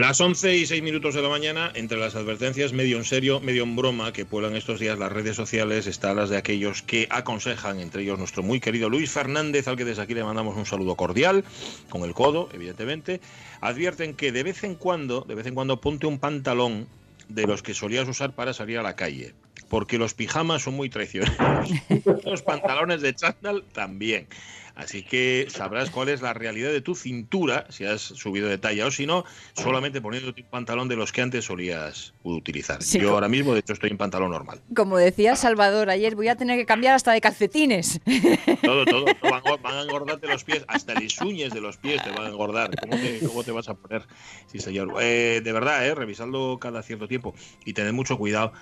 Las 0.00 0.18
11 0.18 0.56
y 0.56 0.64
6 0.64 0.82
minutos 0.82 1.14
de 1.14 1.20
la 1.20 1.28
mañana, 1.28 1.70
entre 1.74 1.98
las 1.98 2.16
advertencias 2.16 2.72
medio 2.72 2.96
en 2.96 3.04
serio, 3.04 3.38
medio 3.38 3.64
en 3.64 3.76
broma 3.76 4.14
que 4.14 4.24
pueblan 4.24 4.56
estos 4.56 4.80
días 4.80 4.98
las 4.98 5.12
redes 5.12 5.36
sociales, 5.36 5.86
están 5.86 6.16
las 6.16 6.30
de 6.30 6.38
aquellos 6.38 6.80
que 6.80 7.06
aconsejan, 7.10 7.80
entre 7.80 8.00
ellos 8.00 8.18
nuestro 8.18 8.42
muy 8.42 8.60
querido 8.60 8.88
Luis 8.88 9.10
Fernández, 9.10 9.68
al 9.68 9.76
que 9.76 9.84
desde 9.84 10.00
aquí 10.00 10.14
le 10.14 10.24
mandamos 10.24 10.56
un 10.56 10.64
saludo 10.64 10.94
cordial, 10.94 11.44
con 11.90 12.04
el 12.04 12.14
codo, 12.14 12.48
evidentemente. 12.54 13.20
Advierten 13.60 14.14
que 14.14 14.32
de 14.32 14.42
vez 14.42 14.64
en 14.64 14.74
cuando, 14.74 15.20
de 15.20 15.34
vez 15.34 15.46
en 15.46 15.54
cuando 15.54 15.82
ponte 15.82 16.06
un 16.06 16.18
pantalón 16.18 16.88
de 17.28 17.46
los 17.46 17.62
que 17.62 17.74
solías 17.74 18.08
usar 18.08 18.34
para 18.34 18.54
salir 18.54 18.78
a 18.78 18.82
la 18.82 18.96
calle, 18.96 19.34
porque 19.68 19.98
los 19.98 20.14
pijamas 20.14 20.62
son 20.62 20.76
muy 20.76 20.88
traicioneros. 20.88 21.38
los 22.24 22.40
pantalones 22.40 23.02
de 23.02 23.14
chándal 23.14 23.64
también. 23.74 24.28
Así 24.80 25.02
que 25.02 25.46
sabrás 25.50 25.90
cuál 25.90 26.08
es 26.08 26.22
la 26.22 26.32
realidad 26.32 26.70
de 26.70 26.80
tu 26.80 26.94
cintura, 26.94 27.66
si 27.68 27.84
has 27.84 28.00
subido 28.00 28.48
de 28.48 28.56
talla 28.56 28.86
o 28.86 28.90
si 28.90 29.06
no, 29.06 29.24
solamente 29.52 30.00
poniendo 30.00 30.32
un 30.34 30.44
pantalón 30.44 30.88
de 30.88 30.96
los 30.96 31.12
que 31.12 31.20
antes 31.20 31.44
solías 31.44 32.14
utilizar. 32.22 32.80
Yo 32.80 33.12
ahora 33.12 33.28
mismo, 33.28 33.52
de 33.52 33.60
hecho, 33.60 33.74
estoy 33.74 33.90
en 33.90 33.98
pantalón 33.98 34.30
normal. 34.30 34.62
Como 34.74 34.96
decía 34.96 35.36
Salvador 35.36 35.90
ayer, 35.90 36.16
voy 36.16 36.28
a 36.28 36.36
tener 36.36 36.58
que 36.58 36.64
cambiar 36.64 36.94
hasta 36.94 37.12
de 37.12 37.20
calcetines. 37.20 38.00
Todo, 38.62 38.86
todo. 38.86 39.04
Van, 39.22 39.74
a 39.74 39.82
engordarte 39.82 40.26
los 40.26 40.44
pies, 40.44 40.64
hasta 40.66 40.94
las 40.94 41.20
uñas 41.20 41.52
de 41.52 41.60
los 41.60 41.76
pies 41.76 42.02
te 42.02 42.10
van 42.10 42.26
a 42.26 42.28
engordar. 42.28 42.70
¿Cómo 43.26 43.44
te, 43.44 43.52
vas 43.52 43.68
a 43.68 43.74
poner? 43.74 44.06
Sí, 44.46 44.58
señor. 44.58 44.94
Eh, 45.00 45.40
de 45.44 45.52
verdad, 45.52 45.86
eh, 45.86 45.94
revisadlo 45.94 46.58
cada 46.58 46.82
cierto 46.82 47.06
tiempo 47.06 47.34
y 47.64 47.74
tened 47.74 47.92
mucho 47.92 48.16
cuidado. 48.16 48.52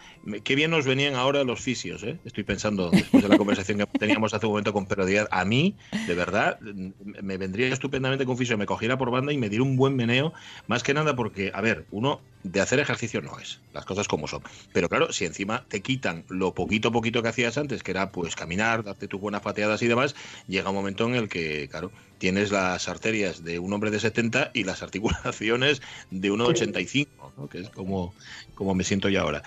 Qué 0.42 0.55
bien 0.56 0.70
nos 0.70 0.86
venían 0.86 1.14
ahora 1.14 1.44
los 1.44 1.60
fisios, 1.60 2.03
eh. 2.03 2.19
Estoy 2.25 2.44
pensando, 2.44 2.91
después 2.91 3.22
de 3.22 3.28
la 3.28 3.38
conversación 3.38 3.78
que 3.78 3.86
teníamos 3.98 4.34
hace 4.34 4.47
un 4.47 4.53
momento 4.53 4.72
con 4.72 4.86
Perodiad, 4.86 5.28
a 5.30 5.44
mí 5.44 5.77
de 6.08 6.14
verdad, 6.14 6.58
me 6.60 7.36
vendría 7.36 7.68
estupendamente 7.68 8.24
con 8.24 8.38
fisio, 8.38 8.56
me 8.56 8.66
cogiera 8.66 8.96
por 8.96 9.10
banda 9.10 9.32
y 9.32 9.36
me 9.36 9.48
diera 9.48 9.62
un 9.62 9.76
buen 9.76 9.94
meneo, 9.94 10.32
más 10.66 10.82
que 10.82 10.94
nada 10.94 11.14
porque, 11.14 11.52
a 11.54 11.60
ver, 11.60 11.84
uno 11.90 12.20
de 12.42 12.60
hacer 12.60 12.78
ejercicio 12.78 13.20
no 13.20 13.38
es, 13.38 13.60
las 13.74 13.84
cosas 13.84 14.08
como 14.08 14.26
son. 14.26 14.42
Pero 14.72 14.88
claro, 14.88 15.12
si 15.12 15.26
encima 15.26 15.66
te 15.68 15.82
quitan 15.82 16.24
lo 16.28 16.54
poquito 16.54 16.90
poquito 16.92 17.22
que 17.22 17.28
hacías 17.28 17.58
antes, 17.58 17.82
que 17.82 17.90
era 17.90 18.10
pues 18.10 18.36
caminar, 18.36 18.84
darte 18.84 19.06
tus 19.06 19.20
buenas 19.20 19.42
pateadas 19.42 19.82
y 19.82 19.86
demás, 19.86 20.14
llega 20.46 20.70
un 20.70 20.76
momento 20.76 21.06
en 21.06 21.14
el 21.14 21.28
que, 21.28 21.68
claro, 21.68 21.92
tienes 22.16 22.50
las 22.50 22.88
arterias 22.88 23.44
de 23.44 23.58
un 23.58 23.72
hombre 23.72 23.90
de 23.90 24.00
70 24.00 24.52
y 24.54 24.64
las 24.64 24.82
articulaciones 24.82 25.82
de 26.10 26.32
1,85, 26.32 27.08
¿no? 27.36 27.48
que 27.48 27.60
es 27.60 27.70
como, 27.70 28.14
como 28.54 28.74
me 28.74 28.84
siento 28.84 29.08
yo 29.08 29.20
ahora. 29.20 29.42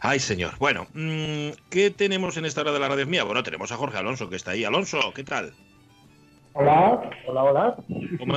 Ay, 0.00 0.18
señor. 0.18 0.56
Bueno, 0.58 0.88
mm, 0.92 1.50
¿qué 1.70 1.90
tenemos 1.90 2.36
en 2.36 2.46
esta 2.46 2.62
hora 2.62 2.72
de 2.72 2.80
la 2.80 2.88
radio 2.88 3.06
mía? 3.06 3.22
Bueno, 3.22 3.42
tenemos 3.42 3.70
a 3.70 3.76
Jorge 3.76 3.98
Alonso, 3.98 4.28
que 4.28 4.36
está 4.36 4.52
ahí. 4.52 4.64
Alonso, 4.64 5.12
¿qué 5.14 5.24
tal? 5.24 5.54
Hola, 6.52 7.10
hola, 7.26 7.44
hola. 7.44 7.76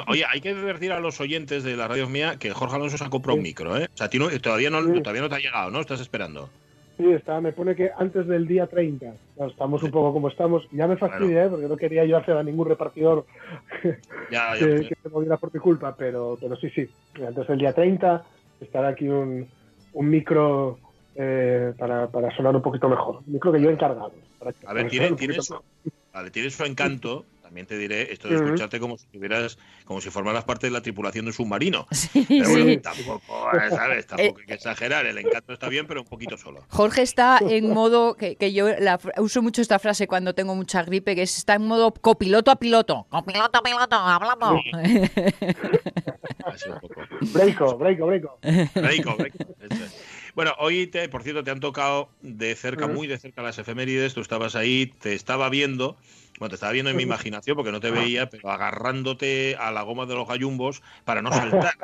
Oye, 0.07 0.23
hay 0.29 0.39
que 0.39 0.53
decir 0.53 0.91
a 0.91 0.99
los 0.99 1.19
oyentes 1.19 1.63
de 1.63 1.75
la 1.75 1.87
radio 1.87 2.07
mía 2.07 2.35
que 2.39 2.51
Jorge 2.51 2.75
Alonso 2.75 2.97
se 2.97 3.03
ha 3.03 3.09
comprado 3.09 3.37
un 3.37 3.43
micro, 3.43 3.75
¿eh? 3.75 3.89
O 3.91 3.97
sea, 3.97 4.09
todavía, 4.39 4.69
no, 4.69 4.81
todavía 5.01 5.21
no 5.21 5.29
te 5.29 5.35
ha 5.35 5.39
llegado, 5.39 5.71
¿no? 5.71 5.79
Estás 5.79 5.99
esperando. 5.99 6.49
Sí, 6.97 7.11
está, 7.11 7.41
me 7.41 7.53
pone 7.53 7.75
que 7.75 7.89
antes 7.97 8.27
del 8.27 8.45
día 8.47 8.67
30. 8.67 9.13
estamos 9.47 9.81
un 9.81 9.89
poco 9.89 10.13
como 10.13 10.29
estamos. 10.29 10.67
Ya 10.71 10.85
me 10.87 10.95
fastidia, 10.95 11.45
¿eh? 11.45 11.49
porque 11.49 11.67
no 11.67 11.75
quería 11.75 12.05
yo 12.05 12.17
hacer 12.17 12.37
a 12.37 12.43
ningún 12.43 12.67
repartidor 12.67 13.25
ya, 14.31 14.53
que, 14.59 14.87
que, 14.87 14.95
se 15.01 15.09
moviera 15.09 15.37
por 15.37 15.51
mi 15.51 15.59
culpa, 15.59 15.95
pero, 15.97 16.37
pero 16.39 16.55
sí, 16.55 16.69
sí. 16.69 16.87
Antes 17.25 17.47
del 17.47 17.57
día 17.57 17.73
30 17.73 18.23
estará 18.61 18.89
aquí 18.89 19.07
un, 19.07 19.47
un 19.93 20.09
micro 20.09 20.77
eh, 21.15 21.73
para, 21.79 22.07
para, 22.07 22.35
sonar 22.35 22.55
un 22.55 22.61
poquito 22.61 22.87
mejor. 22.87 23.21
Un 23.25 23.33
micro 23.33 23.51
que 23.51 23.61
yo 23.61 23.71
he 23.71 23.73
encargado. 23.73 24.11
a 24.67 24.73
ver, 24.73 24.87
tiene, 24.87 25.13
tiene, 25.13 25.41
su, 25.41 25.59
vale, 26.13 26.29
tiene 26.29 26.51
su 26.51 26.63
encanto 26.63 27.25
también 27.53 27.67
te 27.67 27.77
diré 27.77 28.11
esto 28.11 28.27
de 28.27 28.35
escucharte 28.35 28.79
como 28.79 28.97
si 28.97 29.05
tuvieras, 29.05 29.59
como 29.85 30.01
si 30.01 30.09
formaras 30.09 30.43
parte 30.43 30.65
de 30.65 30.71
la 30.71 30.81
tripulación 30.81 31.25
de 31.25 31.29
un 31.29 31.33
submarino. 31.33 31.85
pero 32.27 32.49
bueno, 32.49 32.81
tampoco, 32.81 33.21
¿sabes? 33.69 34.07
Tampoco 34.07 34.39
hay 34.39 34.45
que 34.47 34.53
exagerar, 34.55 35.05
el 35.05 35.19
encanto 35.19 35.53
está 35.53 35.69
bien, 35.69 35.85
pero 35.85 36.01
un 36.01 36.07
poquito 36.07 36.35
solo. 36.35 36.65
Jorge 36.69 37.03
está 37.03 37.39
en 37.47 37.69
modo, 37.69 38.15
que, 38.15 38.37
que 38.37 38.53
yo 38.53 38.69
uso 39.17 39.43
mucho 39.43 39.61
esta 39.61 39.77
frase 39.77 40.07
cuando 40.07 40.33
tengo 40.33 40.55
mucha 40.55 40.81
gripe, 40.81 41.13
que 41.13 41.21
es, 41.21 41.37
está 41.37 41.53
en 41.53 41.67
modo 41.67 41.93
copiloto 41.93 42.49
a 42.49 42.55
piloto. 42.55 43.05
Copiloto 43.11 43.59
a 43.59 43.61
piloto, 43.61 43.95
hablando. 43.97 44.59
breiko, 47.33 47.77
breiko, 47.77 48.07
breiko. 48.07 48.39
Breiko, 48.73 49.15
breiko. 49.15 49.37
Bueno, 50.33 50.53
hoy, 50.57 50.87
te, 50.87 51.07
por 51.07 51.21
cierto, 51.21 51.43
te 51.43 51.51
han 51.51 51.59
tocado 51.59 52.09
de 52.23 52.55
cerca, 52.55 52.87
muy 52.87 53.05
de 53.05 53.19
cerca 53.19 53.43
las 53.43 53.59
efemérides. 53.59 54.15
Tú 54.15 54.21
estabas 54.21 54.55
ahí, 54.55 54.87
te 54.87 55.13
estaba 55.13 55.49
viendo. 55.49 55.97
Bueno, 56.43 56.49
te 56.49 56.55
estaba 56.55 56.73
viendo 56.73 56.91
en 56.91 56.97
mi 56.97 57.03
imaginación 57.03 57.55
porque 57.55 57.71
no 57.71 57.79
te 57.79 57.89
veía, 57.89 58.29
pero 58.29 58.51
agarrándote 58.51 59.55
a 59.57 59.71
la 59.71 59.81
goma 59.83 60.05
de 60.05 60.13
los 60.13 60.27
gallumbos 60.27 60.83
para 61.05 61.21
no 61.21 61.31
saltar, 61.31 61.75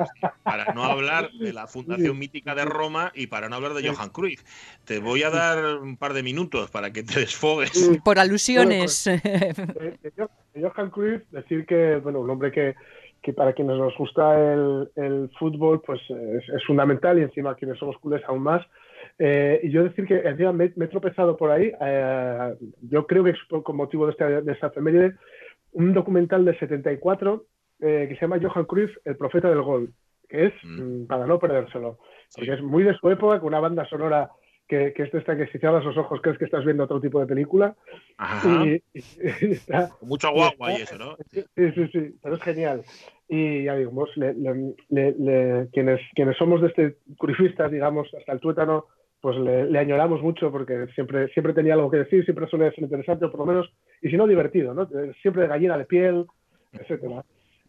para 0.42 0.74
no 0.74 0.84
hablar 0.84 1.30
de 1.30 1.54
la 1.54 1.66
fundación 1.66 2.18
mítica 2.18 2.54
de 2.54 2.66
Roma 2.66 3.10
y 3.14 3.28
para 3.28 3.48
no 3.48 3.56
hablar 3.56 3.72
de 3.72 3.88
Johan 3.88 4.10
Cruyff. 4.10 4.42
Te 4.84 4.98
voy 4.98 5.22
a 5.22 5.30
dar 5.30 5.76
un 5.76 5.96
par 5.96 6.12
de 6.12 6.22
minutos 6.22 6.70
para 6.70 6.92
que 6.92 7.02
te 7.02 7.20
desfogues. 7.20 7.90
Por 8.04 8.18
alusiones. 8.18 9.04
Pues, 9.06 9.24
eh, 9.24 10.12
Johan 10.60 10.90
Cruyff, 10.90 11.22
decir 11.30 11.64
que, 11.64 11.96
bueno, 11.96 12.20
un 12.20 12.28
hombre 12.28 12.52
que 12.52 12.74
que 13.22 13.32
para 13.32 13.52
quienes 13.52 13.76
nos 13.76 13.96
gusta 13.96 14.52
el, 14.52 15.30
fútbol 15.38 15.82
pues 15.82 16.00
es, 16.10 16.64
fundamental 16.66 17.18
y 17.18 17.22
encima 17.22 17.54
quienes 17.54 17.78
somos 17.78 17.96
culés 17.98 18.22
aún 18.26 18.42
más. 18.42 18.66
Eh, 19.22 19.60
y 19.64 19.70
yo 19.70 19.84
decir 19.84 20.06
que 20.06 20.16
encima 20.16 20.50
me, 20.50 20.64
he 20.64 20.88
tropezado 20.88 21.36
por 21.36 21.50
ahí, 21.50 21.70
eh, 21.78 22.54
yo 22.80 23.06
creo 23.06 23.22
que 23.22 23.32
es 23.32 23.38
con 23.62 23.76
motivo 23.76 24.06
de 24.06 24.12
esta, 24.12 24.40
de 24.40 24.52
esta 24.52 24.68
efeméride, 24.68 25.14
un 25.72 25.92
documental 25.92 26.42
de 26.46 26.58
74 26.58 27.44
eh, 27.80 28.06
que 28.08 28.14
se 28.14 28.22
llama 28.22 28.40
Johan 28.40 28.64
Cruyff, 28.64 28.96
el 29.04 29.18
profeta 29.18 29.50
del 29.50 29.60
gol, 29.60 29.92
que 30.26 30.46
es 30.46 30.54
mm. 30.62 31.02
Mm, 31.02 31.06
para 31.06 31.26
no 31.26 31.38
perdérselo, 31.38 31.98
porque 32.34 32.54
es 32.54 32.62
muy 32.62 32.82
de 32.82 32.94
su 32.94 33.10
época, 33.10 33.40
con 33.40 33.48
una 33.48 33.60
banda 33.60 33.86
sonora 33.90 34.30
que, 34.66 34.94
que 34.94 35.02
esta 35.02 35.36
que 35.36 35.48
si 35.48 35.58
cierras 35.58 35.84
los 35.84 35.98
ojos 35.98 36.22
crees 36.22 36.38
que 36.38 36.46
estás 36.46 36.64
viendo 36.64 36.84
otro 36.84 36.98
tipo 36.98 37.20
de 37.20 37.26
película. 37.26 37.76
Y, 38.42 38.82
Mucho 40.00 40.32
guagua 40.32 40.72
y 40.72 40.82
eso, 40.82 40.96
¿no? 40.96 41.16
Sí, 41.30 41.44
sí, 41.54 41.88
sí, 41.92 42.14
pero 42.22 42.36
es 42.36 42.42
genial. 42.42 42.84
Y 43.28 43.64
ya 43.64 43.76
digamos, 43.76 44.08
quienes, 44.14 46.00
quienes 46.14 46.36
somos 46.38 46.62
de 46.62 46.68
este 46.68 46.96
curifistas, 47.18 47.70
digamos, 47.70 48.08
hasta 48.14 48.32
el 48.32 48.40
tuétano, 48.40 48.86
pues 49.20 49.36
le, 49.38 49.78
añoramos 49.78 50.22
mucho 50.22 50.50
porque 50.50 50.86
siempre, 50.94 51.28
siempre 51.28 51.52
tenía 51.52 51.74
algo 51.74 51.90
que 51.90 51.98
decir, 51.98 52.24
siempre 52.24 52.46
suele 52.46 52.70
ser 52.70 52.84
interesante, 52.84 53.26
o 53.26 53.30
por 53.30 53.40
lo 53.40 53.46
menos, 53.46 53.72
y 54.00 54.08
si 54.08 54.16
no, 54.16 54.26
divertido, 54.26 54.72
¿no? 54.74 54.88
Siempre 55.20 55.42
de 55.42 55.48
gallina 55.48 55.76
de 55.76 55.84
piel, 55.84 56.26
etcétera. 56.72 57.24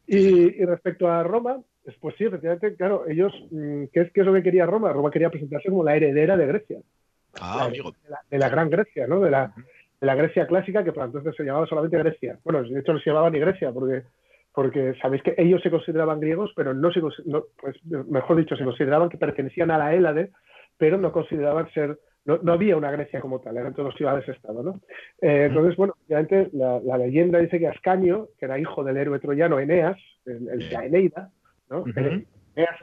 Y, 0.07 0.61
y 0.61 0.65
respecto 0.65 1.09
a 1.09 1.23
Roma, 1.23 1.57
pues 1.99 2.15
sí, 2.17 2.25
efectivamente, 2.25 2.75
claro, 2.75 3.07
ellos, 3.07 3.33
mm, 3.51 3.85
¿qué 3.91 4.01
es, 4.01 4.11
¿qué 4.11 4.21
es 4.21 4.25
lo 4.25 4.33
que 4.33 4.43
quería 4.43 4.65
Roma? 4.65 4.93
Roma 4.93 5.11
quería 5.11 5.29
presentarse 5.29 5.69
como 5.69 5.83
la 5.83 5.95
heredera 5.95 6.37
de 6.37 6.47
Grecia. 6.47 6.79
Ah, 7.39 7.69
de, 8.29 8.37
la, 8.37 8.49
gran 8.49 8.69
Grecia, 8.69 9.07
¿no? 9.07 9.19
De 9.21 9.31
la, 9.31 9.53
de 9.99 10.07
la 10.07 10.15
Grecia 10.15 10.47
clásica, 10.47 10.83
que 10.83 10.91
para 10.91 11.07
entonces 11.07 11.33
se 11.35 11.43
llamaba 11.43 11.65
solamente 11.65 11.97
Grecia. 11.97 12.37
Bueno, 12.43 12.63
de 12.63 12.79
hecho 12.79 12.93
no 12.93 12.99
se 12.99 13.09
llamaba 13.09 13.29
ni 13.29 13.39
Grecia, 13.39 13.71
porque, 13.71 14.03
porque 14.53 14.93
sabéis 15.01 15.23
que 15.23 15.35
ellos 15.37 15.61
se 15.61 15.71
consideraban 15.71 16.19
griegos, 16.19 16.51
pero 16.55 16.73
no 16.73 16.91
se 16.91 17.01
no, 17.25 17.45
pues, 17.59 17.77
mejor 17.85 18.37
dicho, 18.37 18.55
se 18.55 18.65
consideraban 18.65 19.09
que 19.09 19.17
pertenecían 19.17 19.71
a 19.71 19.77
la 19.77 19.95
Hélade, 19.95 20.31
pero 20.81 20.97
no 20.97 21.11
consideraban 21.11 21.71
ser, 21.73 21.99
no, 22.25 22.39
no 22.41 22.53
había 22.53 22.75
una 22.75 22.89
Grecia 22.89 23.21
como 23.21 23.39
tal, 23.39 23.55
eran 23.55 23.75
todos 23.75 23.93
ciudades-estado, 23.93 24.63
¿no? 24.63 24.81
Eh, 25.21 25.45
entonces, 25.45 25.77
bueno, 25.77 25.93
obviamente 26.07 26.49
la, 26.53 26.79
la, 26.79 26.97
leyenda 26.97 27.37
dice 27.37 27.59
que 27.59 27.67
Ascanio, 27.67 28.29
que 28.39 28.45
era 28.45 28.57
hijo 28.57 28.83
del 28.83 28.97
héroe 28.97 29.19
troyano 29.19 29.59
Eneas, 29.59 29.99
el, 30.25 30.49
el, 30.49 30.73
la 30.73 30.85
Eneida, 30.85 31.29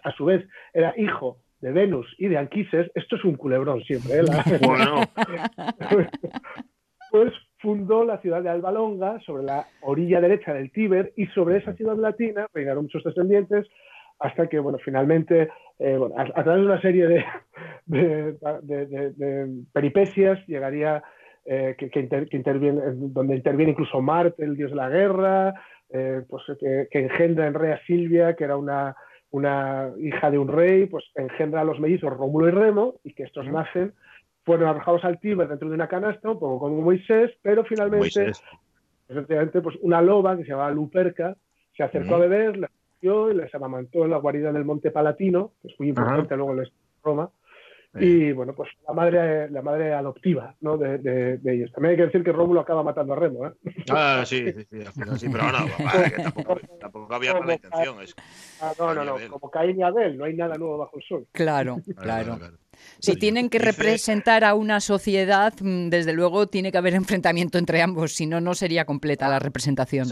a 0.05 0.13
su 0.13 0.27
vez 0.27 0.47
era 0.73 0.95
hijo 0.97 1.39
de 1.61 1.73
Venus 1.73 2.07
y 2.19 2.29
de 2.29 2.39
Anquises, 2.39 2.89
esto 2.95 3.17
es 3.17 3.25
un 3.25 3.35
culebrón 3.35 3.83
siempre, 3.83 4.19
¿eh? 4.19 4.23
bueno. 4.65 5.01
pues 7.11 7.33
fundó 7.59 8.05
la 8.05 8.19
ciudad 8.19 8.45
de 8.45 8.51
Alba 8.51 8.71
Longa 8.71 9.19
sobre 9.27 9.43
la 9.43 9.67
orilla 9.81 10.21
derecha 10.21 10.55
del 10.55 10.71
Tíber 10.71 11.13
y 11.17 11.27
sobre 11.27 11.57
esa 11.57 11.73
ciudad 11.73 11.97
latina 11.97 12.47
reinaron 12.55 12.85
muchos 12.85 13.03
descendientes 13.03 13.67
hasta 14.21 14.49
que, 14.49 14.59
bueno, 14.61 14.79
finalmente, 14.85 15.49
eh, 15.79 15.99
a, 16.17 16.43
través 16.43 16.61
de 16.61 16.67
una 16.67 16.81
serie 16.81 17.07
de, 17.07 17.25
de, 17.87 19.63
peripecias 19.73 20.45
llegaría 20.47 21.03
eh, 21.45 21.77
que, 21.79 22.37
interviene, 22.37 22.81
donde 22.95 23.37
interviene 23.37 23.73
incluso 23.73 24.01
Marte, 24.01 24.45
el 24.45 24.57
dios 24.57 24.71
de 24.71 24.77
la 24.77 24.89
guerra, 24.89 25.55
eh, 25.91 26.23
pues, 26.29 26.43
que, 26.61 26.89
engendra 26.91 27.47
en 27.47 27.55
Rea 27.55 27.81
Silvia, 27.87 28.35
que 28.35 28.45
era 28.45 28.57
una, 28.57 28.97
una 29.31 29.91
hija 30.01 30.31
de 30.31 30.39
un 30.39 30.49
rey, 30.49 30.87
pues 30.87 31.05
engendra 31.15 31.61
a 31.61 31.65
los 31.65 31.81
mellizos 31.81 32.13
Rómulo 32.13 32.49
y 32.49 32.51
Remo, 32.51 32.95
y 33.05 33.15
que 33.15 33.23
estos 33.23 33.47
nacen, 33.47 33.95
fueron 34.45 34.69
arrojados 34.69 35.05
al 35.05 35.21
Tíber 35.21 35.47
dentro 35.49 35.69
de 35.69 35.75
una 35.75 35.89
canasta, 35.89 36.31
un 36.31 36.39
poco 36.39 36.59
como 36.59 36.81
Moisés, 36.83 37.31
pero 37.43 37.65
finalmente, 37.65 38.33
efectivamente, 39.09 39.61
pues 39.61 39.77
una 39.81 40.03
loba 40.03 40.37
que 40.37 40.43
se 40.43 40.51
llamaba 40.51 40.71
Luperca 40.71 41.37
se 41.77 41.83
acercó 41.83 42.17
a 42.17 42.19
beber, 42.19 42.69
y 43.01 43.35
les 43.35 43.55
amamantó 43.55 44.05
en 44.05 44.11
la 44.11 44.19
guarida 44.19 44.53
del 44.53 44.65
Monte 44.65 44.91
Palatino, 44.91 45.53
que 45.63 45.69
es 45.69 45.75
muy 45.79 45.89
importante 45.89 46.37
luego 46.37 46.53
en 46.53 46.69
Roma, 47.03 47.31
y 47.95 48.33
bueno, 48.33 48.55
pues 48.55 48.69
la 48.87 48.95
madre, 48.95 49.51
la 49.51 49.63
madre 49.63 49.93
adoptiva 49.95 50.55
¿no? 50.61 50.77
de, 50.77 50.99
de, 50.99 51.55
ellos. 51.55 51.73
También 51.73 51.93
hay 51.93 51.97
que 51.97 52.07
decir 52.07 52.23
que 52.23 52.33
Rómulo 52.33 52.61
acaba 52.61 52.83
matando 52.83 53.15
a 53.15 53.17
Remo. 53.17 53.47
¿eh? 53.47 53.53
Ah, 53.91 54.23
sí, 54.27 54.45
sí, 54.53 54.67
sí, 54.71 54.83
sí, 55.17 55.29
pero 55.31 55.51
no, 55.51 55.67
que 56.15 56.23
tampoco, 56.23 56.61
tampoco, 56.81 57.15
había 57.15 57.35
mala 57.35 57.55
intención. 57.55 58.03
Es... 58.03 58.15
Ah, 58.61 58.73
no, 58.79 58.95
no, 58.95 59.05
no, 59.05 59.17
como 59.31 59.51
Caín 59.51 59.79
y 59.79 59.83
Abel, 59.83 60.19
no 60.19 60.25
hay 60.25 60.35
nada 60.35 60.57
nuevo 60.57 60.79
bajo 60.79 60.99
el 60.99 61.03
sol. 61.03 61.27
Claro, 61.33 61.79
claro. 61.97 62.37
claro. 62.37 62.59
Si 63.01 63.17
tienen 63.17 63.49
que 63.49 63.59
representar 63.59 64.45
a 64.45 64.55
una 64.55 64.81
sociedad, 64.81 65.55
mm, 65.61 65.89
desde 65.89 66.13
luego 66.13 66.47
tiene 66.47 66.73
que 66.73 66.79
haber 66.79 66.95
enfrentamiento 67.23 67.59
entre 67.59 67.83
ambos, 67.83 68.13
si 68.13 68.27
no, 68.27 68.41
no 68.41 68.55
sería 68.55 68.85
completa 68.85 69.29
la 69.29 69.39
representación. 69.39 70.09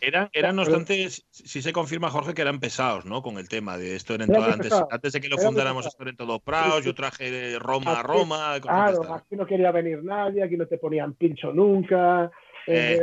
eran, 0.00 0.28
eran, 0.32 0.56
no 0.56 0.62
obstante, 0.62 1.08
si 1.10 1.62
se 1.62 1.72
confirma, 1.72 2.10
Jorge, 2.10 2.34
que 2.34 2.42
eran 2.42 2.60
pesados, 2.60 3.04
¿no? 3.04 3.22
Con 3.22 3.38
el 3.38 3.48
tema 3.48 3.76
de 3.78 3.96
esto. 3.96 4.14
Eran 4.14 4.34
antes, 4.34 4.72
antes, 4.90 5.12
de 5.12 5.20
que 5.20 5.28
lo 5.28 5.38
fundáramos, 5.38 5.86
esto 5.86 6.02
eran 6.02 6.16
todo 6.16 6.38
praos, 6.40 6.84
yo 6.84 6.94
traje 6.94 7.58
Roma 7.58 8.00
a 8.00 8.02
Roma. 8.02 8.58
Claro, 8.60 9.14
aquí 9.14 9.36
no 9.36 9.46
quería 9.46 9.70
venir 9.70 10.02
nadie, 10.02 10.42
aquí 10.42 10.56
no 10.56 10.66
te 10.66 10.78
ponían 10.78 11.14
pincho 11.14 11.52
nunca. 11.52 12.30
Eh. 12.66 12.98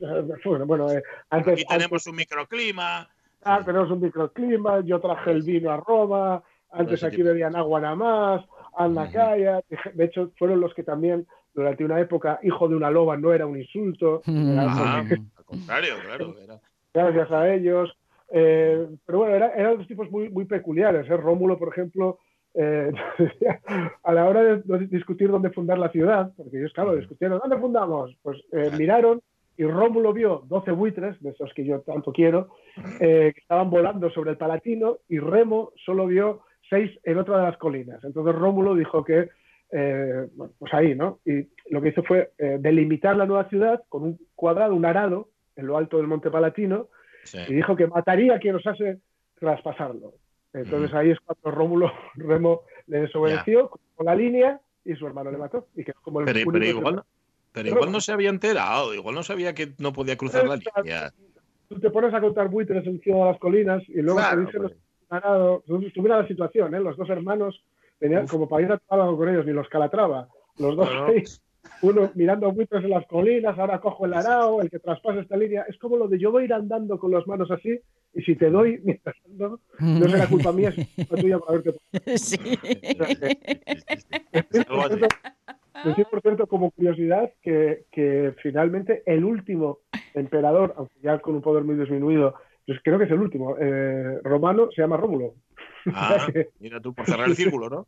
Eh, 0.00 0.36
bueno, 0.44 0.66
bueno 0.66 0.90
eh, 0.90 1.02
antes, 1.30 1.54
aquí 1.54 1.64
tenemos 1.64 2.06
un 2.06 2.16
microclima. 2.16 3.08
Ah, 3.42 3.62
tenemos 3.64 3.90
un 3.90 4.00
microclima, 4.00 4.80
yo 4.84 5.00
traje 5.00 5.30
el 5.30 5.42
vino 5.42 5.70
a 5.70 5.76
Roma, 5.76 6.42
antes 6.70 7.02
aquí 7.04 7.22
bebían 7.22 7.56
agua 7.56 7.80
nada 7.80 7.96
más, 7.96 8.44
anda 8.76 9.10
calla. 9.10 9.60
De 9.94 10.04
hecho, 10.04 10.30
fueron 10.38 10.60
los 10.60 10.74
que 10.74 10.82
también, 10.82 11.26
durante 11.54 11.84
una 11.84 12.00
época, 12.00 12.38
hijo 12.42 12.68
de 12.68 12.76
una 12.76 12.90
loba 12.90 13.16
no 13.16 13.32
era 13.32 13.46
un 13.46 13.58
insulto. 13.58 14.22
al 14.26 15.44
contrario, 15.44 15.94
claro. 16.04 16.34
Gracias 16.92 17.30
a 17.30 17.52
ellos. 17.52 17.96
Eh, 18.30 18.86
pero 19.06 19.18
bueno, 19.18 19.34
eran 19.34 19.78
dos 19.78 19.86
tipos 19.86 20.10
muy, 20.10 20.28
muy 20.28 20.44
peculiares. 20.44 21.08
¿eh? 21.08 21.16
Rómulo, 21.16 21.58
por 21.58 21.68
ejemplo, 21.68 22.18
eh, 22.54 22.92
a 24.02 24.12
la 24.12 24.26
hora 24.26 24.42
de 24.42 24.86
discutir 24.86 25.30
dónde 25.30 25.50
fundar 25.50 25.78
la 25.78 25.90
ciudad, 25.90 26.32
porque 26.36 26.58
ellos, 26.58 26.72
claro, 26.72 26.94
discutieron, 26.96 27.38
¿dónde 27.38 27.58
fundamos? 27.58 28.16
Pues 28.22 28.38
miraron 28.78 29.20
y 29.56 29.64
Rómulo 29.64 30.12
vio 30.12 30.44
12 30.46 30.70
buitres, 30.70 31.20
de 31.20 31.30
esos 31.30 31.52
que 31.52 31.64
yo 31.64 31.80
tanto 31.80 32.12
quiero, 32.12 32.50
que 33.00 33.34
estaban 33.36 33.70
volando 33.70 34.08
sobre 34.10 34.30
el 34.30 34.36
Palatino, 34.36 34.98
y 35.08 35.18
Remo 35.18 35.72
solo 35.84 36.06
vio 36.06 36.42
seis 36.68 36.90
en 37.04 37.18
otra 37.18 37.38
de 37.38 37.44
las 37.44 37.56
colinas. 37.58 38.02
Entonces 38.04 38.34
Rómulo 38.34 38.74
dijo 38.74 39.04
que, 39.04 39.28
eh, 39.72 40.28
bueno, 40.34 40.52
pues 40.58 40.72
ahí, 40.74 40.94
¿no? 40.94 41.20
Y 41.24 41.48
lo 41.70 41.80
que 41.80 41.88
hizo 41.88 42.02
fue 42.02 42.32
eh, 42.38 42.58
delimitar 42.60 43.16
la 43.16 43.26
nueva 43.26 43.48
ciudad 43.48 43.82
con 43.88 44.02
un 44.02 44.18
cuadrado, 44.34 44.74
un 44.74 44.84
arado, 44.84 45.28
en 45.56 45.66
lo 45.66 45.76
alto 45.76 45.96
del 45.96 46.06
Monte 46.06 46.30
Palatino, 46.30 46.88
y 47.48 47.54
dijo 47.54 47.76
que 47.76 47.86
mataría 47.86 48.36
a 48.36 48.38
quien 48.38 48.54
osase 48.54 49.00
traspasarlo. 49.38 50.14
Entonces 50.52 50.94
ahí 50.94 51.10
es 51.10 51.18
cuando 51.20 51.50
Rómulo 51.56 51.92
Remo 52.14 52.62
le 52.86 53.00
desobedeció 53.00 53.70
con 53.94 54.06
la 54.06 54.14
línea 54.14 54.60
y 54.84 54.94
su 54.94 55.06
hermano 55.06 55.30
le 55.30 55.38
mató. 55.38 55.66
Y 55.74 55.84
que 55.84 55.92
como 55.92 56.20
el 56.20 56.26
pero, 56.26 56.38
igual, 56.64 57.02
pero 57.52 57.68
igual 57.68 57.92
no 57.92 58.00
se 58.00 58.12
había 58.12 58.30
enterado, 58.30 58.94
igual 58.94 59.14
no 59.14 59.22
sabía 59.22 59.54
que 59.54 59.72
no 59.78 59.92
podía 59.92 60.16
cruzar 60.16 60.46
la 60.46 60.56
línea. 60.56 61.12
Tú 61.68 61.78
te 61.78 61.90
pones 61.90 62.14
a 62.14 62.20
contar 62.20 62.48
buitres 62.48 62.86
encima 62.86 63.18
de 63.18 63.24
las 63.26 63.38
colinas 63.38 63.82
y 63.88 64.00
luego 64.00 64.20
te 64.20 64.36
dicen 64.38 64.62
los 64.62 64.72
ganado, 65.08 65.62
tuviera 65.66 66.20
la 66.20 66.28
situación, 66.28 66.74
¿eh? 66.74 66.80
los 66.80 66.96
dos 66.96 67.08
hermanos 67.10 67.62
tenían, 67.98 68.26
como 68.26 68.48
para 68.48 68.62
ir 68.64 68.72
a 68.72 68.78
con 68.78 69.28
ellos, 69.28 69.46
ni 69.46 69.52
los 69.52 69.68
calatrava, 69.68 70.28
los 70.58 70.76
dos 70.76 70.88
uno 71.82 72.10
mirando 72.14 72.50
buitres 72.52 72.84
en 72.84 72.90
las 72.90 73.06
colinas, 73.06 73.58
ahora 73.58 73.80
cojo 73.80 74.06
el 74.06 74.14
arao, 74.14 74.60
el 74.60 74.70
que 74.70 74.78
traspasa 74.78 75.20
esta 75.20 75.36
línea, 75.36 75.64
es 75.68 75.78
como 75.78 75.96
lo 75.96 76.08
de 76.08 76.18
yo 76.18 76.32
voy 76.32 76.42
a 76.42 76.44
ir 76.46 76.52
andando 76.52 76.98
con 76.98 77.10
las 77.12 77.26
manos 77.26 77.50
así, 77.50 77.78
y 78.14 78.22
si 78.22 78.34
te 78.36 78.50
doy 78.50 78.80
mientras 78.84 79.16
ando, 79.26 79.60
no 79.78 80.08
será 80.08 80.26
culpa 80.26 80.52
mía, 80.52 80.72
es 80.76 80.88
culpa 80.94 81.16
tuya 81.16 81.38
por 81.38 81.50
haberte 81.50 81.74
Sí. 82.16 82.38
Decir, 85.84 86.06
por 86.10 86.20
cierto, 86.22 86.48
como 86.48 86.72
curiosidad, 86.72 87.32
que, 87.40 87.84
que 87.92 88.34
finalmente 88.42 89.04
el 89.06 89.24
último 89.24 89.78
emperador, 90.12 90.74
aunque 90.76 90.94
ya 91.00 91.20
con 91.20 91.36
un 91.36 91.40
poder 91.40 91.62
muy 91.62 91.76
disminuido, 91.76 92.34
pues 92.68 92.80
creo 92.84 92.98
que 92.98 93.06
es 93.06 93.10
el 93.10 93.20
último. 93.20 93.56
Eh, 93.58 94.20
romano 94.22 94.68
se 94.76 94.82
llama 94.82 94.98
Rómulo. 94.98 95.34
Ah, 95.94 96.26
mira 96.58 96.80
tú, 96.82 96.92
por 96.92 97.06
cerrar 97.06 97.28
el 97.28 97.36
círculo, 97.36 97.70
¿no? 97.70 97.86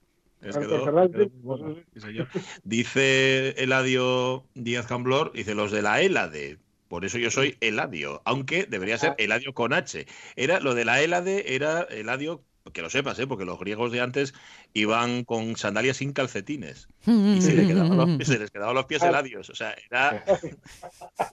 Dice 2.65 3.51
Eladio 3.63 4.45
Díaz 4.55 4.87
Camblor, 4.87 5.33
dice 5.33 5.55
los 5.55 5.71
de 5.71 5.83
la 5.83 6.01
Elade. 6.01 6.57
Por 6.89 7.05
eso 7.05 7.19
yo 7.19 7.31
soy 7.31 7.59
Eladio, 7.61 8.23
aunque 8.25 8.65
debería 8.65 8.97
ser 8.97 9.11
ah. 9.11 9.17
Eladio 9.19 9.53
con 9.53 9.75
H. 9.75 10.07
Era 10.37 10.61
lo 10.61 10.75
de 10.75 10.87
la 10.87 11.03
Elade, 11.03 11.55
era 11.55 11.83
Eladio 11.83 12.43
que 12.73 12.83
lo 12.83 12.91
sepas, 12.91 13.19
¿eh? 13.19 13.27
porque 13.27 13.45
los 13.45 13.59
griegos 13.59 13.93
de 13.93 14.01
antes 14.01 14.35
iban 14.75 15.25
con 15.25 15.57
sandalias 15.57 15.97
sin 15.97 16.13
calcetines 16.13 16.89
y 17.07 17.41
se, 17.41 17.55
les 17.55 17.67
quedaban 17.69 18.75
los, 18.75 18.85
pies 18.87 19.03
heladios. 19.03 19.49
O 19.51 19.55
sea, 19.55 19.75
era. 19.91 20.25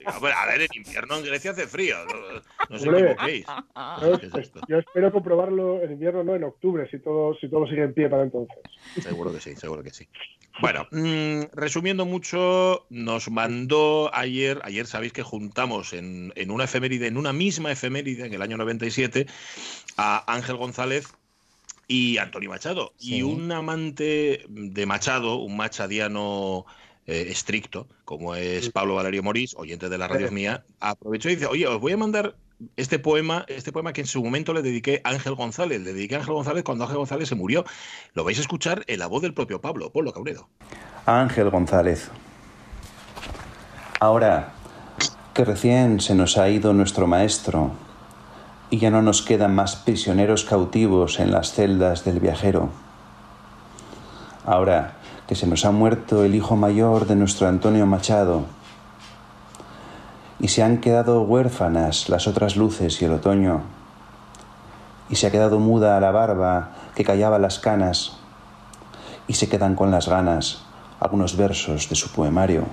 a 0.06 0.46
ver, 0.46 0.62
en 0.62 0.68
invierno 0.74 1.16
en 1.16 1.24
Grecia 1.24 1.50
hace 1.50 1.66
frío, 1.66 1.96
no, 2.06 2.40
no 2.70 2.78
sé 2.78 2.88
equivoquéis. 2.88 3.46
Yo, 4.68 4.78
espero 4.78 5.12
comprobarlo 5.12 5.82
en 5.82 5.92
invierno, 5.92 6.24
no 6.24 6.34
en 6.34 6.44
octubre, 6.44 6.88
si 6.90 6.98
todo, 6.98 7.34
si 7.38 7.48
todo 7.48 7.66
sigue 7.66 7.82
en 7.82 7.94
pie 7.94 8.08
para 8.08 8.22
entonces. 8.22 8.56
Seguro 9.00 9.32
que 9.32 9.40
sí, 9.40 9.54
seguro 9.56 9.82
que 9.82 9.90
sí. 9.90 10.08
Bueno, 10.60 10.86
mm, 10.90 11.52
resumiendo 11.52 12.04
mucho, 12.04 12.86
nos 12.90 13.30
mandó 13.30 14.10
ayer, 14.12 14.60
ayer 14.64 14.86
sabéis 14.86 15.12
que 15.12 15.22
juntamos 15.22 15.92
en, 15.92 16.32
en 16.34 16.50
una 16.50 16.64
efeméride, 16.64 17.06
en 17.06 17.16
una 17.16 17.32
misma 17.32 17.70
efeméride, 17.70 18.26
en 18.26 18.34
el 18.34 18.42
año 18.42 18.56
97, 18.56 19.26
a 19.96 20.32
Ángel 20.32 20.56
González 20.56 21.12
y 21.88 22.18
Antonio 22.18 22.50
Machado. 22.50 22.92
Y 23.00 23.22
un 23.22 23.50
amante 23.50 24.44
de 24.48 24.86
Machado, 24.86 25.36
un 25.36 25.56
machadiano 25.56 26.66
eh, 27.06 27.28
estricto, 27.30 27.88
como 28.04 28.34
es 28.34 28.70
Pablo 28.70 28.94
Valerio 28.94 29.22
Morís, 29.22 29.54
oyente 29.56 29.88
de 29.88 29.98
la 29.98 30.06
radio 30.06 30.30
mía, 30.30 30.64
aprovechó 30.78 31.30
y 31.30 31.36
dice, 31.36 31.46
oye, 31.46 31.66
os 31.66 31.80
voy 31.80 31.92
a 31.92 31.96
mandar 31.96 32.36
este 32.76 32.98
poema, 32.98 33.46
este 33.48 33.72
poema 33.72 33.92
que 33.92 34.02
en 34.02 34.06
su 34.06 34.22
momento 34.22 34.52
le 34.52 34.62
dediqué 34.62 35.00
a 35.04 35.10
Ángel 35.10 35.34
González. 35.34 35.80
Le 35.80 35.94
dediqué 35.94 36.16
a 36.16 36.18
Ángel 36.18 36.34
González 36.34 36.64
cuando 36.64 36.84
Ángel 36.84 36.98
González 36.98 37.28
se 37.28 37.34
murió. 37.34 37.64
Lo 38.12 38.24
vais 38.24 38.36
a 38.38 38.42
escuchar 38.42 38.84
en 38.86 38.98
la 38.98 39.06
voz 39.06 39.22
del 39.22 39.32
propio 39.32 39.60
Pablo, 39.60 39.90
Pablo 39.90 40.12
Cabredo. 40.12 40.48
Ángel 41.06 41.48
González. 41.48 42.10
Ahora 44.00 44.52
que 45.32 45.44
recién 45.44 46.00
se 46.00 46.14
nos 46.14 46.36
ha 46.36 46.50
ido 46.50 46.72
nuestro 46.72 47.06
maestro, 47.06 47.72
y 48.70 48.78
ya 48.78 48.90
no 48.90 49.02
nos 49.02 49.22
quedan 49.22 49.54
más 49.54 49.76
prisioneros 49.76 50.44
cautivos 50.44 51.20
en 51.20 51.30
las 51.30 51.52
celdas 51.52 52.04
del 52.04 52.20
viajero. 52.20 52.68
Ahora 54.44 54.94
que 55.26 55.34
se 55.34 55.46
nos 55.46 55.64
ha 55.64 55.70
muerto 55.70 56.24
el 56.24 56.34
hijo 56.34 56.56
mayor 56.56 57.06
de 57.06 57.16
nuestro 57.16 57.48
Antonio 57.48 57.86
Machado 57.86 58.44
y 60.40 60.48
se 60.48 60.62
han 60.62 60.78
quedado 60.78 61.22
huérfanas 61.22 62.08
las 62.08 62.26
otras 62.26 62.56
luces 62.56 63.02
y 63.02 63.04
el 63.04 63.12
otoño, 63.12 63.62
y 65.10 65.16
se 65.16 65.26
ha 65.26 65.30
quedado 65.30 65.58
muda 65.58 65.98
la 66.00 66.12
barba 66.12 66.70
que 66.94 67.04
callaba 67.04 67.38
las 67.38 67.58
canas, 67.58 68.16
y 69.26 69.34
se 69.34 69.48
quedan 69.48 69.74
con 69.74 69.90
las 69.90 70.08
ganas 70.08 70.62
algunos 71.00 71.36
versos 71.36 71.88
de 71.88 71.96
su 71.96 72.12
poemario. 72.12 72.64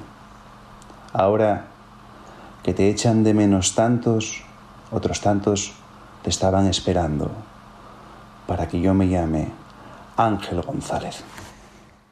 Ahora 1.11 1.67
que 2.63 2.73
te 2.73 2.89
echan 2.89 3.23
de 3.23 3.33
menos 3.33 3.75
tantos, 3.75 4.43
otros 4.91 5.21
tantos 5.21 5.73
te 6.25 6.31
estaban 6.31 6.65
esperando 6.65 7.31
para 8.47 8.67
que 8.67 8.81
yo 8.81 8.95
me 8.95 9.07
llame 9.07 9.47
Ángel 10.17 10.59
González. 10.63 11.23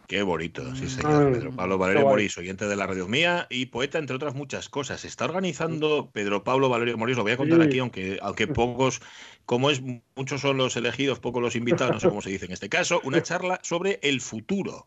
Qué 0.06 0.22
bonito, 0.22 0.76
sí 0.76 0.88
señor. 0.88 1.32
Pedro 1.32 1.52
Pablo 1.56 1.80
Valerio 1.80 2.04
Morís, 2.04 2.38
oyente 2.38 2.68
de 2.68 2.76
la 2.76 2.86
radio 2.86 3.08
mía 3.08 3.48
y 3.50 3.66
poeta, 3.66 3.98
entre 3.98 4.16
otras 4.16 4.36
muchas 4.36 4.70
cosas. 4.70 5.04
Está 5.04 5.26
organizando 5.26 6.12
Pedro 6.14 6.44
Pablo 6.44 6.70
Valerio 6.70 6.96
Morís, 6.96 7.18
lo 7.18 7.24
voy 7.24 7.32
a 7.32 7.38
contar 7.38 7.64
aquí, 7.64 7.80
aunque, 7.80 8.20
aunque 8.22 8.46
pocos, 8.46 9.02
como 9.48 9.72
es, 9.72 9.82
muchos 10.16 10.42
son 10.42 10.58
los 10.58 10.78
elegidos, 10.78 11.20
pocos 11.20 11.42
los 11.42 11.56
invitados, 11.56 11.96
no 11.96 12.00
sé 12.00 12.10
cómo 12.10 12.22
se 12.22 12.30
dice 12.30 12.46
en 12.46 12.52
este 12.52 12.70
caso, 12.70 13.02
una 13.04 13.24
charla 13.24 13.60
sobre 13.64 14.00
el 14.04 14.22
futuro 14.22 14.86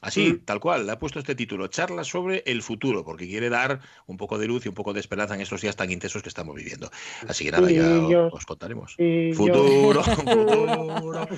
Así, 0.00 0.32
mm. 0.32 0.44
tal 0.46 0.60
cual, 0.60 0.86
le 0.86 0.92
ha 0.92 0.98
puesto 0.98 1.18
este 1.18 1.34
título, 1.34 1.66
Charlas 1.68 2.06
sobre 2.06 2.42
el 2.46 2.62
futuro, 2.62 3.04
porque 3.04 3.28
quiere 3.28 3.50
dar 3.50 3.80
un 4.06 4.16
poco 4.16 4.38
de 4.38 4.46
luz 4.46 4.64
y 4.64 4.68
un 4.68 4.74
poco 4.74 4.94
de 4.94 5.00
esperanza 5.00 5.34
en 5.34 5.42
estos 5.42 5.60
días 5.60 5.76
tan 5.76 5.90
intensos 5.90 6.22
que 6.22 6.30
estamos 6.30 6.56
viviendo. 6.56 6.90
Así 7.28 7.44
que 7.44 7.50
nada, 7.50 7.70
ya 7.70 8.28
os 8.32 8.46
contaremos. 8.46 8.96
Futuro, 9.34 10.02
futuro, 10.02 11.28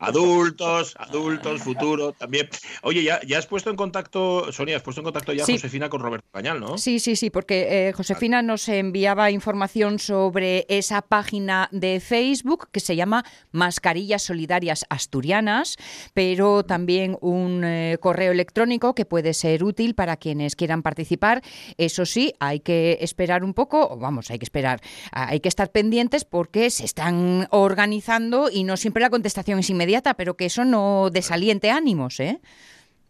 adultos, 0.00 0.94
adultos, 0.98 1.62
futuro 1.62 2.12
también. 2.12 2.48
Oye, 2.82 3.02
ya, 3.02 3.20
ya 3.26 3.38
has 3.38 3.46
puesto 3.46 3.70
en 3.70 3.76
contacto, 3.76 4.52
Sonia, 4.52 4.76
has 4.76 4.82
puesto 4.82 5.00
en 5.00 5.06
contacto 5.06 5.32
ya 5.32 5.42
a 5.42 5.46
Josefina 5.46 5.88
con 5.88 6.00
Roberto 6.00 6.28
Cañal, 6.32 6.60
¿no? 6.60 6.78
Sí, 6.78 7.00
sí, 7.00 7.16
sí, 7.16 7.30
porque 7.30 7.88
eh, 7.88 7.92
Josefina 7.92 8.40
nos 8.42 8.68
enviaba 8.68 9.32
información 9.32 9.98
sobre 9.98 10.64
esa 10.68 11.02
página 11.02 11.68
de 11.72 11.98
Facebook 11.98 12.68
que 12.70 12.80
se 12.80 12.94
llama 12.94 13.24
Mascarillas 13.50 14.22
Solidarias 14.22 14.86
Asturianas, 14.90 15.76
pero 16.14 16.64
también 16.64 17.18
un 17.20 17.64
eh, 17.64 17.98
correo 18.00 18.11
electrónico 18.20 18.94
que 18.94 19.04
puede 19.04 19.34
ser 19.34 19.64
útil 19.64 19.94
para 19.94 20.16
quienes 20.16 20.56
quieran 20.56 20.82
participar. 20.82 21.42
Eso 21.78 22.06
sí, 22.06 22.34
hay 22.40 22.60
que 22.60 22.98
esperar 23.00 23.44
un 23.44 23.54
poco, 23.54 23.96
vamos, 23.96 24.30
hay 24.30 24.38
que 24.38 24.44
esperar, 24.44 24.80
hay 25.10 25.40
que 25.40 25.48
estar 25.48 25.70
pendientes 25.70 26.24
porque 26.24 26.70
se 26.70 26.84
están 26.84 27.48
organizando 27.50 28.50
y 28.50 28.64
no 28.64 28.76
siempre 28.76 29.02
la 29.02 29.10
contestación 29.10 29.58
es 29.58 29.70
inmediata, 29.70 30.14
pero 30.14 30.36
que 30.36 30.46
eso 30.46 30.64
no 30.64 31.10
desaliente 31.10 31.70
ánimos, 31.70 32.20
¿eh? 32.20 32.40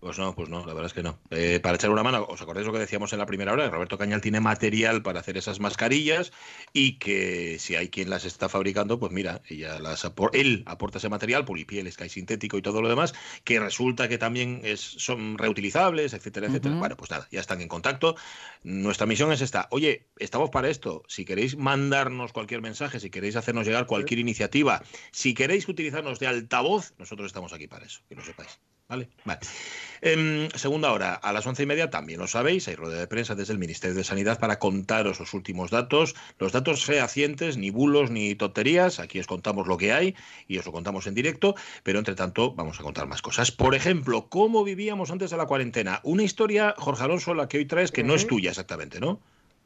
Pues 0.03 0.19
no, 0.19 0.35
pues 0.35 0.49
no, 0.49 0.67
la 0.67 0.75
verdad 0.75 0.87
es 0.87 0.95
que 0.95 1.05
no. 1.05 1.21
Eh, 1.31 1.61
para 1.63 1.77
echar 1.77 1.91
una 1.91 2.03
mano, 2.03 2.27
¿os 2.29 2.43
acordáis 2.43 2.67
lo 2.67 2.73
que 2.73 2.81
decíamos 2.81 3.13
en 3.13 3.21
la 3.21 3.27
primera 3.27 3.53
hora? 3.53 3.71
Roberto 3.71 3.99
Cañal 3.99 4.21
tiene 4.21 4.41
material 4.41 5.01
para 5.01 5.21
hacer 5.21 5.37
esas 5.37 5.61
mascarillas 5.61 6.33
y 6.73 6.99
que 6.99 7.61
si 7.61 7.77
hay 7.77 7.89
quien 7.89 8.11
las 8.11 8.25
está 8.25 8.49
fabricando, 8.49 8.99
pues 8.99 9.13
mira, 9.13 9.43
ella 9.49 9.79
las 9.79 10.05
él 10.33 10.65
aporta 10.67 10.99
ese 10.99 11.09
material, 11.09 11.45
polipiel, 11.45 11.91
sky 11.93 12.09
sintético 12.09 12.59
y 12.59 12.63
todo 12.63 12.83
lo 12.83 12.89
demás, 12.89 13.15
que 13.45 13.61
resulta 13.61 14.09
que 14.09 14.19
también 14.19 14.63
es, 14.65 14.81
son 14.81 15.39
reutilizables, 15.39 16.15
etcétera, 16.15 16.49
etcétera. 16.49 16.75
Bueno, 16.75 16.97
pues 16.97 17.13
nada, 17.13 17.29
ya 17.31 17.39
están 17.39 17.61
en 17.61 17.69
contacto. 17.69 18.17
Nuestra 18.65 19.07
misión 19.07 19.31
es 19.31 19.41
esta. 19.41 19.69
Oye, 19.71 20.09
estamos 20.19 20.51
para 20.51 20.69
esto. 20.69 21.05
Si 21.07 21.25
queréis 21.25 21.57
mandarnos 21.57 22.33
cualquier 22.33 22.61
mensaje, 22.61 22.99
si 22.99 23.09
queréis 23.09 23.37
hacernos 23.37 23.69
llegar 23.69 23.87
cualquier 23.87 24.19
iniciativa, 24.19 24.83
si 25.13 25.33
queréis 25.33 25.69
utilizarnos 25.69 26.19
de 26.19 26.27
altavoz, 26.27 26.93
nosotros 26.99 27.29
estamos 27.29 27.53
aquí 27.53 27.69
para 27.69 27.87
eso, 27.87 28.01
que 28.09 28.17
lo 28.17 28.25
sepáis. 28.25 28.59
¿Vale? 28.93 29.09
Vale. 29.25 29.41
Em, 30.03 30.51
segunda 30.51 30.93
hora, 30.93 31.15
a 31.15 31.33
las 31.33 31.47
once 31.47 31.63
y 31.63 31.67
media 31.67 31.89
también 31.89 32.21
lo 32.21 32.27
sabéis, 32.27 32.69
hay 32.69 32.75
rueda 32.75 32.99
de 32.99 33.07
prensa 33.07 33.35
desde 33.35 33.55
el 33.55 33.59
Ministerio 33.59 33.97
de 33.97 34.05
Sanidad 34.05 34.39
para 34.39 34.59
contaros 34.59 35.19
los 35.19 35.33
últimos 35.33 35.71
datos, 35.71 36.15
los 36.39 36.53
datos 36.53 36.85
fehacientes, 36.85 37.57
ni 37.57 37.71
bulos 37.71 38.11
ni 38.11 38.35
tonterías, 38.35 39.01
aquí 39.01 39.19
os 39.19 39.27
contamos 39.27 39.67
lo 39.67 39.79
que 39.79 39.95
hay 39.95 40.15
y 40.47 40.59
os 40.59 40.67
lo 40.67 40.73
contamos 40.73 41.07
en 41.07 41.15
directo, 41.15 41.55
pero 41.85 42.01
entre 42.01 42.15
tanto 42.15 42.53
vamos 42.53 42.81
a 42.81 42.83
contar 42.83 43.07
más 43.07 43.23
cosas. 43.23 43.51
Por 43.51 43.75
ejemplo, 43.75 44.27
cómo 44.29 44.63
vivíamos 44.63 45.11
antes 45.11 45.31
de 45.31 45.39
la 45.39 45.47
cuarentena. 45.47 46.01
Una 46.03 46.25
historia, 46.25 46.75
Jorge 46.77 47.05
Alonso, 47.05 47.33
la 47.33 47.49
que 47.49 47.57
hoy 47.57 47.65
traes, 47.65 47.93
que 47.93 48.05
no 48.05 48.15
es 48.15 48.27
tuya 48.27 48.51
exactamente, 48.51 49.01
¿no? 49.01 49.21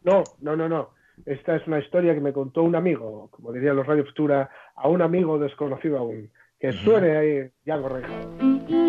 No, 0.04 0.22
no, 0.40 0.54
no, 0.54 0.68
no. 0.68 0.90
Esta 1.24 1.56
es 1.56 1.66
una 1.66 1.80
historia 1.80 2.14
que 2.14 2.20
me 2.20 2.32
contó 2.32 2.62
un 2.62 2.76
amigo, 2.76 3.28
como 3.32 3.50
dirían 3.50 3.74
los 3.74 3.88
Radio 3.88 4.04
Futura, 4.04 4.50
a 4.76 4.86
un 4.86 5.02
amigo 5.02 5.36
desconocido 5.36 5.98
aún. 5.98 6.30
Que 6.60 6.72
suene 6.72 7.16
ahí, 7.16 7.50
ya 7.64 7.76
Reja. 7.76 8.85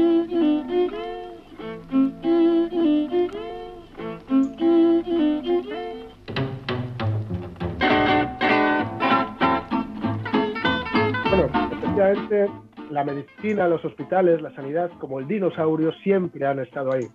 Bueno, 11.97 12.11
efectivamente, 12.11 12.51
la 12.91 13.03
medicina, 13.03 13.67
los 13.67 13.83
hospitales, 13.83 14.41
la 14.41 14.53
sanidad, 14.53 14.91
como 14.99 15.19
el 15.19 15.27
dinosaurio, 15.27 15.91
siempre 16.03 16.45
han 16.45 16.59
estado 16.59 16.91
ahí. 16.91 17.07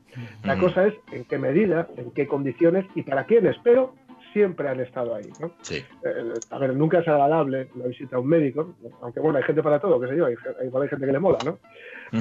La 0.43 0.59
cosa 0.59 0.89
es 0.89 0.95
en 1.13 1.25
qué 1.25 1.39
medida, 1.39 1.89
en 1.97 2.11
qué 2.11 2.27
condiciones 2.27 2.85
y 2.97 3.03
para 3.03 3.25
quiénes, 3.25 3.57
pero 3.63 3.95
siempre 4.33 4.69
han 4.69 4.81
estado 4.81 5.15
ahí. 5.15 5.31
¿no? 5.41 5.53
Sí. 5.61 5.77
Eh, 6.05 6.33
a 6.51 6.59
ver, 6.59 6.75
nunca 6.75 6.99
es 6.99 7.07
agradable 7.07 7.69
la 7.77 7.87
visita 7.87 8.17
a 8.17 8.19
un 8.19 8.27
médico, 8.27 8.75
aunque 9.03 9.21
bueno, 9.21 9.39
hay 9.39 9.45
gente 9.45 9.63
para 9.63 9.79
todo, 9.79 10.01
qué 10.01 10.09
sé 10.09 10.17
yo, 10.17 10.27
hay, 10.27 10.35
igual 10.65 10.83
hay 10.83 10.89
gente 10.89 11.07
que 11.07 11.13
le 11.13 11.19
mola, 11.19 11.39
¿no? 11.45 11.59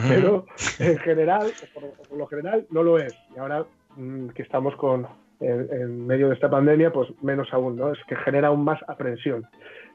Pero 0.08 0.46
en 0.80 0.98
general, 1.00 1.52
por, 1.74 2.18
lo 2.18 2.28
general, 2.28 2.68
no 2.70 2.84
lo 2.84 3.00
es. 3.00 3.16
Y 3.36 3.40
ahora 3.40 3.66
mm, 3.96 4.30
que 4.30 4.44
estamos 4.44 4.76
con, 4.76 5.08
en, 5.40 6.06
medio 6.06 6.28
de 6.28 6.36
esta 6.36 6.50
pandemia, 6.50 6.94
pues 6.94 7.10
menos 7.22 7.52
aún, 7.54 7.76
¿no? 7.76 7.92
Es 7.92 8.00
que 8.08 8.16
genera 8.18 8.50
aún 8.50 8.64
más 8.64 8.80
aprensión. 8.88 9.48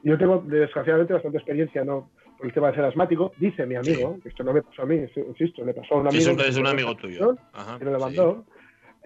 Yo 0.03 0.17
tengo, 0.17 0.43
desgraciadamente, 0.45 1.13
bastante 1.13 1.37
experiencia, 1.37 1.83
¿no? 1.83 2.09
Por 2.37 2.47
el 2.47 2.53
tema 2.53 2.67
de 2.67 2.75
ser 2.75 2.85
asmático, 2.85 3.31
dice 3.37 3.65
mi 3.65 3.75
amigo, 3.75 4.19
que 4.21 4.29
esto 4.29 4.43
no 4.43 4.53
me 4.53 4.61
pasó 4.61 4.83
a 4.83 4.85
mí, 4.85 4.95
insisto, 4.95 5.65
le 5.65 5.73
pasó 5.73 5.95
a 5.95 5.97
un 6.01 6.07
amigo. 6.07 6.23
Sí, 6.23 6.47
es 6.47 6.57
un 6.57 6.67
amigo 6.67 6.95
tuyo. 6.95 7.35
que 7.79 7.85
lo 7.85 7.99
mandó. 7.99 8.45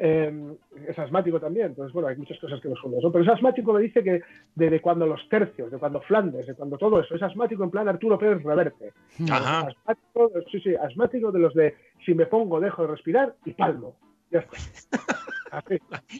Em, 0.04 0.56
es 0.88 0.98
asmático 0.98 1.40
también, 1.40 1.68
entonces 1.68 1.94
bueno, 1.94 2.08
hay 2.08 2.16
muchas 2.16 2.40
cosas 2.40 2.60
que 2.60 2.68
nos 2.68 2.84
unen. 2.84 3.00
Pero 3.12 3.24
es 3.24 3.30
asmático 3.30 3.72
me 3.72 3.82
dice 3.82 4.04
que 4.04 4.22
de, 4.56 4.82
cuando 4.82 5.06
los 5.06 5.30
tercios, 5.30 5.70
de 5.70 5.78
cuando 5.78 6.02
Flandes, 6.02 6.48
de 6.48 6.56
cuando 6.56 6.76
todo 6.78 7.02
eso, 7.02 7.14
es 7.14 7.22
asmático 7.22 7.64
en 7.64 7.70
plan 7.70 7.88
Arturo 7.88 8.18
Pérez 8.18 8.42
Reverte. 8.42 8.94
Ajá. 9.30 9.68
Asmático, 9.68 10.32
sí, 10.52 10.60
sí, 10.62 10.76
asmático 10.76 11.32
de 11.32 11.40
los 11.40 11.54
de 11.54 11.76
si 12.04 12.16
me 12.16 12.26
pongo 12.26 12.60
dejo 12.60 12.82
de 12.82 12.88
respirar 12.88 13.36
y 13.46 13.52
palmo. 13.52 13.96
Ya 14.32 14.40
está. 14.40 14.58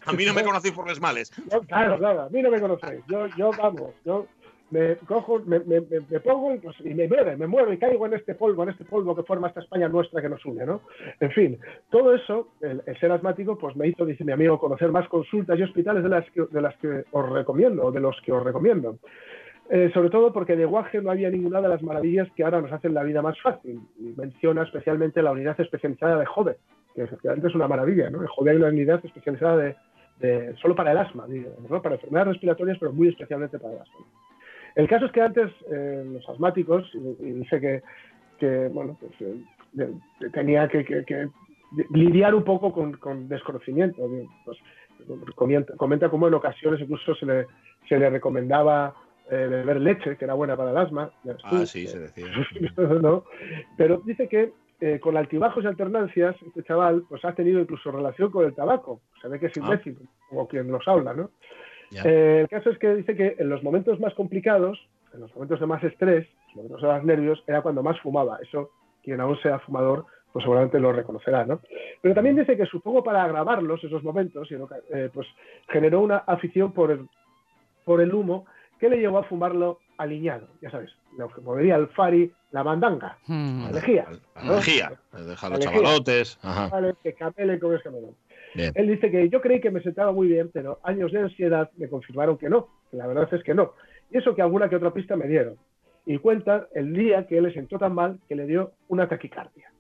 A 0.06 0.14
mí 0.14 0.26
no 0.26 0.34
me 0.34 0.44
conocéis 0.44 0.74
por 0.74 0.88
los 0.88 1.00
males. 1.00 1.32
claro, 1.68 1.98
claro, 1.98 2.24
a 2.24 2.30
mí 2.30 2.42
no 2.42 2.52
me 2.52 2.60
conocéis. 2.60 3.02
Yo, 3.08 3.28
yo 3.38 3.52
vamos, 3.58 3.92
yo 4.04 4.28
me 4.72 4.96
cojo, 5.08 5.40
me, 5.46 5.60
me, 5.60 5.82
me 5.82 6.20
pongo 6.22 6.56
pues, 6.62 6.76
y 6.80 6.94
me 6.94 7.08
mueve, 7.08 7.36
me 7.36 7.46
muevo 7.46 7.72
y 7.72 7.78
caigo 7.78 8.06
en 8.06 8.14
este 8.14 8.36
polvo, 8.36 8.64
en 8.64 8.70
este 8.70 8.86
polvo 8.86 9.16
que 9.16 9.24
forma 9.24 9.48
esta 9.48 9.60
España 9.60 9.88
nuestra 9.90 10.22
que 10.22 10.30
nos 10.30 10.44
une, 10.46 10.66
¿no? 10.66 10.82
En 11.20 11.32
fin, 11.32 11.60
todo 11.90 12.16
eso, 12.16 12.48
el, 12.62 12.82
ser 13.00 13.12
asmático, 13.12 13.58
pues 13.58 13.76
me 13.76 13.88
hizo, 13.88 14.06
dice 14.06 14.24
mi 14.24 14.32
amigo, 14.32 14.60
conocer 14.60 14.92
más 14.92 15.08
consultas 15.10 15.60
y 15.60 15.64
hospitales 15.64 16.04
de 16.04 16.10
las 16.10 16.30
que, 16.32 16.46
de 16.50 16.62
las 16.62 16.76
que 16.78 17.04
os 17.12 17.30
recomiendo, 17.30 17.92
de 17.92 18.00
los 18.00 18.20
que 18.22 18.32
os 18.32 18.44
recomiendo. 18.44 18.98
Eh, 19.70 19.90
sobre 19.94 20.10
todo 20.10 20.34
porque 20.34 20.56
de 20.56 20.66
Guaje 20.66 21.02
no 21.02 21.12
había 21.12 21.30
ninguna 21.30 21.62
de 21.62 21.70
las 21.70 21.82
maravillas 21.82 22.28
que 22.36 22.44
ahora 22.44 22.60
nos 22.62 22.74
hacen 22.74 22.94
la 22.94 23.04
vida 23.04 23.22
más 23.22 23.40
fácil. 23.42 23.80
Y 24.00 24.14
menciona 24.18 24.64
especialmente 24.64 25.22
la 25.22 25.32
unidad 25.32 25.60
especializada 25.60 26.20
de 26.20 26.26
Jove, 26.26 26.58
que 26.94 27.04
efectivamente 27.04 27.48
es 27.48 27.56
una 27.56 27.68
maravilla, 27.68 28.10
¿no? 28.10 28.22
En 28.22 28.28
Jove 28.28 28.52
hay 28.52 28.58
una 28.58 28.68
unidad 28.68 29.00
especializada 29.04 29.76
de, 30.20 30.56
solo 30.62 30.76
para 30.76 30.92
el 30.92 30.98
asma, 30.98 31.26
¿no? 31.70 31.82
para 31.82 31.96
enfermedades 31.96 32.34
respiratorias, 32.34 32.78
pero 32.80 32.92
muy 32.92 33.08
especialmente 33.08 33.58
para 33.60 33.76
el 33.76 33.80
asma. 33.82 34.06
El 34.76 34.88
caso 34.88 35.06
es 35.06 35.12
que 35.12 35.22
antes 35.22 35.52
eh, 35.72 36.04
los 36.06 36.28
asmáticos, 36.30 36.90
y, 36.94 37.32
dice 37.32 37.82
que, 38.40 38.68
bueno, 38.70 38.98
pues, 39.00 39.14
eh, 39.22 39.94
tenía 40.34 40.68
que, 40.68 41.30
lidiar 41.92 42.36
un 42.36 42.44
poco 42.44 42.72
con, 42.72 43.28
desconocimiento. 43.28 44.10
Pues, 44.46 44.58
comenta, 45.36 45.76
comenta 45.76 46.10
cómo 46.10 46.28
en 46.28 46.34
ocasiones 46.36 46.80
incluso 46.82 47.16
se 47.16 47.26
le, 47.26 47.48
se 47.90 47.98
le 47.98 48.10
recomendaba 48.10 48.94
eh, 49.30 49.48
beber 49.50 49.82
leche, 49.82 50.18
que 50.18 50.26
era 50.26 50.34
buena 50.34 50.56
para 50.56 50.72
el 50.72 50.78
asma. 50.78 51.12
Ah, 51.44 51.66
sí, 51.66 51.88
se 51.88 52.00
decía. 52.00 52.26
Pero 53.78 54.02
dice 54.06 54.28
que 54.28 54.54
con 55.00 55.16
altibajos 55.16 55.64
y 55.64 55.68
alternancias, 55.68 56.36
este 56.42 56.64
chaval 56.64 57.04
pues 57.08 57.24
ha 57.24 57.36
tenido 57.36 57.60
incluso 57.60 57.92
relación 57.92 58.32
con 58.32 58.46
el 58.46 58.56
tabaco. 58.56 59.00
Se 59.22 59.28
ve 59.28 59.40
que 59.40 59.46
es 59.46 59.58
ah. 59.58 59.60
imbécil, 59.60 59.98
como 60.28 60.48
quien 60.48 60.68
nos 60.70 60.88
habla, 60.88 61.14
¿no? 61.14 61.30
Eh, 61.92 62.40
el 62.42 62.50
caso 62.50 62.70
es 62.70 62.78
que 62.78 62.96
dice 62.96 63.16
que 63.16 63.36
en 63.38 63.50
los 63.50 63.64
momentos 63.64 64.00
más 64.00 64.14
complicados, 64.14 64.80
en 65.14 65.22
los 65.22 65.34
momentos 65.36 65.60
de 65.60 65.66
más 65.66 65.84
estrés, 65.84 66.26
en 66.26 66.48
los 66.48 66.56
momentos 66.56 66.82
de 66.82 66.88
más 66.88 67.04
nervios, 67.04 67.44
era 67.48 67.62
cuando 67.62 67.84
más 67.84 68.00
fumaba. 68.00 68.40
Eso, 68.42 68.72
quien 69.04 69.20
aún 69.20 69.38
sea 69.42 69.60
fumador, 69.60 70.06
pues 70.32 70.44
seguramente 70.44 70.80
lo 70.80 70.94
reconocerá, 70.94 71.46
¿no? 71.46 71.60
Pero 72.02 72.16
también 72.16 72.36
dice 72.36 72.56
que 72.56 72.66
supongo 72.66 73.04
para 73.04 73.24
agravarlos 73.24 73.84
esos 73.84 74.04
momentos, 74.04 74.50
eh, 74.52 75.10
pues 75.14 75.28
generó 75.68 76.02
una 76.02 76.18
afición 76.18 76.72
por 76.72 76.92
el, 76.92 77.08
por 77.84 78.02
el 78.02 78.14
humo 78.14 78.46
que 78.80 78.90
le 78.90 78.98
llevó 78.98 79.20
a 79.20 79.24
fumarlo 79.24 79.80
aliñado, 79.98 80.48
ya 80.62 80.72
sabes, 80.72 80.90
lo 81.18 81.30
que 81.30 81.42
movería 81.42 81.76
el 81.76 81.88
fari, 81.90 82.32
la 82.52 82.64
mandanga, 82.64 83.18
hmm. 83.28 83.66
la 83.66 83.72
lejía. 83.72 84.08
La 84.36 84.56
lejía, 84.56 84.94
dejar 85.12 85.52
los 85.52 85.60
chavalotes. 85.60 86.40
Vale, 86.42 86.96
que 87.04 87.14
camele 87.14 87.60
con 87.60 87.76
ese 87.76 87.84
camelón. 87.84 88.16
Él 88.56 88.88
dice 88.88 89.10
que 89.12 89.30
yo 89.30 89.42
creí 89.42 89.60
que 89.62 89.72
me 89.72 89.82
sentaba 89.82 90.12
muy 90.12 90.28
bien, 90.28 90.50
pero 90.52 90.80
años 90.84 91.12
de 91.12 91.20
ansiedad 91.20 91.70
me 91.78 91.90
confirmaron 91.90 92.38
que 92.38 92.50
no, 92.50 92.68
que 92.90 92.98
la 92.98 93.08
verdad 93.08 93.34
es 93.34 93.44
que 93.44 93.54
no. 93.54 93.74
Y 94.10 94.18
eso 94.18 94.36
que 94.36 94.42
alguna 94.42 94.70
que 94.70 94.76
otra 94.76 94.94
pista 94.94 95.16
me 95.16 95.28
dieron. 95.28 95.56
Y 96.06 96.18
cuenta 96.18 96.68
el 96.74 96.94
día 96.94 97.28
que 97.28 97.38
él 97.38 97.44
le 97.46 97.54
sentó 97.54 97.78
tan 97.78 97.94
mal 97.94 98.20
que 98.28 98.36
le 98.36 98.46
dio 98.46 98.72
una 98.88 99.08
taquicardia. 99.08 99.72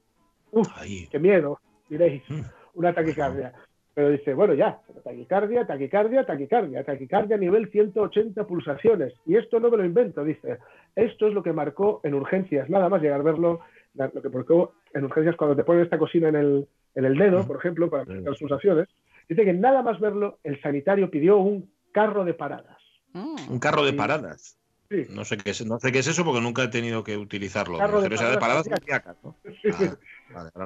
Uf, 0.51 0.67
qué 1.09 1.19
miedo, 1.19 1.59
diréis, 1.89 2.23
mm. 2.29 2.41
una 2.75 2.93
taquicardia. 2.93 3.53
Pero 3.93 4.09
dice, 4.09 4.33
bueno, 4.33 4.53
ya, 4.53 4.79
taquicardia, 5.03 5.65
taquicardia, 5.65 6.25
taquicardia, 6.25 6.83
taquicardia 6.83 7.35
a 7.35 7.39
nivel 7.39 7.69
180 7.69 8.47
pulsaciones. 8.47 9.13
Y 9.25 9.35
esto 9.35 9.59
no 9.59 9.69
me 9.69 9.77
lo 9.77 9.85
invento, 9.85 10.23
dice. 10.23 10.59
Esto 10.95 11.27
es 11.27 11.33
lo 11.33 11.43
que 11.43 11.51
marcó 11.51 11.99
en 12.03 12.13
urgencias, 12.13 12.69
nada 12.69 12.87
más 12.87 13.01
llegar 13.01 13.19
a 13.19 13.23
verlo, 13.23 13.59
lo 13.95 14.21
que 14.21 14.29
marcó 14.29 14.73
en 14.93 15.05
urgencias 15.05 15.35
cuando 15.35 15.55
te 15.55 15.63
ponen 15.63 15.83
esta 15.83 15.97
cocina 15.97 16.29
en 16.29 16.35
el, 16.35 16.67
en 16.95 17.05
el 17.05 17.17
dedo, 17.17 17.45
por 17.45 17.57
ejemplo, 17.57 17.89
para 17.89 18.05
las 18.05 18.39
pulsaciones, 18.39 18.87
dice 19.27 19.45
que 19.45 19.53
nada 19.53 19.81
más 19.81 19.99
verlo, 19.99 20.39
el 20.43 20.61
sanitario 20.61 21.09
pidió 21.09 21.37
un 21.37 21.69
carro 21.91 22.25
de 22.25 22.33
paradas. 22.33 22.77
Un 23.13 23.59
carro 23.59 23.83
de 23.83 23.93
paradas. 23.93 24.57
Sí. 24.89 25.05
No 25.09 25.23
sé 25.23 25.37
qué 25.37 25.51
es, 25.51 25.65
no 25.65 25.79
sé 25.79 25.91
qué 25.91 25.99
es 25.99 26.07
eso 26.07 26.25
porque 26.25 26.41
nunca 26.41 26.63
he 26.63 26.67
tenido 26.67 27.03
que 27.03 27.17
utilizarlo. 27.17 27.77
Carro 27.77 28.01
de 28.01 28.09
paradas, 28.09 28.65
de 28.65 28.71
paradas 28.71 29.17
¿no? 29.23 29.35
sí, 29.61 29.71
sí. 29.71 29.89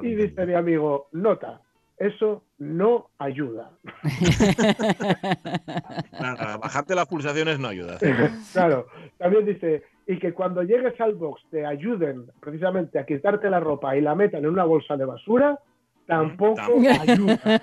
y 0.02 0.14
dice 0.16 0.46
mi 0.46 0.54
amigo, 0.54 1.08
nota, 1.12 1.60
eso 1.98 2.44
no 2.58 3.10
ayuda. 3.18 3.70
Nada, 6.20 6.58
bajarte 6.58 6.94
las 6.94 7.06
pulsaciones 7.06 7.58
no 7.58 7.68
ayuda. 7.68 7.98
claro, 8.52 8.86
también 9.18 9.46
dice, 9.46 9.82
y 10.06 10.18
que 10.18 10.32
cuando 10.32 10.62
llegues 10.62 10.98
al 11.00 11.14
box 11.14 11.42
te 11.50 11.66
ayuden 11.66 12.26
precisamente 12.40 12.98
a 12.98 13.06
quitarte 13.06 13.50
la 13.50 13.60
ropa 13.60 13.96
y 13.96 14.00
la 14.00 14.14
metan 14.14 14.44
en 14.44 14.50
una 14.50 14.64
bolsa 14.64 14.96
de 14.96 15.04
basura, 15.04 15.58
tampoco 16.06 16.62
ayuda. 17.00 17.38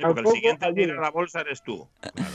Porque 0.00 0.20
el 0.20 0.26
siguiente 0.26 0.66
que 0.66 0.72
tiene 0.74 0.94
la 0.94 1.10
bolsa 1.10 1.40
eres 1.40 1.62
tú. 1.62 1.88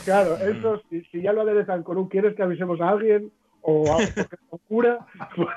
Claro, 0.04 0.36
eso, 0.36 0.82
si, 0.90 1.02
si, 1.04 1.22
ya 1.22 1.32
lo 1.32 1.42
aderezan 1.42 1.84
con 1.84 1.96
un 1.96 2.08
quieres 2.08 2.34
que 2.34 2.42
avisemos 2.42 2.80
a 2.80 2.88
alguien 2.88 3.30
o 3.62 3.92
a 3.92 3.98
un 3.98 4.58
cura, 4.68 5.06
pues, 5.36 5.48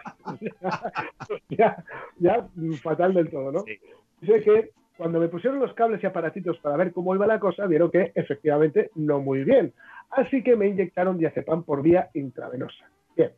ya, 1.49 1.83
ya, 2.19 2.47
fatal 2.81 3.15
del 3.15 3.29
todo, 3.29 3.51
¿no? 3.51 3.59
Sí. 3.61 3.79
Dice 4.21 4.41
que 4.41 4.71
cuando 4.97 5.19
me 5.19 5.27
pusieron 5.27 5.59
los 5.59 5.73
cables 5.73 6.01
y 6.01 6.07
aparatitos 6.07 6.57
para 6.59 6.77
ver 6.77 6.91
cómo 6.91 7.13
iba 7.13 7.27
la 7.27 7.39
cosa, 7.39 7.67
vieron 7.67 7.91
que 7.91 8.11
efectivamente 8.15 8.89
no 8.95 9.19
muy 9.19 9.43
bien. 9.43 9.73
Así 10.11 10.43
que 10.43 10.55
me 10.55 10.67
inyectaron 10.67 11.17
diazepam 11.17 11.63
por 11.63 11.81
vía 11.81 12.09
intravenosa. 12.13 12.89
Bien. 13.15 13.31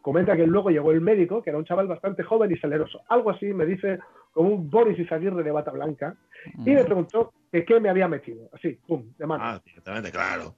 Comenta 0.00 0.36
que 0.36 0.46
luego 0.46 0.70
llegó 0.70 0.90
el 0.90 1.00
médico, 1.00 1.42
que 1.42 1.50
era 1.50 1.58
un 1.58 1.64
chaval 1.64 1.86
bastante 1.86 2.22
joven 2.24 2.50
y 2.50 2.56
saleroso. 2.56 3.02
Algo 3.08 3.30
así 3.30 3.46
me 3.52 3.64
dice 3.64 4.00
como 4.32 4.50
un 4.50 4.70
Boris 4.70 4.98
Izaguirre 4.98 5.42
de 5.42 5.50
bata 5.50 5.70
blanca, 5.70 6.16
y 6.58 6.70
me 6.70 6.84
preguntó 6.84 7.32
que 7.50 7.64
qué 7.64 7.78
me 7.78 7.88
había 7.88 8.08
metido. 8.08 8.48
Así, 8.52 8.78
pum, 8.86 9.12
de 9.16 9.26
mano. 9.26 9.44
Ah, 9.44 9.60
directamente, 9.64 10.10
claro. 10.10 10.54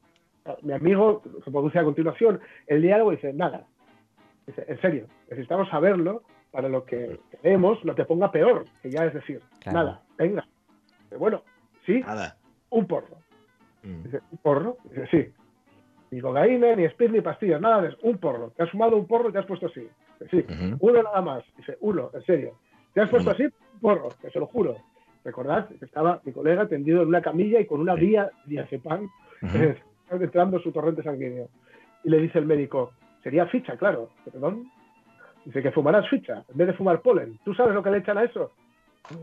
Mi 0.63 0.73
amigo 0.73 1.23
se 1.45 1.51
produce 1.51 1.79
a 1.79 1.85
continuación 1.85 2.41
el 2.67 2.83
diálogo 2.83 3.13
y 3.13 3.17
dice, 3.17 3.33
nada. 3.33 3.67
Dice, 4.47 4.65
en 4.69 4.81
serio, 4.81 5.07
necesitamos 5.29 5.69
saberlo 5.69 6.23
para 6.51 6.69
lo 6.69 6.85
que 6.85 7.19
queremos, 7.31 7.85
no 7.85 7.95
te 7.95 8.05
ponga 8.05 8.31
peor, 8.31 8.65
que 8.83 8.91
ya 8.91 9.05
es 9.07 9.15
decir, 9.15 9.41
claro. 9.61 9.79
nada, 9.79 10.03
venga. 10.17 10.47
Bueno, 11.19 11.43
sí, 11.85 12.01
nada. 12.01 12.37
un 12.71 12.87
porro. 12.87 13.24
Mm. 13.85 14.03
Dice, 14.05 14.21
¿un 14.31 14.39
porro? 14.39 14.77
Dice, 14.85 15.07
sí. 15.11 15.33
Ni 16.11 16.21
cocaína, 16.21 16.75
ni 16.75 16.85
speed, 16.85 17.11
ni 17.11 17.21
pastillas, 17.21 17.61
nada 17.61 17.83
de 17.83 17.89
eso. 17.89 17.99
Un 18.03 18.19
porro. 18.19 18.51
¿Te 18.57 18.63
has 18.63 18.71
fumado 18.71 18.97
un 18.97 19.07
porro 19.07 19.29
y 19.29 19.33
te 19.33 19.39
has 19.39 19.47
puesto 19.47 19.67
así? 19.67 19.87
Dice, 20.21 20.31
sí. 20.31 20.45
Uh 20.49 20.53
-huh. 20.53 20.77
Uno 20.81 21.03
nada 21.03 21.21
más. 21.21 21.45
Dice, 21.57 21.77
uno, 21.81 22.11
en 22.15 22.23
serio. 22.25 22.55
¿Te 22.93 23.01
has 23.01 23.11
puesto 23.11 23.31
uh 23.31 23.35
-huh. 23.35 23.45
así? 23.45 23.55
Porro, 23.81 24.09
que 24.21 24.31
se 24.31 24.39
lo 24.39 24.47
juro. 24.47 24.77
Recordad 25.25 25.69
que 25.69 25.85
estaba 25.85 26.21
mi 26.25 26.33
colega 26.33 26.67
tendido 26.67 27.03
en 27.03 27.09
una 27.09 27.23
camilla 27.23 27.59
y 27.61 27.67
con 27.67 27.81
una 27.81 27.95
vía 27.95 28.31
diazepam 28.47 29.05
uh 29.05 29.47
-huh. 29.47 29.77
entrando 30.11 30.59
su 30.61 30.71
torrente 30.71 31.03
sanguíneo. 31.03 31.49
Y 32.05 32.11
le 32.11 32.19
dice 32.19 32.39
el 32.39 32.47
médico, 32.47 32.93
sería 33.23 33.47
ficha, 33.47 33.77
claro. 33.77 34.11
¿Perdón? 34.25 34.71
Dice 35.45 35.63
que 35.63 35.73
fumarás 35.73 36.09
ficha 36.09 36.45
en 36.49 36.57
vez 36.57 36.69
de 36.69 36.73
fumar 36.75 37.01
polen. 37.01 37.39
¿Tú 37.45 37.55
sabes 37.55 37.75
lo 37.75 37.83
que 37.83 37.91
le 37.91 37.99
echan 37.99 38.19
a 38.19 38.25
eso? 38.25 38.53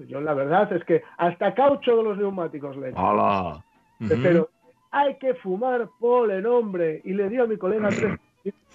Yo 0.08 0.22
la 0.22 0.34
verdad 0.34 0.72
es 0.74 0.84
que 0.84 1.02
hasta 1.18 1.54
caucho 1.54 1.98
de 1.98 2.04
los 2.04 2.18
neumáticos 2.18 2.78
le 2.78 2.90
echan. 2.90 3.04
Hola. 3.04 3.64
Uh 4.02 4.06
-huh. 4.06 4.24
Pero 4.24 4.50
hay 4.92 5.16
que 5.16 5.34
fumar 5.36 5.90
polen, 6.00 6.46
hombre. 6.46 7.02
Y 7.06 7.14
le 7.14 7.30
dio 7.30 7.44
a 7.44 7.48
mi 7.48 7.56
colega 7.58 7.90
tres 7.90 8.20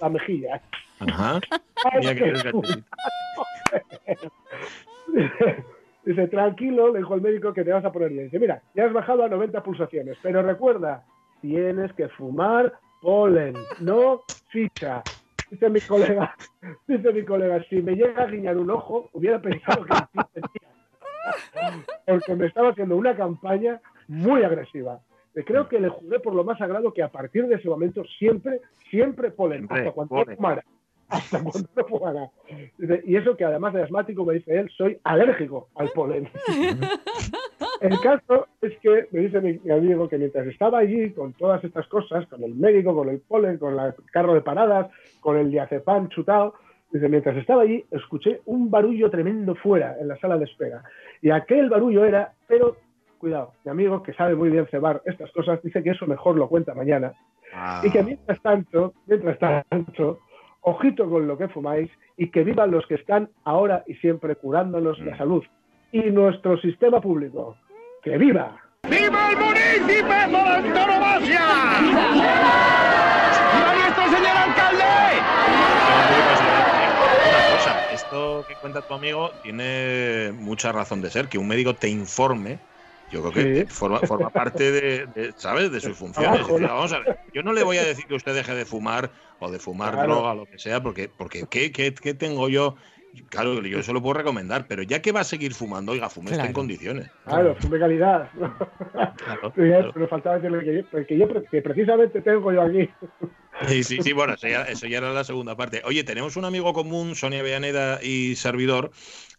la 0.00 0.08
mejilla. 0.08 0.62
Ajá. 1.00 1.40
Mira 2.00 2.14
que 2.14 2.32
Dice, 6.04 6.28
tranquilo, 6.28 6.92
le 6.92 7.00
dijo 7.00 7.16
el 7.16 7.20
médico 7.20 7.52
que 7.52 7.64
te 7.64 7.72
vas 7.72 7.84
a 7.84 7.90
poner 7.90 8.10
bien. 8.10 8.26
Dice, 8.26 8.38
mira, 8.38 8.62
ya 8.74 8.84
has 8.84 8.92
bajado 8.92 9.24
a 9.24 9.28
90 9.28 9.60
pulsaciones, 9.64 10.16
pero 10.22 10.40
recuerda, 10.40 11.04
tienes 11.40 11.92
que 11.94 12.08
fumar 12.10 12.72
polen, 13.02 13.54
no 13.80 14.22
ficha. 14.50 15.02
Dice 15.50 15.68
mi 15.68 15.80
colega, 15.80 16.36
dice 16.86 17.12
mi 17.12 17.24
colega, 17.24 17.60
si 17.68 17.82
me 17.82 17.96
llega 17.96 18.22
a 18.22 18.26
guiñar 18.26 18.56
un 18.56 18.70
ojo, 18.70 19.10
hubiera 19.14 19.42
pensado 19.42 19.84
que 19.84 19.94
tenía. 20.32 20.70
Porque 22.06 22.36
me 22.36 22.46
estaba 22.46 22.70
haciendo 22.70 22.96
una 22.96 23.16
campaña 23.16 23.80
muy 24.06 24.44
agresiva. 24.44 25.00
Creo 25.44 25.68
que 25.68 25.80
le 25.80 25.88
juré 25.88 26.20
por 26.20 26.34
lo 26.34 26.44
más 26.44 26.58
sagrado 26.58 26.92
que 26.92 27.02
a 27.02 27.08
partir 27.08 27.46
de 27.46 27.56
ese 27.56 27.68
momento 27.68 28.02
siempre, 28.18 28.60
siempre 28.90 29.30
polen, 29.30 29.66
Siempre, 29.66 29.78
hasta 29.80 29.92
cuando 29.92 30.16
no 30.16 30.36
fumara. 30.36 30.64
Hasta 31.08 31.42
cuando 31.42 31.68
no 31.76 31.84
fumara. 31.84 32.30
Y 33.04 33.16
eso 33.16 33.36
que 33.36 33.44
además 33.44 33.74
de 33.74 33.82
asmático, 33.82 34.24
me 34.24 34.34
dice 34.34 34.58
él, 34.58 34.70
soy 34.76 34.98
alérgico 35.04 35.68
al 35.74 35.90
polen. 35.90 36.28
El 37.80 38.00
caso 38.00 38.48
es 38.62 38.78
que 38.78 39.06
me 39.12 39.20
dice 39.20 39.40
mi, 39.40 39.58
mi 39.62 39.70
amigo 39.70 40.08
que 40.08 40.16
mientras 40.16 40.46
estaba 40.46 40.78
allí 40.78 41.10
con 41.10 41.34
todas 41.34 41.62
estas 41.62 41.86
cosas, 41.88 42.26
con 42.26 42.42
el 42.42 42.54
médico, 42.54 42.94
con 42.94 43.08
el 43.10 43.20
polen, 43.20 43.58
con 43.58 43.78
el 43.78 43.94
carro 44.10 44.34
de 44.34 44.40
paradas, 44.40 44.90
con 45.20 45.36
el 45.36 45.50
diazepam 45.50 46.08
chutado, 46.08 46.54
dice, 46.90 47.08
mientras 47.08 47.36
estaba 47.36 47.62
allí 47.62 47.84
escuché 47.90 48.40
un 48.46 48.70
barullo 48.70 49.10
tremendo 49.10 49.54
fuera 49.54 49.96
en 50.00 50.08
la 50.08 50.16
sala 50.18 50.38
de 50.38 50.44
espera. 50.44 50.82
Y 51.20 51.30
aquel 51.30 51.68
barullo 51.68 52.04
era, 52.04 52.32
pero 52.48 52.76
cuidado, 53.18 53.52
mi 53.64 53.70
amigo 53.70 54.02
que 54.02 54.12
sabe 54.14 54.34
muy 54.34 54.50
bien 54.50 54.66
cebar 54.70 55.02
estas 55.04 55.30
cosas, 55.32 55.62
dice 55.62 55.82
que 55.82 55.90
eso 55.90 56.06
mejor 56.06 56.36
lo 56.36 56.48
cuenta 56.48 56.74
mañana. 56.74 57.12
Ah, 57.54 57.80
Y 57.84 57.90
que 57.90 58.02
mientras 58.02 58.40
tanto, 58.40 58.94
mientras 59.06 59.38
tanto, 59.38 60.18
ojito 60.62 61.08
con 61.08 61.26
lo 61.26 61.38
que 61.38 61.48
fumáis 61.48 61.90
y 62.16 62.30
que 62.30 62.44
vivan 62.44 62.70
los 62.70 62.86
que 62.86 62.96
están 62.96 63.28
ahora 63.44 63.84
y 63.86 63.94
siempre 63.94 64.36
curándonos 64.36 64.98
la 65.00 65.16
salud. 65.16 65.44
Y 65.92 66.02
nuestro 66.10 66.58
sistema 66.58 67.00
público. 67.00 67.56
¡Que 68.02 68.18
viva! 68.18 68.60
¡Viva 68.88 69.30
el 69.30 69.36
municipio 69.36 70.30
por 70.30 70.48
antonomasia! 70.48 71.40
¡Viva 71.80 73.74
nuestro 73.74 74.04
señor 74.04 74.36
alcalde! 74.36 74.84
Una 77.28 77.56
cosa, 77.56 77.92
esto 77.92 78.44
que 78.48 78.54
cuenta 78.56 78.82
tu 78.82 78.94
amigo 78.94 79.30
tiene 79.42 80.32
mucha 80.38 80.72
razón 80.72 81.00
de 81.02 81.10
ser, 81.10 81.28
que 81.28 81.38
un 81.38 81.48
médico 81.48 81.74
te 81.74 81.88
informe. 81.88 82.58
Yo 83.08 83.22
creo 83.22 83.32
que 83.32 83.66
Sí. 83.66 83.72
forma, 83.72 84.00
forma 84.00 84.30
parte 84.30 84.70
de, 84.72 85.06
de, 85.06 85.32
¿sabes? 85.36 85.70
de 85.70 85.80
sus 85.80 85.96
funciones. 85.98 86.46
Vamos 86.46 86.92
a 86.92 86.98
ver, 87.00 87.18
yo 87.32 87.42
no 87.42 87.52
le 87.52 87.62
voy 87.62 87.78
a 87.78 87.84
decir 87.84 88.06
que 88.06 88.14
usted 88.14 88.34
deje 88.34 88.54
de 88.54 88.64
fumar 88.64 89.12
o 89.38 89.50
de 89.50 89.58
fumar 89.58 89.92
Claro. 89.94 90.08
droga, 90.12 90.34
lo 90.34 90.46
que 90.46 90.58
sea, 90.58 90.82
porque, 90.82 91.08
porque 91.08 91.44
¿qué, 91.48 91.70
qué, 91.72 91.94
qué 91.94 92.14
tengo 92.14 92.48
yo? 92.48 92.76
Claro, 93.30 93.62
yo 93.62 93.78
eso 93.78 93.92
lo 93.94 94.02
puedo 94.02 94.14
recomendar, 94.14 94.66
pero 94.68 94.82
ya 94.82 95.00
que 95.00 95.12
va 95.12 95.20
a 95.20 95.24
seguir 95.24 95.54
fumando, 95.54 95.92
oiga, 95.92 96.10
fume 96.10 96.26
usted 96.26 96.36
en 96.36 96.40
Claro. 96.42 96.54
condiciones. 96.54 97.10
Claro, 97.24 97.56
fume 97.56 97.78
calidad. 97.78 98.30
Claro, 98.32 99.52
Sí, 99.56 99.62
claro. 99.62 99.92
Pero 99.94 100.08
faltaba 100.08 100.38
decirle 100.38 100.64
que 100.64 100.76
yo, 100.76 101.06
que 101.06 101.18
yo 101.18 101.48
que 101.50 101.62
precisamente 101.62 102.20
tengo 102.20 102.52
yo 102.52 102.62
aquí. 102.62 102.94
Sí, 103.68 103.84
sí, 103.84 104.02
sí, 104.02 104.12
bueno, 104.12 104.34
eso 104.34 104.46
ya, 104.48 104.62
eso 104.64 104.86
ya 104.86 104.98
era 104.98 105.12
la 105.12 105.24
segunda 105.24 105.56
parte. 105.56 105.80
Oye, 105.86 106.04
tenemos 106.04 106.36
un 106.36 106.44
amigo 106.44 106.74
común, 106.74 107.14
Sonia 107.14 107.42
Villaneda 107.42 108.00
y 108.02 108.36
servidor, 108.36 108.90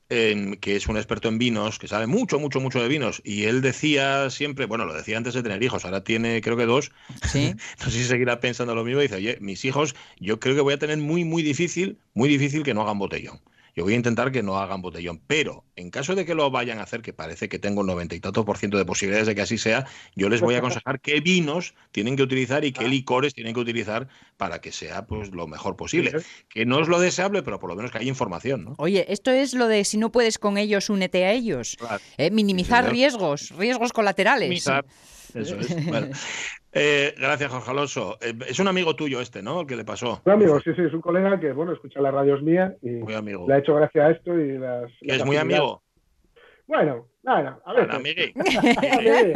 que 0.10 0.76
es 0.76 0.88
un 0.88 0.98
experto 0.98 1.28
en 1.28 1.38
vinos, 1.38 1.80
que 1.80 1.88
sabe 1.88 2.08
mucho, 2.08 2.40
mucho, 2.40 2.60
mucho 2.60 2.82
de 2.82 2.88
vinos. 2.88 3.22
Y 3.26 3.44
él 3.44 3.62
decía 3.62 4.30
siempre, 4.30 4.66
bueno, 4.66 4.86
lo 4.86 4.94
decía 4.94 5.18
antes 5.18 5.34
de 5.34 5.44
tener 5.44 5.62
hijos, 5.62 5.86
ahora 5.86 6.04
tiene 6.04 6.42
creo 6.42 6.58
que 6.58 6.66
dos. 6.66 6.92
Sí. 7.30 7.54
No 7.80 7.92
sé 7.92 8.00
si 8.00 8.04
seguirá 8.06 8.40
pensando 8.40 8.76
lo 8.76 8.84
mismo. 8.84 9.02
Dice, 9.02 9.16
oye, 9.16 9.38
mis 9.42 9.64
hijos, 9.66 9.96
yo 10.20 10.40
creo 10.40 10.56
que 10.56 10.62
voy 10.62 10.74
a 10.74 10.80
tener 10.80 10.98
muy, 10.98 11.24
muy 11.24 11.44
difícil, 11.44 12.00
muy 12.14 12.30
difícil 12.30 12.64
que 12.64 12.74
no 12.74 12.82
hagan 12.82 13.00
botellón. 13.00 13.40
Yo 13.78 13.84
voy 13.84 13.94
a 13.94 13.98
intentar 13.98 14.32
que 14.32 14.42
no 14.42 14.58
hagan 14.58 14.82
botellón, 14.82 15.22
pero 15.28 15.64
en 15.76 15.92
caso 15.92 16.16
de 16.16 16.26
que 16.26 16.34
lo 16.34 16.50
vayan 16.50 16.80
a 16.80 16.82
hacer, 16.82 17.04
que 17.04 17.14
parece 17.14 17.48
que 17.48 17.60
tengo 17.60 17.82
un 17.82 17.86
noventa 17.86 18.16
y 18.16 18.20
tantos 18.20 18.44
por 18.44 18.58
ciento 18.58 18.76
de 18.76 18.86
posibilidades 18.86 19.28
de 19.28 19.36
que 19.36 19.42
así 19.42 19.60
sea, 19.60 19.86
yo 20.16 20.30
les 20.30 20.42
voy 20.42 20.56
a 20.56 20.58
aconsejar 20.58 21.00
qué 21.00 21.20
vinos 21.20 21.76
tienen 21.92 22.16
que 22.16 22.24
utilizar 22.24 22.66
y 22.66 22.72
qué 22.72 22.88
licores 22.88 23.36
tienen 23.36 23.54
que 23.54 23.60
utilizar 23.60 24.08
para 24.36 24.62
que 24.62 24.72
sea 24.72 25.06
pues 25.06 25.30
lo 25.30 25.46
mejor 25.46 25.76
posible. 25.76 26.12
Que 26.50 26.66
no 26.66 26.82
es 26.82 26.88
lo 26.88 27.00
deseable, 27.00 27.44
pero 27.44 27.60
por 27.60 27.70
lo 27.70 27.76
menos 27.76 27.92
que 27.92 28.00
haya 28.00 28.10
información, 28.10 28.66
¿no? 28.66 28.74
Oye, 28.80 29.06
esto 29.14 29.30
es 29.30 29.54
lo 29.54 29.68
de 29.68 29.86
si 29.86 30.00
no 30.00 30.12
puedes 30.12 30.40
con 30.40 30.58
ellos, 30.58 30.90
únete 30.90 31.26
a 31.26 31.32
ellos. 31.34 31.76
Claro. 31.78 32.02
Eh, 32.18 32.32
minimizar 32.32 32.90
riesgos, 32.90 33.52
riesgos 33.60 33.94
colaterales. 33.94 34.50
Minimizar. 34.50 34.86
Eso 35.36 35.56
es. 35.56 35.86
Bueno. 35.86 36.08
Eh, 36.80 37.16
gracias, 37.18 37.52
Jorge 37.52 37.72
Alonso. 37.72 38.18
Eh, 38.22 38.34
es 38.48 38.60
un 38.60 38.68
amigo 38.68 38.96
tuyo 38.96 39.20
este, 39.20 39.42
¿no? 39.42 39.62
El 39.62 39.68
que 39.68 39.76
le 39.76 39.84
pasó. 39.84 40.22
Un 40.26 40.32
amigo, 40.34 40.60
sí, 40.60 40.72
sí, 40.76 40.82
es 40.84 40.94
un 40.94 41.02
colega 41.02 41.40
que, 41.40 41.52
bueno, 41.52 41.74
escucha 41.74 42.00
las 42.02 42.14
radios 42.14 42.42
mías 42.44 42.74
y 42.82 42.90
Muy 42.90 43.14
amigo. 43.14 43.46
le 43.48 43.56
ha 43.56 43.58
hecho 43.58 43.74
gracia 43.76 44.06
a 44.06 44.12
esto 44.12 44.38
y 44.40 44.58
las. 44.58 44.92
Es 45.02 45.26
muy 45.26 45.38
amigo. 45.38 45.82
Bueno, 46.68 47.08
nada, 47.24 47.60
a 47.66 47.74
ver. 47.74 47.90
A 47.92 47.98
ver, 47.98 49.34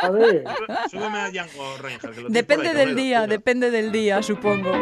a 0.00 0.10
ver. 0.10 0.44
Súbeme 0.90 1.18
a 1.18 1.30
Django 1.30 1.76
Reinhardt. 1.82 2.16
Depende 2.28 2.68
ahí, 2.70 2.74
del 2.76 2.96
día, 2.96 3.26
depende 3.26 3.70
del 3.70 3.92
día, 3.92 4.22
supongo. 4.22 4.72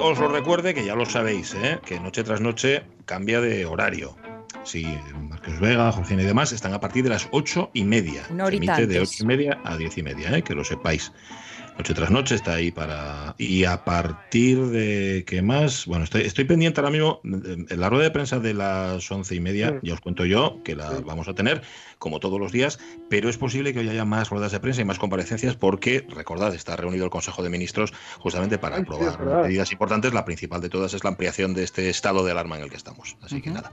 Os 0.00 0.18
lo 0.18 0.28
recuerde, 0.28 0.74
que 0.74 0.84
ya 0.84 0.94
lo 0.94 1.04
sabéis, 1.04 1.54
¿eh? 1.54 1.78
que 1.84 2.00
noche 2.00 2.24
tras 2.24 2.40
noche 2.40 2.82
cambia 3.04 3.40
de 3.40 3.66
horario. 3.66 4.16
Sí, 4.64 4.86
Marcos 5.28 5.60
Vega, 5.60 5.92
Jorgina 5.92 6.22
y 6.22 6.26
demás 6.26 6.52
están 6.52 6.72
a 6.74 6.80
partir 6.80 7.04
de 7.04 7.10
las 7.10 7.28
ocho 7.30 7.70
y 7.72 7.84
media. 7.84 8.24
Una 8.30 8.46
Se 8.46 8.56
emite 8.56 8.86
de 8.86 9.00
ocho 9.00 9.22
y 9.22 9.26
media 9.26 9.60
a 9.64 9.76
diez 9.76 9.96
y 9.98 10.02
media, 10.02 10.36
¿eh? 10.36 10.42
que 10.42 10.54
lo 10.54 10.64
sepáis. 10.64 11.12
Noche 11.78 11.92
tras 11.92 12.10
noche 12.10 12.34
está 12.34 12.54
ahí 12.54 12.70
para... 12.70 13.34
Y 13.36 13.64
a 13.64 13.84
partir 13.84 14.66
de... 14.68 15.24
¿Qué 15.26 15.42
más? 15.42 15.84
Bueno, 15.84 16.04
estoy, 16.04 16.22
estoy 16.22 16.46
pendiente 16.46 16.80
ahora 16.80 16.90
mismo 16.90 17.20
en 17.22 17.66
la 17.78 17.90
rueda 17.90 18.04
de 18.04 18.10
prensa 18.10 18.38
de 18.38 18.54
las 18.54 19.10
once 19.10 19.34
y 19.34 19.40
media, 19.40 19.78
ya 19.82 19.92
os 19.92 20.00
cuento 20.00 20.24
yo, 20.24 20.62
que 20.64 20.74
la 20.74 20.90
vamos 21.04 21.28
a 21.28 21.34
tener, 21.34 21.60
como 21.98 22.20
todos 22.20 22.38
los 22.38 22.52
días, 22.52 22.78
pero 23.08 23.28
es 23.28 23.38
posible 23.38 23.72
que 23.72 23.80
hoy 23.80 23.88
haya 23.88 24.04
más 24.04 24.30
ruedas 24.30 24.52
de 24.52 24.60
prensa 24.60 24.82
y 24.82 24.84
más 24.84 24.98
comparecencias 24.98 25.56
porque, 25.56 26.06
recordad, 26.08 26.54
está 26.54 26.76
reunido 26.76 27.04
el 27.04 27.10
Consejo 27.10 27.42
de 27.42 27.48
Ministros 27.48 27.92
justamente 28.18 28.58
para 28.58 28.78
aprobar 28.78 29.18
medidas 29.42 29.72
importantes. 29.72 30.12
La 30.12 30.24
principal 30.24 30.60
de 30.60 30.68
todas 30.68 30.94
es 30.94 31.04
la 31.04 31.10
ampliación 31.10 31.54
de 31.54 31.64
este 31.64 31.88
estado 31.88 32.24
de 32.24 32.32
alarma 32.32 32.56
en 32.56 32.64
el 32.64 32.70
que 32.70 32.76
estamos. 32.76 33.16
Así 33.22 33.40
que 33.40 33.50
nada. 33.50 33.72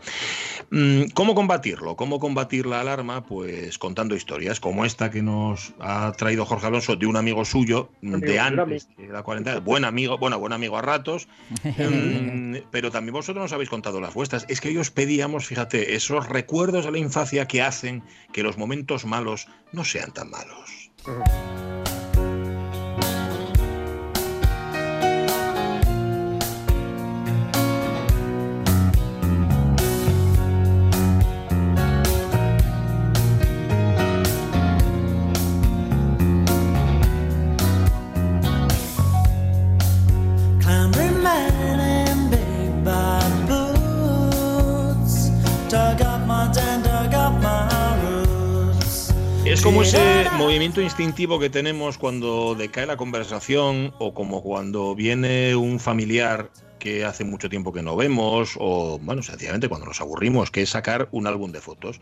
Mm, 0.72 1.06
¿Cómo 1.14 1.36
combatirlo? 1.36 1.96
¿Cómo 1.96 2.20
combatir 2.20 2.66
la 2.66 2.82
alarma? 2.82 3.26
Pues 3.26 3.78
contando 3.78 4.16
historias 4.16 4.60
como 4.60 4.86
esta 4.86 5.12
que 5.12 5.22
nos 5.22 5.74
ha 5.80 6.12
traído 6.14 6.46
Jorge 6.46 6.68
Alonso 6.68 6.96
de 6.96 7.06
un 7.06 7.18
amigo 7.18 7.46
suyo 7.46 7.90
de 8.02 8.40
antes 8.40 8.88
de 8.98 9.08
la 9.08 9.24
cuarentena. 9.24 9.60
Buen 9.60 9.86
amigo, 9.86 10.18
bueno, 10.18 10.40
buen 10.40 10.54
amigo 10.54 10.78
a 10.78 10.82
ratos, 10.82 11.28
mm, 11.64 12.56
pero 12.72 12.92
también 12.92 13.14
vosotros 13.14 13.44
nos 13.44 13.54
habéis 13.54 13.70
contado 13.70 14.00
las 14.00 14.14
vuestras. 14.14 14.46
Es 14.50 14.62
que 14.62 14.70
hoy 14.70 14.78
os 14.78 14.92
pedíamos, 14.92 15.46
fíjate, 15.46 15.96
esos 15.96 16.30
recuerdos 16.30 16.86
de 16.86 16.92
la 16.92 16.98
infancia 16.98 17.48
que 17.48 17.62
hacen 17.62 18.04
que 18.32 18.44
los 18.44 18.58
momentos 18.58 19.06
malos 19.06 19.48
no 19.72 19.86
sean 19.86 20.14
tan 20.14 20.30
malos. 20.30 20.92
Como 49.64 49.84
ese 49.84 50.26
movimiento 50.34 50.82
instintivo 50.82 51.40
que 51.40 51.50
tenemos 51.50 51.98
cuando 51.98 52.54
decae 52.54 52.86
la 52.86 52.98
conversación 52.98 53.94
o 53.98 54.14
como 54.14 54.44
cuando 54.44 54.94
viene 54.94 55.56
un 55.56 55.80
familiar 55.80 56.52
que 56.80 57.06
hace 57.06 57.24
mucho 57.24 57.48
tiempo 57.48 57.72
que 57.72 57.82
no 57.82 57.96
vemos 57.96 58.56
o, 58.60 59.00
bueno, 59.00 59.24
sencillamente 59.24 59.70
cuando 59.70 59.88
nos 59.88 60.02
aburrimos, 60.02 60.52
que 60.52 60.64
es 60.64 60.72
sacar 60.72 61.08
un 61.12 61.28
álbum 61.28 61.54
de 61.54 61.62
fotos. 61.62 62.02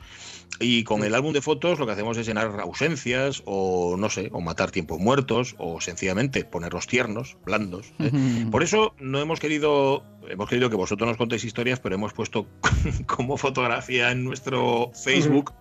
Y 0.59 0.83
con 0.85 1.03
el 1.03 1.13
álbum 1.13 1.33
de 1.33 1.41
fotos 1.43 1.77
lo 1.77 1.85
que 1.85 1.91
hacemos 1.91 2.17
es 2.17 2.25
llenar 2.25 2.59
ausencias 2.59 3.43
o, 3.45 3.95
no 3.95 4.09
sé, 4.09 4.29
o 4.33 4.41
matar 4.41 4.71
tiempos 4.71 4.99
muertos 4.99 5.53
o 5.59 5.79
sencillamente 5.81 6.43
ponerlos 6.43 6.87
tiernos, 6.87 7.37
blandos. 7.45 7.93
¿eh? 7.99 8.11
Por 8.49 8.63
eso 8.63 8.95
no 8.99 9.19
hemos 9.19 9.39
querido, 9.39 10.03
hemos 10.27 10.49
querido 10.49 10.71
que 10.71 10.77
vosotros 10.77 11.07
nos 11.07 11.17
contéis 11.17 11.43
historias, 11.43 11.79
pero 11.79 11.93
hemos 11.93 12.13
puesto 12.13 12.47
como 13.05 13.37
fotografía 13.37 14.11
en 14.11 14.23
nuestro 14.23 14.91
Facebook 14.95 15.53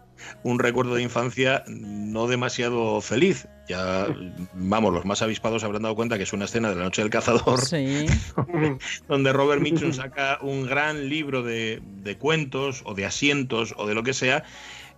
un 0.42 0.59
recuerdo 0.59 0.94
de 0.94 1.02
infancia 1.02 1.64
no 1.68 2.26
demasiado 2.26 3.00
feliz. 3.00 3.48
Ya, 3.68 4.06
vamos, 4.54 4.92
los 4.92 5.04
más 5.04 5.22
avispados 5.22 5.62
habrán 5.62 5.83
dado 5.83 5.94
cuenta 5.94 6.16
que 6.16 6.24
es 6.24 6.33
una 6.33 6.46
escena 6.46 6.70
de 6.70 6.76
la 6.76 6.85
noche 6.85 7.02
del 7.02 7.11
cazador, 7.11 7.61
donde 9.09 9.33
Robert 9.33 9.62
Mitchum 9.62 9.92
saca 9.92 10.38
un 10.42 10.66
gran 10.66 11.09
libro 11.09 11.42
de, 11.42 11.80
de 12.02 12.18
cuentos 12.18 12.83
o 12.85 12.94
de 12.94 13.06
asientos 13.06 13.74
o 13.76 13.87
de 13.87 13.94
lo 13.94 14.02
que 14.02 14.12
sea. 14.12 14.44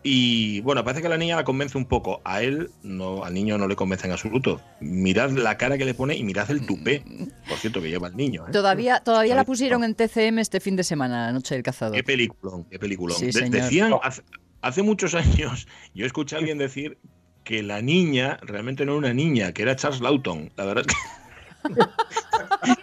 Y 0.05 0.61
bueno, 0.63 0.83
parece 0.83 1.01
que 1.01 1.07
a 1.07 1.11
la 1.11 1.17
niña 1.17 1.37
la 1.37 1.45
convence 1.45 1.79
un 1.79 1.85
poco. 1.85 2.21
A 2.25 2.43
él, 2.43 2.71
no, 2.83 3.25
al 3.25 3.35
niño 3.35 3.57
no 3.57 3.69
le 3.69 3.77
convence 3.77 4.07
en 4.07 4.13
absoluto. 4.13 4.61
Mirad 4.81 5.31
la 5.31 5.57
cara 5.57 5.79
que 5.79 5.85
le 5.85 5.95
pone 5.95 6.17
y 6.17 6.25
mirad 6.25 6.51
el 6.51 6.67
tupé, 6.67 7.05
por 7.49 7.59
cierto, 7.59 7.81
que 7.81 7.89
lleva 7.89 8.09
el 8.09 8.17
niño. 8.17 8.47
¿eh? 8.49 8.51
Todavía, 8.51 9.01
todavía 9.01 9.37
la 9.37 9.45
pusieron 9.45 9.85
en 9.85 9.95
TCM 9.95 10.41
este 10.41 10.59
fin 10.59 10.75
de 10.75 10.83
semana, 10.83 11.27
la 11.27 11.33
noche 11.33 11.55
del 11.55 11.63
cazador. 11.63 11.95
Qué 11.95 12.03
peliculón, 12.03 12.65
qué 12.65 12.81
peliculón. 12.81 13.21
De, 13.21 13.51
decían, 13.51 13.95
hace, 14.03 14.23
hace 14.63 14.83
muchos 14.83 15.15
años 15.17 15.69
yo 15.95 16.07
escuché 16.07 16.37
a 16.37 16.39
alguien 16.39 16.59
decir 16.59 17.01
que 17.45 17.63
la 17.63 17.83
niña 17.83 18.39
realmente 18.43 18.85
no 18.87 18.93
era 18.93 18.99
una 19.01 19.15
niña, 19.15 19.53
que 19.53 19.63
era 19.63 19.77
Charles 19.77 20.01
Lawton. 20.01 20.53
La 20.57 20.65
verdad 20.65 20.85
que 20.87 20.95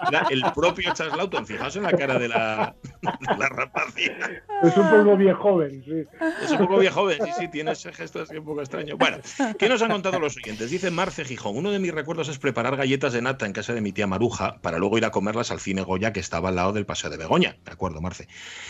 era 0.10 0.28
el 0.30 0.44
propio 0.54 0.94
Charles 0.94 1.18
Lawton. 1.18 1.46
Fijaos 1.46 1.76
en 1.76 1.84
la 1.84 1.92
cara 1.92 2.20
de 2.20 2.28
la, 2.28 2.76
de 3.02 3.38
la 3.38 3.50
rapacina. 3.50 4.44
Es 4.64 4.76
un 4.76 4.90
poco 4.90 5.18
viejo 5.18 5.42
joven, 5.42 5.84
sí. 5.84 6.04
Es 6.44 6.52
un 6.52 6.58
poco 6.60 6.78
viejo 6.80 7.02
joven, 7.02 7.20
sí, 7.24 7.32
sí, 7.40 7.48
tiene 7.48 7.72
ese 7.72 7.94
gesto 7.94 8.22
así 8.22 8.38
un 8.38 8.46
poco 8.46 8.62
extraño. 8.62 8.98
Bueno, 8.98 9.18
¿qué 9.58 9.70
nos 9.70 9.82
han 9.82 9.92
contado 9.92 10.20
los 10.20 10.36
oyentes? 10.38 10.70
Dice 10.70 10.92
Marce 10.92 11.24
Gijón, 11.26 11.58
uno 11.58 11.72
de 11.72 11.80
mis 11.80 11.94
recuerdos 11.94 12.30
es 12.30 12.40
preparar 12.40 12.76
galletas 12.76 13.14
de 13.14 13.22
nata 13.22 13.46
en 13.46 13.54
casa 13.54 13.74
de 13.74 13.82
mi 13.82 13.92
tía 13.92 14.08
Maruja 14.08 14.60
para 14.62 14.78
luego 14.78 14.98
ir 14.98 15.06
a 15.06 15.12
comerlas 15.12 15.52
al 15.52 15.60
cine 15.60 15.82
Goya 15.82 16.14
que 16.14 16.20
estaba 16.20 16.50
al 16.50 16.56
lado 16.56 16.74
del 16.74 16.86
Paseo 16.86 17.10
de 17.10 17.18
Begoña. 17.18 17.58
De 17.64 17.72
acuerdo, 17.72 18.02
Marce. 18.02 18.28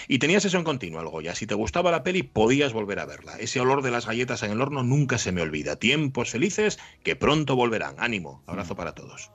Y 0.07 0.19
tenía 0.19 0.39
sesión 0.39 0.63
continua 0.63 1.01
el 1.01 1.09
Goya. 1.09 1.35
Si 1.35 1.47
te 1.47 1.55
gustaba 1.55 1.91
la 1.91 2.03
peli, 2.03 2.23
podías 2.23 2.73
volver 2.73 2.99
a 2.99 3.05
verla. 3.05 3.37
Ese 3.39 3.59
olor 3.59 3.81
de 3.81 3.91
las 3.91 4.05
galletas 4.05 4.43
en 4.43 4.51
el 4.51 4.61
horno 4.61 4.83
nunca 4.83 5.17
se 5.17 5.31
me 5.31 5.41
olvida. 5.41 5.77
Tiempos 5.77 6.29
felices 6.29 6.79
que 7.03 7.15
pronto 7.15 7.55
volverán. 7.55 7.95
Ánimo. 7.97 8.43
Abrazo 8.45 8.75
para 8.75 8.93
todos. 8.93 9.31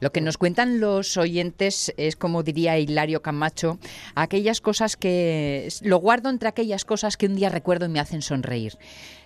Lo 0.00 0.12
que 0.12 0.20
nos 0.20 0.38
cuentan 0.38 0.80
los 0.80 1.16
oyentes 1.16 1.92
es, 1.96 2.16
como 2.16 2.42
diría 2.42 2.78
Hilario 2.78 3.22
Camacho, 3.22 3.78
aquellas 4.14 4.60
cosas 4.60 4.96
que 4.96 5.68
lo 5.82 5.98
guardo 5.98 6.30
entre 6.30 6.48
aquellas 6.48 6.84
cosas 6.84 7.16
que 7.16 7.26
un 7.26 7.36
día 7.36 7.48
recuerdo 7.48 7.86
y 7.86 7.88
me 7.88 8.00
hacen 8.00 8.22
sonreír. 8.22 8.78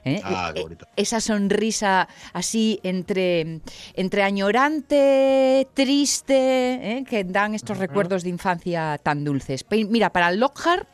¿Eh? 0.05 0.21
Ah, 0.25 0.53
qué 0.55 0.63
bonito. 0.63 0.87
Esa 0.97 1.21
sonrisa 1.21 2.09
así 2.33 2.81
entre, 2.83 3.61
entre 3.95 4.23
añorante, 4.23 5.69
triste, 5.75 6.99
¿eh? 6.99 7.05
que 7.09 7.25
dan 7.25 7.55
estos 7.55 7.79
recuerdos 7.79 8.23
de 8.23 8.31
infancia 8.31 8.99
tan 9.03 9.25
dulces. 9.25 9.65
Mira, 9.71 10.11
para 10.11 10.31
Lockhart, 10.33 10.89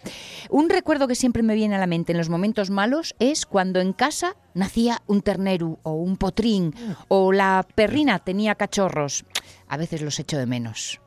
un 0.48 0.68
recuerdo 0.68 1.08
que 1.08 1.14
siempre 1.14 1.42
me 1.42 1.54
viene 1.54 1.76
a 1.76 1.78
la 1.78 1.86
mente 1.86 2.12
en 2.12 2.18
los 2.18 2.28
momentos 2.28 2.70
malos 2.70 3.14
es 3.18 3.46
cuando 3.46 3.80
en 3.80 3.92
casa 3.92 4.36
nacía 4.54 5.02
un 5.06 5.22
ternero 5.22 5.78
o 5.82 5.92
un 5.92 6.16
potrín 6.16 6.74
o 7.08 7.32
la 7.32 7.66
perrina 7.74 8.18
tenía 8.18 8.54
cachorros. 8.54 9.24
A 9.68 9.76
veces 9.76 10.02
los 10.02 10.18
echo 10.18 10.38
de 10.38 10.46
menos. 10.46 11.00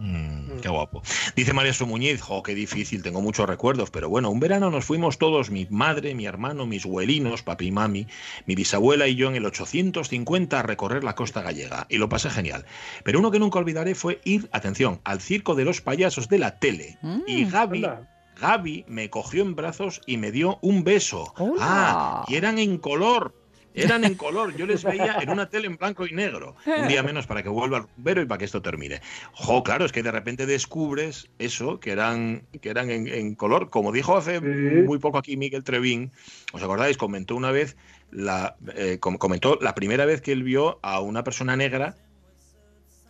Mm, 0.00 0.60
qué 0.62 0.68
guapo. 0.70 1.02
Dice 1.36 1.52
María 1.52 1.74
Sumuñiz, 1.74 2.22
jo, 2.22 2.42
qué 2.42 2.54
difícil, 2.54 3.02
tengo 3.02 3.20
muchos 3.20 3.46
recuerdos, 3.46 3.90
pero 3.90 4.08
bueno, 4.08 4.30
un 4.30 4.40
verano 4.40 4.70
nos 4.70 4.86
fuimos 4.86 5.18
todos, 5.18 5.50
mi 5.50 5.66
madre, 5.68 6.14
mi 6.14 6.24
hermano, 6.24 6.64
mis 6.64 6.86
huelinos, 6.86 7.42
papi 7.42 7.66
y 7.66 7.70
mami, 7.70 8.06
mi 8.46 8.54
bisabuela 8.54 9.08
y 9.08 9.14
yo 9.14 9.28
en 9.28 9.36
el 9.36 9.44
850 9.44 10.58
a 10.58 10.62
recorrer 10.62 11.04
la 11.04 11.14
costa 11.14 11.42
gallega, 11.42 11.86
y 11.90 11.98
lo 11.98 12.08
pasé 12.08 12.30
genial. 12.30 12.64
Pero 13.04 13.18
uno 13.18 13.30
que 13.30 13.38
nunca 13.38 13.58
olvidaré 13.58 13.94
fue 13.94 14.22
ir, 14.24 14.48
atención, 14.52 15.02
al 15.04 15.20
circo 15.20 15.54
de 15.54 15.66
los 15.66 15.82
payasos 15.82 16.30
de 16.30 16.38
la 16.38 16.58
tele. 16.58 16.98
y 17.26 17.44
Gaby, 17.44 17.84
anda. 17.84 18.08
Gaby 18.40 18.86
me 18.88 19.10
cogió 19.10 19.42
en 19.42 19.54
brazos 19.54 20.00
y 20.06 20.16
me 20.16 20.32
dio 20.32 20.58
un 20.62 20.82
beso. 20.82 21.34
Hola. 21.36 21.60
Ah, 21.60 22.24
y 22.26 22.36
eran 22.36 22.58
en 22.58 22.78
color. 22.78 23.39
Eran 23.84 24.04
en 24.04 24.14
color, 24.14 24.54
yo 24.56 24.66
les 24.66 24.82
veía 24.84 25.16
en 25.20 25.30
una 25.30 25.48
tele 25.48 25.66
en 25.66 25.76
blanco 25.76 26.06
y 26.06 26.12
negro. 26.12 26.56
Un 26.66 26.88
día 26.88 27.02
menos 27.02 27.26
para 27.26 27.42
que 27.42 27.48
vuelva 27.48 27.78
el 27.78 27.82
rumbero 27.84 28.22
y 28.22 28.26
para 28.26 28.38
que 28.38 28.44
esto 28.44 28.62
termine. 28.62 29.00
Jo, 29.32 29.62
claro, 29.62 29.84
es 29.84 29.92
que 29.92 30.02
de 30.02 30.10
repente 30.10 30.46
descubres 30.46 31.28
eso, 31.38 31.80
que 31.80 31.90
eran, 31.92 32.42
que 32.60 32.68
eran 32.70 32.90
en, 32.90 33.08
en 33.08 33.34
color. 33.34 33.70
Como 33.70 33.92
dijo 33.92 34.16
hace 34.16 34.40
muy 34.40 34.98
poco 34.98 35.18
aquí 35.18 35.36
Miguel 35.36 35.64
Trevín, 35.64 36.12
¿os 36.52 36.62
acordáis? 36.62 36.96
Comentó 36.96 37.36
una 37.36 37.50
vez, 37.50 37.76
la, 38.10 38.56
eh, 38.74 38.98
com- 39.00 39.18
comentó 39.18 39.58
la 39.60 39.74
primera 39.74 40.04
vez 40.04 40.20
que 40.20 40.32
él 40.32 40.42
vio 40.42 40.78
a 40.82 41.00
una 41.00 41.24
persona 41.24 41.56
negra 41.56 41.96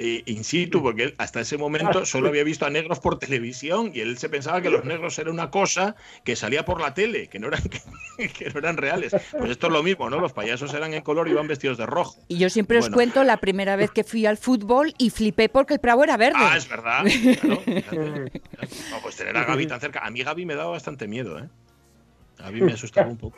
eh, 0.02 0.22
in 0.24 0.44
situ, 0.44 0.82
porque 0.82 1.02
él 1.02 1.14
hasta 1.18 1.42
ese 1.42 1.58
momento 1.58 2.06
solo 2.06 2.28
había 2.30 2.42
visto 2.42 2.64
a 2.64 2.70
negros 2.70 3.00
por 3.00 3.18
televisión 3.18 3.90
y 3.92 4.00
él 4.00 4.16
se 4.16 4.30
pensaba 4.30 4.62
que 4.62 4.70
los 4.70 4.86
negros 4.86 5.18
era 5.18 5.30
una 5.30 5.50
cosa 5.50 5.94
que 6.24 6.36
salía 6.36 6.64
por 6.64 6.80
la 6.80 6.94
tele, 6.94 7.28
que 7.28 7.38
no 7.38 7.48
eran, 7.48 7.60
que 8.16 8.48
no 8.48 8.60
eran 8.60 8.78
reales. 8.78 9.14
Pues 9.30 9.50
esto 9.50 9.66
es 9.66 9.72
lo 9.74 9.82
mismo, 9.82 10.08
¿no? 10.08 10.18
Los 10.18 10.32
payasos 10.32 10.72
eran 10.72 10.94
en 10.94 11.02
color 11.02 11.28
y 11.28 11.32
iban 11.32 11.46
vestidos 11.46 11.76
de 11.76 11.84
rojo. 11.84 12.18
Y 12.28 12.38
yo 12.38 12.48
siempre 12.48 12.78
os 12.78 12.88
cuento 12.88 13.24
la 13.24 13.36
primera 13.36 13.76
vez 13.76 13.90
que 13.90 14.02
fui 14.02 14.24
al 14.24 14.38
fútbol 14.38 14.94
y 14.96 15.10
flipé 15.10 15.50
porque 15.50 15.74
el 15.74 15.80
Prado 15.80 16.02
era 16.02 16.16
verde. 16.16 16.38
Ah, 16.40 16.56
es 16.56 16.66
verdad. 16.66 17.04
Claro. 17.84 18.24
No, 18.90 19.02
pues 19.02 19.16
tener 19.16 19.36
a 19.36 19.44
Gaby 19.44 19.66
tan 19.66 19.80
cerca. 19.80 20.00
A 20.00 20.10
mí 20.10 20.22
Gaby 20.22 20.46
me 20.46 20.54
daba 20.54 20.70
bastante 20.70 21.08
miedo, 21.08 21.38
¿eh? 21.38 21.48
Gaby 22.38 22.62
me 22.62 22.72
asustaba 22.72 23.08
un 23.08 23.18
poco. 23.18 23.36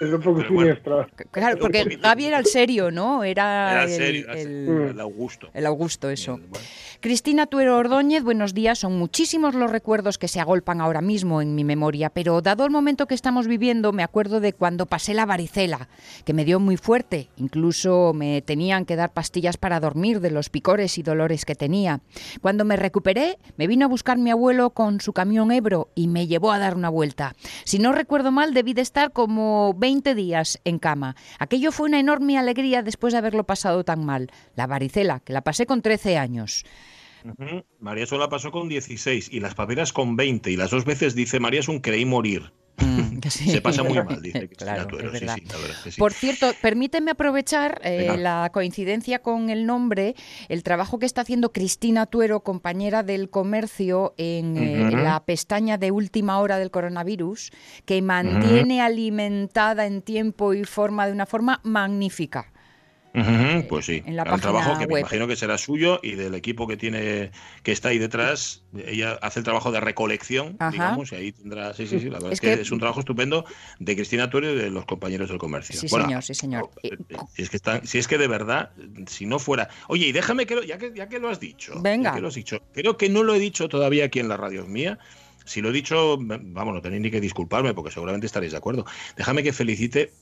Es 0.00 0.12
un 0.12 0.20
poco 0.20 0.34
bueno. 0.36 0.48
siniestro. 0.48 1.06
Claro, 1.30 1.58
porque. 1.58 1.98
Gaby 2.02 2.26
era 2.26 2.38
el 2.38 2.46
serio, 2.46 2.90
¿no? 2.90 3.24
Era, 3.24 3.70
Era 3.72 3.84
el, 3.84 3.90
serio, 3.90 4.30
el- 4.32 5.00
Augusto. 5.00 5.48
el 5.54 5.64
Augusto, 5.66 6.10
eso. 6.10 6.32
Bueno. 6.38 6.66
Cristina 7.00 7.46
Tuero 7.46 7.76
Ordóñez, 7.78 8.22
buenos 8.22 8.52
días. 8.52 8.78
Son 8.80 8.98
muchísimos 8.98 9.54
los 9.54 9.70
recuerdos 9.70 10.18
que 10.18 10.28
se 10.28 10.40
agolpan 10.40 10.80
ahora 10.80 11.00
mismo 11.00 11.40
en 11.40 11.54
mi 11.54 11.62
memoria, 11.64 12.10
pero 12.10 12.40
dado 12.42 12.64
el 12.64 12.70
momento 12.70 13.06
que 13.06 13.14
estamos 13.14 13.46
viviendo, 13.46 13.92
me 13.92 14.02
acuerdo 14.02 14.40
de 14.40 14.52
cuando 14.52 14.86
pasé 14.86 15.14
la 15.14 15.24
varicela, 15.24 15.88
que 16.24 16.32
me 16.34 16.44
dio 16.44 16.58
muy 16.60 16.76
fuerte. 16.76 17.28
Incluso 17.36 18.12
me 18.14 18.42
tenían 18.42 18.84
que 18.86 18.96
dar 18.96 19.12
pastillas 19.12 19.56
para 19.56 19.80
dormir 19.80 20.20
de 20.20 20.30
los 20.30 20.50
picores 20.50 20.98
y 20.98 21.02
dolores 21.02 21.44
que 21.44 21.54
tenía. 21.54 22.00
Cuando 22.42 22.64
me 22.64 22.76
recuperé, 22.76 23.38
me 23.56 23.66
vino 23.66 23.86
a 23.86 23.88
buscar 23.88 24.18
mi 24.18 24.30
abuelo 24.30 24.70
con 24.70 25.00
su 25.00 25.12
camión 25.12 25.52
Ebro 25.52 25.88
y 25.94 26.08
me 26.08 26.26
llevó 26.26 26.50
a 26.52 26.58
dar 26.58 26.74
una 26.76 26.88
vuelta. 26.88 27.34
Si 27.64 27.78
no 27.78 27.92
recuerdo 27.92 28.30
mal, 28.30 28.52
debí 28.52 28.72
de 28.74 28.82
estar 28.82 29.12
como 29.12 29.74
20 29.74 29.85
días 30.14 30.60
en 30.64 30.78
cama. 30.78 31.16
Aquello 31.38 31.72
fue 31.72 31.88
una 31.88 32.00
enorme 32.00 32.38
alegría 32.38 32.82
después 32.82 33.12
de 33.12 33.18
haberlo 33.18 33.44
pasado 33.44 33.84
tan 33.84 34.04
mal. 34.04 34.30
La 34.54 34.66
varicela, 34.66 35.20
que 35.20 35.32
la 35.32 35.42
pasé 35.42 35.66
con 35.66 35.82
13 35.82 36.18
años. 36.18 36.64
Ujú. 37.24 37.64
María 37.80 38.06
Sola 38.06 38.28
pasó 38.28 38.50
con 38.50 38.68
16 38.68 39.30
y 39.32 39.40
las 39.40 39.54
paperas 39.54 39.92
con 39.92 40.16
20 40.16 40.50
y 40.50 40.56
las 40.56 40.70
dos 40.70 40.84
veces 40.84 41.14
dice 41.14 41.40
María 41.40 41.60
es 41.60 41.68
creí 41.80 42.04
morir. 42.04 42.52
Mm, 42.78 43.20
sí. 43.30 43.50
Se 43.50 43.60
pasa 43.60 43.82
muy 43.82 43.94
mal, 44.02 44.20
dice 44.20 44.38
Cristina 44.48 44.74
Claro, 44.74 44.88
Tuero. 44.88 45.12
Sí, 45.14 45.26
sí, 45.28 45.40
que. 45.40 45.96
Por 45.98 46.12
cierto, 46.12 46.52
permíteme 46.60 47.12
aprovechar 47.12 47.80
eh, 47.84 48.16
la 48.18 48.50
coincidencia 48.52 49.20
con 49.20 49.50
el 49.50 49.66
nombre, 49.66 50.14
el 50.48 50.62
trabajo 50.62 50.98
que 50.98 51.06
está 51.06 51.22
haciendo 51.22 51.52
Cristina 51.52 52.06
Tuero, 52.06 52.40
compañera 52.40 53.02
del 53.02 53.30
comercio, 53.30 54.14
en 54.18 54.56
eh, 54.56 54.90
la 54.90 55.24
pestaña 55.24 55.78
de 55.78 55.90
última 55.90 56.38
hora 56.38 56.58
del 56.58 56.70
coronavirus, 56.70 57.50
que 57.84 58.02
mantiene 58.02 58.80
alimentada 58.80 59.86
en 59.86 60.02
tiempo 60.02 60.54
y 60.54 60.64
forma 60.64 61.06
de 61.06 61.12
una 61.12 61.26
forma 61.26 61.60
magnífica. 61.64 62.52
Ujú, 63.16 63.66
Pues 63.68 63.86
sí, 63.86 64.02
en 64.04 64.14
la 64.16 64.24
el 64.24 64.40
trabajo 64.40 64.76
que 64.76 64.86
me 64.86 64.98
imagino 65.00 65.26
que 65.26 65.36
será 65.36 65.56
suyo 65.56 66.00
y 66.02 66.12
del 66.16 66.34
equipo 66.34 66.66
que 66.66 66.76
tiene 66.76 67.30
que 67.62 67.72
está 67.72 67.88
ahí 67.88 67.98
detrás, 67.98 68.62
ella 68.76 69.18
hace 69.22 69.40
el 69.40 69.44
trabajo 69.44 69.72
de 69.72 69.80
recolección, 69.80 70.56
Ajá. 70.58 70.70
digamos, 70.70 71.12
y 71.12 71.14
ahí 71.16 71.32
tendrá, 71.32 71.72
sí, 71.72 71.86
sí, 71.86 71.98
sí, 71.98 72.06
la 72.10 72.18
verdad 72.18 72.32
Es 72.32 72.34
es, 72.34 72.40
que, 72.40 72.54
que- 72.56 72.60
es 72.62 72.70
un 72.70 72.78
trabajo 72.78 73.00
estupendo 73.00 73.44
de 73.78 73.94
Cristina 73.96 74.28
Tuero 74.28 74.52
y 74.52 74.56
de 74.56 74.70
los 74.70 74.84
compañeros 74.84 75.30
del 75.30 75.38
comercio. 75.38 75.80
Sí, 75.80 75.86
Bueno, 75.90 76.06
señor, 76.06 76.22
sí, 76.22 76.34
señor. 76.34 76.70
eh, 76.82 76.90
eh, 77.08 77.16
Si 77.34 77.42
es 77.42 77.50
que 77.50 77.56
están, 77.56 77.86
si 77.86 77.98
es 77.98 78.06
que 78.06 78.18
de 78.18 78.28
verdad, 78.28 78.70
si 79.06 79.24
no 79.24 79.38
fuera, 79.38 79.68
oye, 79.88 80.06
y 80.08 80.12
déjame 80.12 80.44
que 80.44 80.56
lo, 80.56 80.62
ya 80.62 80.76
que 80.76 80.92
ya 80.94 81.08
que 81.08 81.18
lo 81.18 81.30
has 81.30 81.40
dicho, 81.40 81.72
Venga. 81.80 82.10
ya 82.10 82.14
que 82.16 82.20
lo 82.20 82.28
has 82.28 82.34
dicho, 82.34 82.58
creo 82.74 82.96
que 82.98 83.08
no 83.08 83.22
lo 83.22 83.34
he 83.34 83.38
dicho 83.38 83.68
todavía 83.68 84.04
aquí 84.04 84.20
en 84.20 84.28
la 84.28 84.36
radio 84.36 84.66
mía. 84.66 84.98
Si 85.46 85.60
lo 85.62 85.68
he 85.70 85.72
dicho, 85.72 86.18
vamos, 86.18 86.74
no 86.74 86.82
tenéis 86.82 87.02
ni 87.02 87.10
que 87.10 87.20
disculparme 87.20 87.72
porque 87.72 87.92
seguramente 87.92 88.26
estaréis 88.26 88.50
de 88.52 88.58
acuerdo. 88.58 88.84
Déjame 89.16 89.42
que 89.44 89.52
felicite 89.52 90.12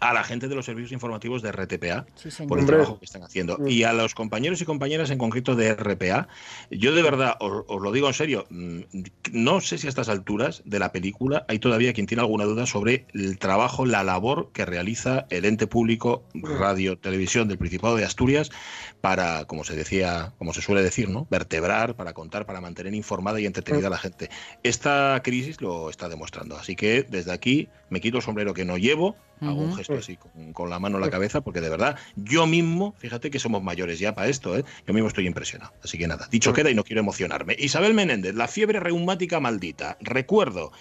a 0.00 0.12
la 0.12 0.24
gente 0.24 0.48
de 0.48 0.54
los 0.54 0.64
servicios 0.64 0.92
informativos 0.92 1.42
de 1.42 1.52
RTPA 1.52 2.06
Sí, 2.14 2.28
por 2.46 2.58
el 2.58 2.66
trabajo 2.66 2.98
que 2.98 3.04
están 3.04 3.22
haciendo. 3.22 3.58
Y 3.66 3.84
a 3.84 3.92
los 3.92 4.14
compañeros 4.14 4.60
y 4.60 4.64
compañeras 4.64 5.10
en 5.10 5.18
concreto 5.18 5.54
de 5.54 5.74
RPA, 5.74 6.28
yo 6.70 6.92
de 6.92 7.02
verdad 7.02 7.36
os, 7.40 7.64
os 7.68 7.82
lo 7.82 7.92
digo 7.92 8.08
en 8.08 8.14
serio, 8.14 8.46
mm, 8.50 8.80
no 9.32 9.60
sé 9.60 9.78
si 9.78 9.86
a 9.86 9.90
estas 9.90 10.08
alturas 10.08 10.62
de 10.64 10.78
la 10.78 10.92
película 10.92 11.44
hay 11.48 11.58
todavía 11.58 11.92
quien 11.92 12.06
tiene 12.06 12.22
alguna 12.22 12.44
duda 12.44 12.66
sobre 12.66 13.06
el 13.14 13.38
trabajo, 13.38 13.86
la 13.86 14.02
labor 14.02 14.50
que 14.52 14.64
realiza 14.64 15.26
el 15.30 15.44
ente 15.44 15.66
público 15.66 16.24
Radio 16.34 16.98
Televisión 16.98 17.48
del 17.48 17.58
Principado 17.58 17.96
de 17.96 18.04
Asturias 18.04 18.50
para, 19.00 19.44
como 19.46 19.64
se 19.64 19.74
decía, 19.74 20.32
como 20.38 20.52
se 20.52 20.62
suele 20.62 20.82
decir, 20.82 21.08
¿no? 21.08 21.26
vertebrar, 21.30 21.96
para 21.96 22.12
contar, 22.12 22.46
para 22.46 22.60
mantener 22.60 22.94
informada 22.94 23.40
y 23.40 23.46
entretenida 23.46 23.88
a 23.88 23.90
la 23.90 23.98
gente. 23.98 24.30
Esta 24.62 25.20
crisis 25.22 25.60
lo 25.60 25.90
está 25.90 26.08
demostrando. 26.08 26.56
Así 26.56 26.76
que 26.76 27.02
desde 27.02 27.32
aquí 27.32 27.68
me 27.90 28.00
quito 28.00 28.18
el 28.18 28.22
sombrero 28.22 28.54
que 28.54 28.64
no 28.64 28.78
llevo, 28.78 29.16
hago 29.42 29.60
un 29.60 29.74
gesto 29.74 29.94
así 29.94 30.16
con, 30.16 30.52
con 30.52 30.70
la 30.70 30.78
mano 30.78 30.96
en 30.96 31.02
la 31.02 31.10
cabeza, 31.10 31.40
porque 31.40 31.60
de 31.60 31.68
verdad, 31.68 31.96
yo 32.16 32.46
mismo, 32.46 32.94
fíjate 32.98 33.30
que 33.30 33.38
somos 33.38 33.62
mayores 33.62 33.98
ya 33.98 34.14
para 34.14 34.28
esto, 34.28 34.56
¿eh? 34.56 34.64
yo 34.86 34.94
mismo 34.94 35.08
estoy 35.08 35.26
impresionado. 35.26 35.72
Así 35.82 35.98
que 35.98 36.06
nada, 36.06 36.28
dicho 36.30 36.52
queda 36.52 36.70
y 36.70 36.74
no 36.74 36.84
quiero 36.84 37.00
emocionarme. 37.00 37.56
Isabel 37.58 37.94
Menéndez, 37.94 38.34
la 38.34 38.48
fiebre 38.48 38.80
reumática 38.80 39.40
maldita. 39.40 39.96
Recuerdo 40.00 40.72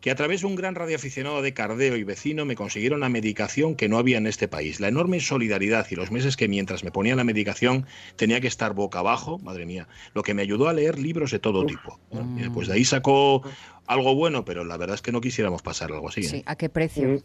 que 0.00 0.10
a 0.10 0.14
través 0.14 0.40
de 0.40 0.46
un 0.46 0.54
gran 0.54 0.74
radioaficionado 0.74 1.42
de 1.42 1.52
Cardeo 1.52 1.96
y 1.96 2.04
vecino 2.04 2.44
me 2.44 2.56
consiguieron 2.56 3.00
la 3.00 3.08
medicación 3.08 3.74
que 3.74 3.88
no 3.88 3.98
había 3.98 4.18
en 4.18 4.26
este 4.26 4.48
país. 4.48 4.80
La 4.80 4.88
enorme 4.88 5.20
solidaridad 5.20 5.86
y 5.90 5.94
los 5.94 6.10
meses 6.10 6.36
que 6.36 6.48
mientras 6.48 6.84
me 6.84 6.90
ponían 6.90 7.18
la 7.18 7.24
medicación 7.24 7.86
tenía 8.16 8.40
que 8.40 8.46
estar 8.46 8.72
boca 8.72 9.00
abajo, 9.00 9.38
madre 9.38 9.66
mía, 9.66 9.88
lo 10.14 10.22
que 10.22 10.34
me 10.34 10.42
ayudó 10.42 10.68
a 10.68 10.72
leer 10.72 10.98
libros 10.98 11.30
de 11.30 11.38
todo 11.38 11.66
tipo. 11.66 12.00
¿no? 12.10 12.38
Y 12.38 12.42
después 12.42 12.68
de 12.68 12.74
ahí 12.74 12.84
sacó 12.84 13.42
algo 13.86 14.14
bueno, 14.14 14.44
pero 14.44 14.64
la 14.64 14.76
verdad 14.76 14.94
es 14.94 15.02
que 15.02 15.12
no 15.12 15.20
quisiéramos 15.20 15.62
pasar 15.62 15.92
algo 15.92 16.08
así. 16.08 16.20
¿eh? 16.20 16.28
Sí, 16.28 16.42
¿a 16.46 16.56
qué 16.56 16.68
precio? 16.68 17.22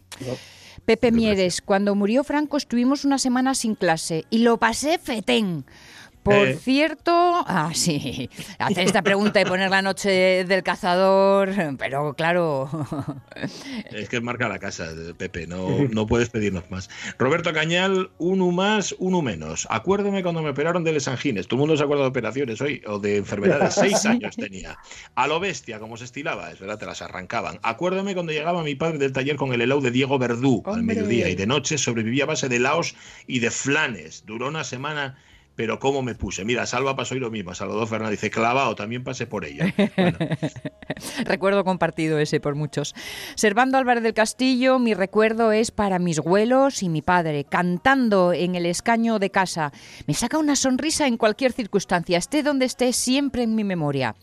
Pepe 0.86 1.10
Mieres, 1.10 1.62
cuando 1.62 1.96
murió 1.96 2.22
Franco 2.22 2.56
estuvimos 2.56 3.04
una 3.04 3.18
semana 3.18 3.56
sin 3.56 3.74
clase 3.74 4.24
y 4.30 4.38
lo 4.38 4.58
pasé 4.58 4.98
fetén. 4.98 5.64
Por 6.26 6.48
Eh. 6.48 6.58
cierto, 6.60 7.12
ah, 7.46 7.70
sí, 7.72 8.28
hacer 8.58 8.84
esta 8.84 9.02
pregunta 9.02 9.40
y 9.40 9.44
poner 9.44 9.70
la 9.70 9.80
noche 9.80 10.44
del 10.44 10.62
cazador, 10.64 11.50
pero 11.78 12.14
claro, 12.14 12.68
Es 13.92 14.08
que 14.08 14.20
marca 14.20 14.48
la 14.48 14.58
casa, 14.58 14.88
Pepe, 15.16 15.46
no, 15.46 15.68
no 15.90 16.06
puedes 16.06 16.30
pedirnos 16.30 16.68
más. 16.70 16.90
Roberto 17.16 17.52
Cañal, 17.52 18.10
uno 18.18 18.50
más, 18.50 18.94
uno 18.98 19.22
menos. 19.22 19.68
Acuérdame 19.70 20.22
cuando 20.24 20.42
me 20.42 20.50
operaron 20.50 20.82
de 20.82 20.92
Les 20.92 21.06
Angines. 21.06 21.46
Todo 21.46 21.58
el 21.58 21.60
mundo 21.60 21.76
se 21.76 21.84
acuerda 21.84 22.02
de 22.02 22.08
operaciones 22.08 22.60
hoy 22.60 22.82
o 22.86 22.98
de 22.98 23.18
enfermedades. 23.18 23.74
Seis 23.74 24.04
años 24.04 24.34
tenía. 24.36 24.76
A 25.14 25.28
lo 25.28 25.38
bestia, 25.38 25.78
como 25.78 25.96
se 25.96 26.04
estilaba, 26.04 26.50
es 26.50 26.58
verdad, 26.58 26.78
te 26.78 26.86
las 26.86 27.02
arrancaban. 27.02 27.60
Acuérdame 27.62 28.14
cuando 28.14 28.32
llegaba 28.32 28.64
mi 28.64 28.74
padre 28.74 28.98
del 28.98 29.12
taller 29.12 29.36
con 29.36 29.52
el 29.52 29.60
helado 29.60 29.80
de 29.80 29.92
Diego 29.92 30.18
Verdú 30.18 30.62
al 30.66 30.82
mediodía 30.82 31.28
y 31.28 31.36
de 31.36 31.46
noche 31.46 31.78
sobrevivía 31.78 32.24
a 32.24 32.26
base 32.26 32.48
de 32.48 32.58
laos 32.58 32.96
y 33.28 33.38
de 33.38 33.50
flanes. 33.52 34.24
Duró 34.26 34.48
una 34.48 34.64
semana. 34.64 35.16
Pero 35.56 35.78
cómo 35.78 36.02
me 36.02 36.14
puse. 36.14 36.44
Mira, 36.44 36.66
Salva 36.66 36.94
pasó 36.94 37.16
y 37.16 37.18
lo 37.18 37.30
mismo. 37.30 37.54
Salvador 37.54 37.88
Fernández 37.88 38.20
dice, 38.20 38.30
clavado, 38.30 38.74
también 38.74 39.02
pasé 39.02 39.26
por 39.26 39.44
ella. 39.44 39.74
Recuerdo 41.24 41.64
compartido 41.64 42.18
ese 42.18 42.40
por 42.40 42.54
muchos. 42.54 42.94
Servando 43.34 43.78
Álvarez 43.78 44.02
del 44.02 44.14
Castillo, 44.14 44.78
mi 44.78 44.94
recuerdo 44.94 45.52
es 45.52 45.70
para 45.70 45.98
mis 45.98 46.18
abuelos 46.18 46.82
y 46.82 46.88
mi 46.88 47.02
padre, 47.02 47.44
cantando 47.44 48.32
en 48.32 48.54
el 48.54 48.66
escaño 48.66 49.18
de 49.18 49.30
casa. 49.30 49.72
Me 50.06 50.14
saca 50.14 50.38
una 50.38 50.56
sonrisa 50.56 51.06
en 51.06 51.16
cualquier 51.16 51.52
circunstancia, 51.52 52.18
esté 52.18 52.42
donde 52.42 52.66
esté, 52.66 52.92
siempre 52.92 53.42
en 53.42 53.54
mi 53.54 53.64
memoria. 53.64 54.14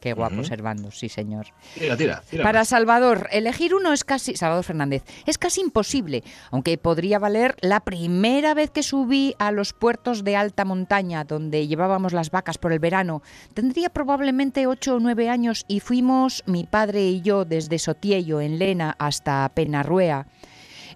Qué 0.00 0.14
guapo. 0.14 0.42
Servando, 0.44 0.90
sí 0.90 1.10
señor. 1.10 1.48
tira, 1.74 1.96
tira. 1.96 2.22
tira 2.28 2.42
Para. 2.42 2.64
Salvador, 2.64 3.28
elegir 3.32 3.74
uno 3.74 3.92
es 3.92 4.04
casi, 4.04 4.34
Salvador 4.34 4.64
Fernández, 4.64 5.04
es 5.26 5.36
casi 5.36 5.60
imposible, 5.60 6.24
aunque 6.50 6.78
podría 6.78 7.18
valer 7.18 7.56
la 7.60 7.80
primera 7.80 8.54
vez 8.54 8.70
que 8.70 8.82
subí 8.82 9.34
a 9.38 9.52
los 9.52 9.72
puertos 9.72 10.24
de 10.24 10.36
alta 10.36 10.64
montaña, 10.64 11.24
donde 11.24 11.66
llevábamos 11.66 12.12
las 12.12 12.30
vacas 12.30 12.56
por 12.58 12.72
el 12.72 12.78
verano. 12.78 13.22
Tendría 13.52 13.90
probablemente 13.90 14.66
ocho 14.66 14.96
o 14.96 15.00
nueve 15.00 15.28
años 15.28 15.64
y 15.68 15.80
fuimos 15.80 16.42
mi 16.46 16.64
padre 16.64 17.02
y 17.08 17.20
yo 17.20 17.44
desde 17.44 17.78
Sotiello, 17.78 18.40
en 18.40 18.58
Lena, 18.58 18.96
hasta 18.98 19.50
Penarruea, 19.54 20.26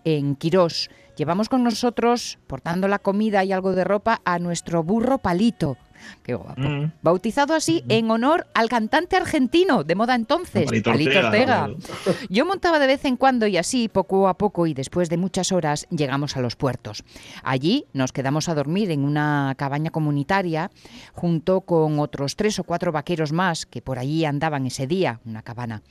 en 0.04 0.36
Quirós. 0.36 0.88
Llevamos 1.16 1.48
con 1.48 1.62
nosotros, 1.62 2.38
portando 2.48 2.88
la 2.88 2.98
comida 2.98 3.44
y 3.44 3.52
algo 3.52 3.72
de 3.72 3.84
ropa, 3.84 4.20
a 4.24 4.40
nuestro 4.40 4.82
burro 4.82 5.18
Palito. 5.18 5.76
Qué 6.22 6.34
guapo. 6.34 6.60
Mm. 6.60 6.92
Bautizado 7.02 7.54
así 7.54 7.84
en 7.88 8.10
honor 8.10 8.46
al 8.54 8.68
cantante 8.68 9.16
argentino 9.16 9.84
de 9.84 9.94
moda 9.94 10.14
entonces, 10.14 10.64
Palito 10.64 10.90
Ortega. 10.90 11.68
Yo 12.28 12.46
montaba 12.46 12.78
de 12.78 12.86
vez 12.86 13.04
en 13.04 13.16
cuando 13.16 13.46
y 13.46 13.56
así, 13.56 13.88
poco 13.88 14.28
a 14.28 14.38
poco 14.38 14.66
y 14.66 14.74
después 14.74 15.08
de 15.08 15.16
muchas 15.16 15.52
horas, 15.52 15.86
llegamos 15.90 16.36
a 16.36 16.40
los 16.40 16.56
puertos. 16.56 17.04
Allí 17.42 17.86
nos 17.92 18.12
quedamos 18.12 18.48
a 18.48 18.54
dormir 18.54 18.90
en 18.90 19.04
una 19.04 19.54
cabaña 19.56 19.90
comunitaria 19.90 20.70
junto 21.12 21.62
con 21.62 21.98
otros 21.98 22.36
tres 22.36 22.58
o 22.58 22.64
cuatro 22.64 22.92
vaqueros 22.92 23.32
más 23.32 23.66
que 23.66 23.82
por 23.82 23.98
allí 23.98 24.24
andaban 24.24 24.66
ese 24.66 24.86
día, 24.86 25.20
una 25.24 25.42
cabana. 25.42 25.82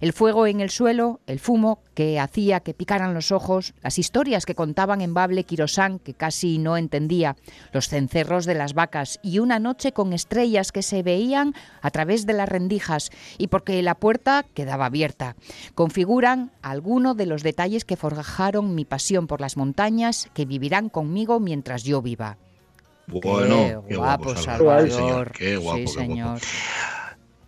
El 0.00 0.12
fuego 0.12 0.46
en 0.46 0.60
el 0.60 0.70
suelo, 0.70 1.20
el 1.26 1.38
fumo 1.38 1.80
que 1.94 2.18
hacía 2.18 2.60
que 2.60 2.74
picaran 2.74 3.14
los 3.14 3.32
ojos, 3.32 3.74
las 3.82 3.98
historias 3.98 4.46
que 4.46 4.54
contaban 4.54 5.00
en 5.00 5.14
Bable 5.14 5.44
Quirosán 5.44 5.98
que 5.98 6.14
casi 6.14 6.58
no 6.58 6.76
entendía, 6.76 7.36
los 7.72 7.88
cencerros 7.88 8.46
de 8.46 8.54
las 8.54 8.74
vacas 8.74 9.20
y 9.22 9.38
una 9.38 9.58
noche 9.62 9.92
con 9.92 10.12
estrellas 10.12 10.72
que 10.72 10.82
se 10.82 11.02
veían 11.02 11.54
a 11.80 11.90
través 11.90 12.26
de 12.26 12.32
las 12.32 12.48
rendijas 12.48 13.10
y 13.38 13.46
porque 13.46 13.80
la 13.82 13.94
puerta 13.94 14.44
quedaba 14.54 14.86
abierta. 14.86 15.36
Configuran 15.74 16.50
algunos 16.62 17.16
de 17.16 17.26
los 17.26 17.42
detalles 17.42 17.84
que 17.84 17.96
forjaron 17.96 18.74
mi 18.74 18.84
pasión 18.84 19.26
por 19.26 19.40
las 19.40 19.56
montañas 19.56 20.28
que 20.34 20.44
vivirán 20.44 20.88
conmigo 20.88 21.40
mientras 21.40 21.84
yo 21.84 22.02
viva. 22.02 22.36
Bueno, 23.06 23.84
qué, 23.88 23.96
guapo, 23.96 24.36
Salvador. 24.36 25.32
Qué 25.32 25.56
guapo, 25.56 25.78
sí, 25.78 25.84
qué 25.84 25.90
señor. 25.90 26.40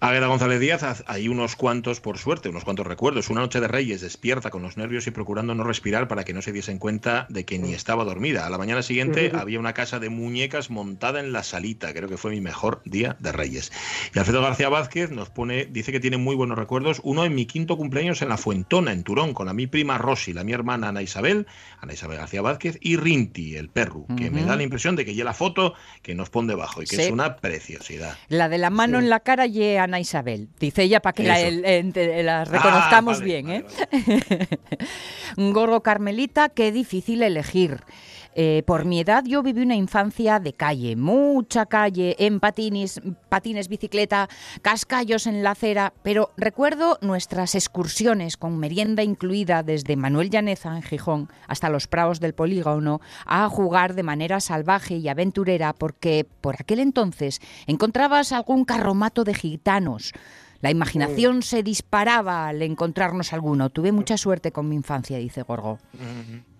Águeda 0.07 0.27
González 0.27 0.61
Díaz, 0.61 1.03
hay 1.07 1.29
unos 1.29 1.57
cuantos, 1.57 2.01
por 2.01 2.19
suerte, 2.19 2.51
unos 2.51 2.64
cuantos 2.64 2.87
recuerdos. 2.87 3.31
Una 3.31 3.40
noche 3.40 3.59
de 3.61 3.69
Reyes, 3.69 4.03
despierta 4.03 4.51
con 4.51 4.61
los 4.61 4.77
nervios 4.77 5.07
y 5.07 5.11
procurando 5.11 5.55
no 5.55 5.64
respirar 5.64 6.09
para 6.09 6.25
que 6.25 6.35
no 6.35 6.43
se 6.43 6.53
diesen 6.53 6.79
cuenta 6.79 7.27
de 7.31 7.47
que 7.47 7.59
ni 7.59 7.73
estaba 7.73 8.05
dormida. 8.05 8.47
A 8.47 8.51
la 8.51 8.59
mañana 8.59 8.83
siguiente 8.83 9.33
había 9.35 9.59
una 9.59 9.73
casa 9.73 10.01
de 10.01 10.11
muñecas 10.11 10.69
montada 10.69 11.21
en 11.21 11.33
la 11.33 11.43
salita. 11.43 11.95
Creo 11.95 12.07
que 12.11 12.19
fue 12.19 12.33
mi 12.33 12.43
mejor 12.43 12.83
día 12.85 13.17
de 13.19 13.33
Reyes. 13.33 13.73
Y 14.14 14.19
Alfredo 14.19 14.43
García 14.43 14.69
Vázquez 14.69 15.11
nos 15.11 15.31
pone, 15.31 15.64
dice 15.64 15.90
que 15.90 16.01
tiene 16.01 16.19
muy 16.19 16.35
buenos 16.37 16.59
recuerdos. 16.59 17.01
Uno 17.03 17.25
en 17.25 17.35
mi 17.35 17.47
quinto 17.47 17.79
cumpleaños 17.79 18.21
en 18.21 18.29
la 18.29 18.37
Fuentona, 18.37 18.93
en 18.93 19.05
Turón, 19.05 19.33
con 19.33 19.47
la 19.47 19.55
mi 19.55 19.67
prima 19.67 19.97
Rosy, 19.97 20.35
la 20.35 20.45
mi 20.45 20.53
hermana 20.53 20.88
Ana 20.88 21.01
Isabel, 21.01 21.47
Ana 21.81 21.95
Isabel 21.95 22.19
García 22.19 22.43
Vázquez 22.43 22.77
y 22.83 22.97
Rinti, 22.97 23.57
el 23.57 23.71
perro, 23.71 24.05
que 24.19 24.31
me 24.31 24.45
da 24.45 24.55
la 24.55 24.64
impresión 24.64 24.97
de 24.97 25.07
que 25.07 25.14
ya 25.14 25.25
la 25.25 25.33
foto 25.33 25.73
que 26.03 26.14
nos 26.14 26.29
pone 26.29 26.49
debajo 26.49 26.83
y 26.83 26.85
que 26.85 26.97
Sí. 26.97 27.03
es 27.05 27.11
una 27.11 27.37
preciosidad. 27.37 28.19
La 28.29 28.51
de 28.51 28.59
la 28.59 28.69
mano 28.69 28.99
Sí. 28.99 29.05
en 29.05 29.11
la 29.11 29.21
cara 29.21 29.47
y 29.47 29.77
Ana 29.77 29.93
Isabel. 30.00 30.48
Dice 30.59 30.83
ella 30.83 31.00
para 31.00 31.12
que 31.12 31.22
la, 31.24 32.44
reconozcamos 32.44 33.16
Ah, 33.16 33.20
vale, 33.20 33.24
bien. 33.24 33.46
vale, 33.46 33.64
¿eh? 33.90 34.48
Gorgo 35.37 35.83
carmelita, 35.83 36.48
qué 36.48 36.72
difícil 36.72 37.22
elegir. 37.22 37.80
Eh, 38.35 38.62
por 38.66 38.85
mi 38.85 39.01
edad 39.01 39.25
yo 39.25 39.42
viví 39.42 39.62
una 39.62 39.77
infancia 39.77 40.40
de 40.40 40.53
calle, 40.53 40.97
mucha 40.97 41.66
calle, 41.66 42.16
en 42.18 42.40
patines, 42.40 43.01
patines, 43.29 43.68
bicicleta, 43.68 44.29
cascallos 44.62 45.27
en 45.27 45.42
la 45.42 45.53
acera, 45.53 45.92
pero 46.03 46.31
recuerdo 46.37 46.99
nuestras 47.01 47.55
excursiones 47.55 48.37
con 48.37 48.59
merienda 48.59 49.03
incluida 49.03 49.62
desde 49.62 49.97
Manuel 49.97 50.31
Llaneza 50.31 50.75
en 50.75 50.83
Gijón 50.83 51.29
hasta 51.47 51.68
los 51.68 51.87
praos 51.87 52.18
del 52.18 52.35
polígono 52.35 53.01
a 53.25 53.49
jugar 53.49 53.94
de 53.94 54.03
manera 54.03 54.40
salvaje 54.40 54.97
y 54.97 55.09
aventurera 55.09 55.73
porque 55.73 56.27
por 56.40 56.57
aquel 56.59 56.81
entonces 56.81 57.40
encontrabas 57.66 58.33
algún 58.33 58.64
carromato 58.64 59.25
de 59.25 59.35
gitanos. 59.35 60.12
La 60.61 60.70
imaginación 60.70 61.42
se 61.42 61.62
disparaba 61.62 62.49
al 62.49 62.62
encontrarnos 62.62 63.35
alguno. 63.35 63.68
Tuve 63.68 63.92
mucha 63.92 64.16
suerte 64.16 64.51
con 64.51 64.66
mi 64.66 64.77
infancia, 64.77 65.18
dice 65.18 65.42
Gorgo. 65.42 65.79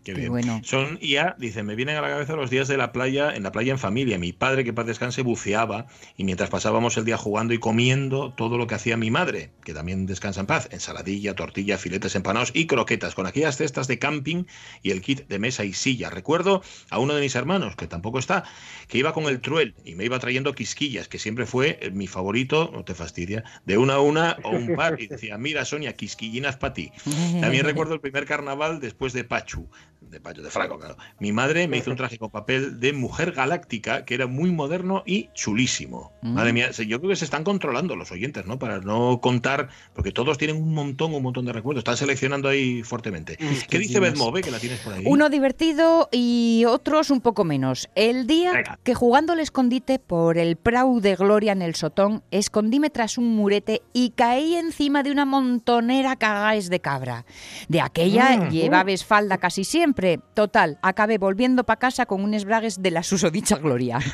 Qué 0.05 0.15
bien. 0.15 0.29
bueno. 0.29 0.61
Son 0.65 0.99
ya, 1.01 1.35
dice, 1.39 1.63
me 1.63 1.75
vienen 1.75 1.97
a 1.97 2.03
la 2.03 2.09
cabeza 2.09 2.37
los 2.37 2.51
días 2.51 2.69
de 2.69 2.77
la 2.77 2.93
playa, 2.93 3.35
en 3.35 3.43
la 3.43 3.53
playa 3.53 3.73
en 3.73 3.79
familia. 3.79 4.19
Mi 4.19 4.33
padre, 4.33 4.65
que 4.65 4.73
paz 4.73 4.87
descanse, 4.87 5.23
buceaba 5.23 5.87
y 6.17 6.25
mientras 6.25 6.51
pasábamos 6.51 6.97
el 6.97 7.05
día 7.05 7.17
jugando 7.17 7.55
y 7.55 7.59
comiendo 7.59 8.33
todo 8.33 8.59
lo 8.59 8.67
que 8.67 8.75
hacía 8.75 8.97
mi 8.97 9.11
madre, 9.11 9.51
que 9.65 9.73
también 9.73 10.07
descansa 10.07 10.41
en 10.41 10.47
paz, 10.47 10.69
ensaladilla, 10.71 11.35
tortilla, 11.35 11.79
filetes 11.79 12.15
empanados 12.15 12.53
y 12.55 12.67
croquetas, 12.67 13.15
con 13.15 13.27
aquellas 13.27 13.57
cestas 13.57 13.89
de 13.89 13.99
camping 13.99 14.45
y 14.83 14.91
el 14.91 15.01
kit 15.01 15.27
de 15.27 15.39
mesa 15.39 15.65
y 15.65 15.73
silla. 15.73 16.11
Recuerdo 16.11 16.63
a 16.91 16.99
uno 16.99 17.15
de 17.15 17.23
mis 17.23 17.35
hermanos, 17.35 17.75
que 17.77 17.87
tampoco 17.87 18.19
está, 18.19 18.45
que 18.89 18.99
iba 18.99 19.13
con 19.13 19.25
el 19.25 19.41
truel 19.41 19.75
y 19.85 19.95
me 19.95 20.05
iba 20.05 20.19
trayendo 20.19 20.55
quisquillas, 20.55 21.09
que 21.09 21.19
siempre 21.19 21.47
fue 21.47 21.79
eh, 21.81 21.91
mi 21.91 22.07
favorito, 22.07 22.71
no 22.73 22.85
te 22.85 22.95
fastidia, 22.95 23.45
de 23.65 23.79
una 23.79 23.95
a 23.95 24.01
una 24.01 24.37
o 24.43 24.51
un 24.51 24.77
par. 24.77 25.01
Y 25.01 25.07
decía, 25.07 25.39
mira 25.39 25.65
Sonia, 25.65 25.95
quisquillinas 25.95 26.57
para 26.57 26.75
ti. 26.75 26.93
También 27.41 27.65
recuerdo 27.65 27.95
el 27.95 28.01
primer 28.01 28.27
carnaval 28.27 28.81
después 28.81 29.13
de 29.13 29.25
Pachu, 29.25 29.69
de 30.11 30.21
Pachu 30.21 30.43
de 30.43 30.51
Franco, 30.51 30.79
claro. 30.79 30.97
Mi 31.19 31.33
madre 31.33 31.69
me 31.69 31.79
hizo 31.79 31.91
un 31.91 31.97
traje 31.97 32.19
con 32.19 32.31
papel 32.31 32.81
de 32.81 32.93
mujer 32.93 33.33
galáctica 33.33 34.05
que 34.05 34.15
era 34.15 34.27
muy 34.27 34.51
moderno 34.53 35.03
y 35.07 35.29
chulísimo. 35.35 36.13
Mm. 36.23 36.35
Madre 36.35 36.53
mía, 36.53 36.71
yo 36.71 36.99
creo 37.01 37.11
que 37.11 37.17
se 37.17 37.25
están 37.25 37.45
controlando 37.45 37.97
los 37.97 38.11
oyentes, 38.13 38.47
¿no? 38.47 38.59
Para 38.59 38.79
no 38.81 39.21
contar, 39.21 39.69
porque 39.95 40.13
todos 40.13 40.39
tienen 40.39 40.57
un 40.57 40.75
montón, 40.75 41.15
un 41.15 41.23
montón 41.23 41.45
de 41.45 41.53
recuerdos. 41.53 41.81
Están 41.81 41.97
seleccionando 41.97 42.49
ahí 42.49 42.83
fuertemente. 42.83 43.37
¿Qué 43.69 43.79
dice. 43.79 44.01
Bedmove, 44.01 44.43
que 44.43 44.51
la 44.51 44.59
tienes 44.59 44.81
por 44.81 44.93
ahí? 44.95 45.05
Uno 45.07 45.31
divertido 45.31 46.09
y 46.13 46.65
otros 46.67 47.11
un 47.11 47.21
poco 47.21 47.45
menos. 47.45 47.89
El 47.95 48.27
día 48.27 48.53
Venga. 48.53 48.79
que 48.83 48.95
jugando 48.95 49.33
al 49.33 49.41
escondite 49.41 49.99
por 49.99 50.37
el 50.39 50.57
Prau 50.57 51.01
de 51.01 51.15
Gloria 51.17 51.53
en 51.53 51.63
el 51.63 51.75
Sotón, 51.75 52.23
escondíme 52.31 52.91
tras 52.91 53.19
un 53.19 53.35
murete 53.37 53.83
y 53.93 54.11
caí 54.11 54.55
encima 54.57 55.03
de 55.03 55.11
una 55.13 55.25
montonera 55.25 56.17
cagaes 56.17 56.69
de 56.71 56.81
cabra. 56.81 57.25
De 57.69 57.81
aquella 57.81 58.37
Mm. 58.37 58.51
llevabas 58.51 59.05
falda 59.05 59.39
casi 59.39 59.65
siempre. 59.65 59.94
Total, 60.35 60.79
acabé 60.83 61.19
volviendo 61.19 61.65
para 61.65 61.79
casa 61.79 62.07
con 62.07 62.23
unos 62.23 62.45
bragues 62.45 62.83
de 62.83 62.91
la 62.91 63.03
susodicha 63.03 63.57
Gloria. 63.57 63.99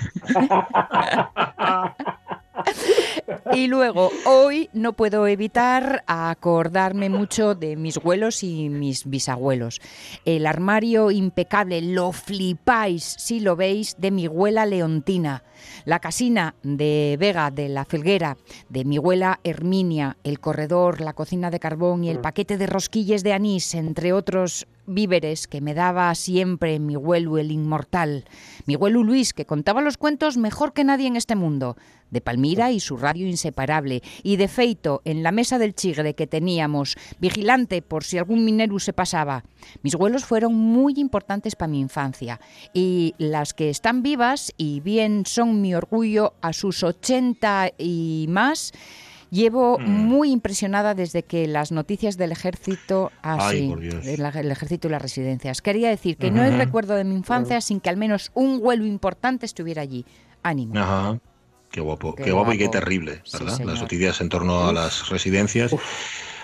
Y 3.52 3.66
luego, 3.66 4.10
hoy 4.26 4.70
no 4.72 4.92
puedo 4.92 5.26
evitar 5.26 6.04
acordarme 6.06 7.08
mucho 7.08 7.54
de 7.54 7.76
mis 7.76 7.96
abuelos 7.96 8.42
y 8.42 8.68
mis 8.68 9.08
bisabuelos. 9.08 9.80
El 10.24 10.46
armario 10.46 11.10
impecable, 11.10 11.80
lo 11.80 12.12
flipáis 12.12 13.16
si 13.18 13.40
lo 13.40 13.56
veis, 13.56 13.96
de 13.98 14.10
mi 14.10 14.26
abuela 14.26 14.66
Leontina. 14.66 15.42
La 15.84 15.98
casina 15.98 16.54
de 16.62 17.16
Vega 17.18 17.50
de 17.50 17.68
la 17.68 17.84
Felguera, 17.84 18.36
de 18.68 18.84
mi 18.84 18.98
abuela 18.98 19.40
Herminia, 19.44 20.16
el 20.24 20.40
corredor, 20.40 21.00
la 21.00 21.12
cocina 21.12 21.50
de 21.50 21.60
carbón 21.60 22.04
y 22.04 22.10
el 22.10 22.20
paquete 22.20 22.56
de 22.56 22.66
rosquilles 22.66 23.22
de 23.22 23.32
anís, 23.32 23.74
entre 23.74 24.12
otros 24.12 24.66
víveres 24.86 25.46
que 25.46 25.60
me 25.60 25.74
daba 25.74 26.14
siempre 26.14 26.78
mi 26.78 26.96
abuelo 26.96 27.38
el 27.38 27.52
inmortal. 27.52 28.24
Mi 28.66 28.74
abuelo 28.74 29.02
Luis, 29.02 29.32
que 29.32 29.46
contaba 29.46 29.80
los 29.80 29.96
cuentos 29.96 30.36
mejor 30.36 30.72
que 30.72 30.84
nadie 30.84 31.06
en 31.06 31.16
este 31.16 31.36
mundo. 31.36 31.76
De 32.10 32.20
Palmira 32.20 32.72
y 32.72 32.80
su 32.80 32.96
radio 32.96 33.28
inseparable. 33.28 34.02
Y 34.24 34.36
de 34.36 34.48
feito, 34.48 35.00
en 35.04 35.22
la 35.22 35.30
mesa 35.30 35.58
del 35.58 35.74
chigre 35.74 36.14
que 36.14 36.26
teníamos, 36.26 36.96
vigilante 37.20 37.82
por 37.82 38.02
si 38.02 38.18
algún 38.18 38.44
minero 38.44 38.80
se 38.80 38.92
pasaba. 38.92 39.44
Mis 39.82 39.94
abuelos 39.94 40.24
fueron 40.24 40.54
muy 40.54 40.94
importantes 40.96 41.54
para 41.54 41.70
mi 41.70 41.78
infancia. 41.78 42.40
Y 42.74 43.14
las 43.18 43.54
que 43.54 43.70
están 43.70 44.02
vivas 44.02 44.52
y 44.56 44.80
bien 44.80 45.24
son 45.24 45.49
mi 45.52 45.74
orgullo 45.74 46.34
a 46.42 46.52
sus 46.52 46.82
80 46.82 47.70
y 47.78 48.26
más. 48.28 48.72
Llevo 49.30 49.78
Mm. 49.78 49.84
muy 49.88 50.32
impresionada 50.32 50.94
desde 50.94 51.22
que 51.22 51.46
las 51.46 51.70
noticias 51.70 52.16
del 52.16 52.32
ejército, 52.32 53.12
ah, 53.22 53.38
Ay, 53.40 53.60
sí, 53.60 53.68
por 53.68 53.78
Dios. 53.80 54.04
el, 54.06 54.50
ejército 54.50 54.88
y 54.88 54.90
las 54.90 55.00
residencias. 55.00 55.62
Quería 55.62 55.88
decir 55.88 56.16
que 56.16 56.32
no 56.32 56.42
hay 56.42 56.48
Ujú. 56.50 56.58
recuerdo 56.58 56.94
de 56.96 57.04
mi 57.04 57.14
infancia 57.14 57.60
sin 57.60 57.78
que 57.80 57.90
al 57.90 57.96
menos 57.96 58.32
un 58.34 58.58
vuelo 58.58 58.84
importante 58.84 59.46
estuviera 59.46 59.82
allí. 59.82 60.04
Ánimo. 60.42 60.76
Ajá. 60.76 61.18
Qué 61.70 61.80
guapo, 61.80 62.16
qué, 62.16 62.24
Qué 62.24 62.32
guapo 62.32 62.52
y 62.52 62.58
qué 62.58 62.64
guapo. 62.64 62.78
terrible, 62.80 63.20
Sí, 63.24 63.38
¿verdad? 63.38 63.56
señor. 63.56 63.72
Las 63.72 63.82
noticias 63.82 64.20
en 64.20 64.28
torno 64.30 64.66
a 64.68 64.72
las 64.72 65.08
residencias. 65.10 65.70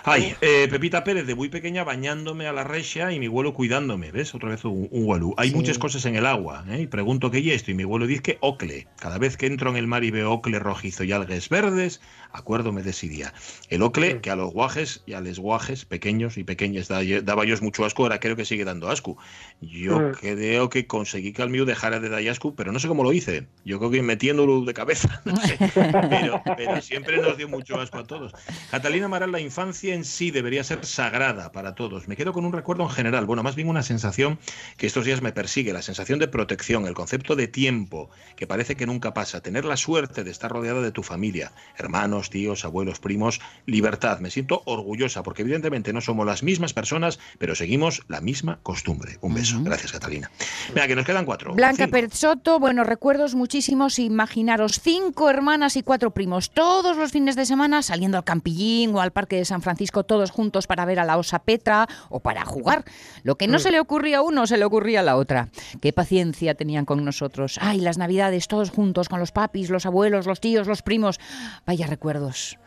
Ay, 0.09 0.37
eh, 0.41 0.69
Pepita 0.71 1.03
Pérez, 1.03 1.27
de 1.27 1.35
muy 1.35 1.49
pequeña 1.49 1.83
bañándome 1.83 2.47
a 2.47 2.53
la 2.53 2.63
recha 2.63 3.11
y 3.13 3.19
mi 3.19 3.27
abuelo 3.27 3.53
cuidándome, 3.55 4.13
¿ves? 4.13 4.37
Otra 4.37 4.51
vez 4.51 4.65
un, 4.65 4.87
un 4.93 5.05
gualú. 5.05 5.35
Hay 5.37 5.49
Sí. 5.51 5.57
muchas 5.57 5.79
cosas 5.79 6.05
en 6.07 6.15
el 6.15 6.27
agua, 6.27 6.65
¿eh? 6.71 6.83
Y 6.83 6.87
pregunto 6.87 7.33
qué 7.33 7.39
es 7.39 7.47
esto 7.57 7.73
y 7.73 7.75
mi 7.75 7.83
abuelo 7.83 8.07
dice 8.07 8.23
que 8.23 8.39
ocle. 8.41 8.87
Cada 9.01 9.19
vez 9.19 9.37
que 9.37 9.47
entro 9.47 9.69
en 9.71 9.77
el 9.77 9.89
mar 9.89 10.05
y 10.05 10.13
veo 10.13 10.31
ocle 10.31 10.61
rojizo 10.61 11.03
y 11.03 11.11
algas 11.11 11.49
verdes, 11.49 12.01
acuérdome 12.31 12.85
de 12.85 12.93
día. 13.09 13.35
El 13.69 13.83
ocle, 13.83 14.21
que 14.21 14.31
a 14.31 14.37
los 14.37 14.53
guajes 14.53 15.03
y 15.07 15.15
a 15.15 15.21
los 15.21 15.41
guajes 15.41 15.85
pequeños 15.85 16.39
y 16.39 16.45
pequeñas 16.45 16.87
da- 16.87 17.03
daba 17.23 17.45
yo 17.45 17.57
mucho 17.61 17.85
asco, 17.85 18.05
ahora 18.05 18.21
creo 18.21 18.37
que 18.37 18.45
sigue 18.45 18.65
dando 18.65 18.89
asco. 18.89 19.17
Yo 19.61 19.99
Mm. 19.99 20.13
creo 20.21 20.71
que 20.71 20.87
conseguí 20.87 21.33
que 21.33 21.43
al 21.43 21.51
mío 21.51 21.65
dejara 21.65 21.99
de 21.99 22.09
dar 22.11 22.23
asco, 22.29 22.55
pero 22.55 22.71
no 22.71 22.79
sé 22.79 22.87
cómo 22.87 23.03
lo 23.03 23.13
hice. 23.13 23.49
Yo 23.65 23.79
creo 23.79 23.91
que 23.91 24.03
metiéndolo 24.03 24.61
de 24.65 24.73
cabeza, 24.73 25.21
no 25.25 25.37
sé. 25.37 25.59
Pero, 25.75 26.43
pero 26.57 26.81
siempre 26.81 27.19
nos 27.21 27.37
dio 27.37 27.49
mucho 27.49 27.81
asco 27.81 27.99
a 27.99 28.05
todos. 28.05 28.33
Catalina 28.71 29.07
Amaral, 29.07 29.33
la 29.33 29.41
infancia 29.41 29.96
en 29.97 30.05
sí 30.05 30.31
debería 30.31 30.63
ser 30.63 30.85
sagrada 30.87 31.51
para 31.53 31.75
todos. 31.75 32.07
Me 32.07 32.17
quedo 32.17 32.33
con 32.33 32.45
un 32.45 32.53
recuerdo 32.53 32.85
en 32.85 32.91
general, 32.91 33.27
bueno, 33.27 33.43
más 33.43 33.57
bien 33.57 33.69
una 33.69 33.83
sensación 33.83 34.39
que 34.77 34.87
estos 34.87 35.05
días 35.05 35.23
me 35.23 35.33
persigue, 35.33 35.73
la 35.73 35.83
sensación 35.83 36.19
de 36.19 36.29
protección, 36.29 36.87
el 36.87 36.95
concepto 36.95 37.35
de 37.35 37.49
tiempo, 37.49 38.11
que 38.37 38.47
parece 38.47 38.77
que 38.77 38.87
nunca 38.87 39.15
pasa, 39.15 39.41
tener 39.41 39.65
la 39.65 39.77
suerte 39.77 40.23
de 40.23 40.31
estar 40.31 40.51
rodeada 40.51 40.81
de 40.81 40.93
tu 40.93 41.03
familia, 41.03 41.53
hermanos, 41.77 42.31
tíos, 42.31 42.65
abuelos, 42.65 43.01
primos, 43.01 43.41
libertad. 43.67 44.21
Me 44.21 44.31
siento 44.31 44.63
orgullosa 44.67 45.23
porque 45.23 45.43
evidentemente 45.43 45.93
no 45.93 46.01
somos 46.01 46.27
las 46.27 46.43
mismas 46.43 46.73
personas, 46.73 47.19
pero 47.39 47.55
seguimos 47.55 48.03
la 48.09 48.21
misma 48.21 48.61
costumbre. 48.63 49.19
Un 49.21 49.35
beso. 49.35 49.57
Ujú. 49.57 49.65
Gracias, 49.65 49.93
Catalina. 49.93 50.31
Venga, 50.75 50.87
que 50.87 50.97
nos 50.97 51.05
quedan 51.05 51.25
cuatro. 51.25 51.55
Blanca 51.55 51.89
Soto, 52.13 52.59
buenos 52.59 52.87
recuerdos 52.87 53.35
muchísimos. 53.35 53.99
Imaginaros 53.99 54.81
cinco 54.83 55.31
hermanas 55.31 55.77
y 55.77 55.83
cuatro 55.83 56.11
primos, 56.11 56.51
todos 56.51 56.97
los 56.97 57.13
fines 57.13 57.37
de 57.37 57.47
semana 57.47 57.83
saliendo 57.83 58.19
al 58.19 58.25
Campillín 58.25 58.95
o 58.95 59.01
al 59.01 59.13
Parque 59.13 59.37
de 59.37 59.45
San 59.45 59.63
Francisco, 59.63 59.86
todos 59.91 60.31
juntos 60.31 60.67
para 60.67 60.85
ver 60.85 60.99
a 60.99 61.05
la 61.05 61.19
osa 61.19 61.41
Petra 61.41 61.87
o 62.09 62.21
para 62.21 62.45
jugar. 62.45 62.85
Lo 63.23 63.37
que 63.37 63.49
no 63.49 63.59
se 63.59 63.71
le 63.71 63.81
ocurría 63.81 64.19
a 64.19 64.23
uno, 64.23 64.47
se 64.47 64.57
le 64.57 64.65
ocurría 64.65 65.01
a 65.01 65.03
la 65.03 65.17
otra. 65.17 65.49
Qué 65.81 65.93
paciencia 65.93 66.55
tenían 66.55 66.85
con 66.85 67.05
nosotros. 67.05 67.59
Ay, 67.61 67.81
las 67.81 67.99
navidades, 67.99 68.49
todos 68.49 68.71
juntos, 68.71 69.09
con 69.09 69.21
los 69.21 69.33
papis, 69.33 69.71
los 69.71 69.87
abuelos, 69.87 70.27
los 70.27 70.41
tíos, 70.41 70.67
los 70.67 70.83
primos. 70.83 71.19
Vaya 71.67 71.87
recuerdos. 71.87 72.59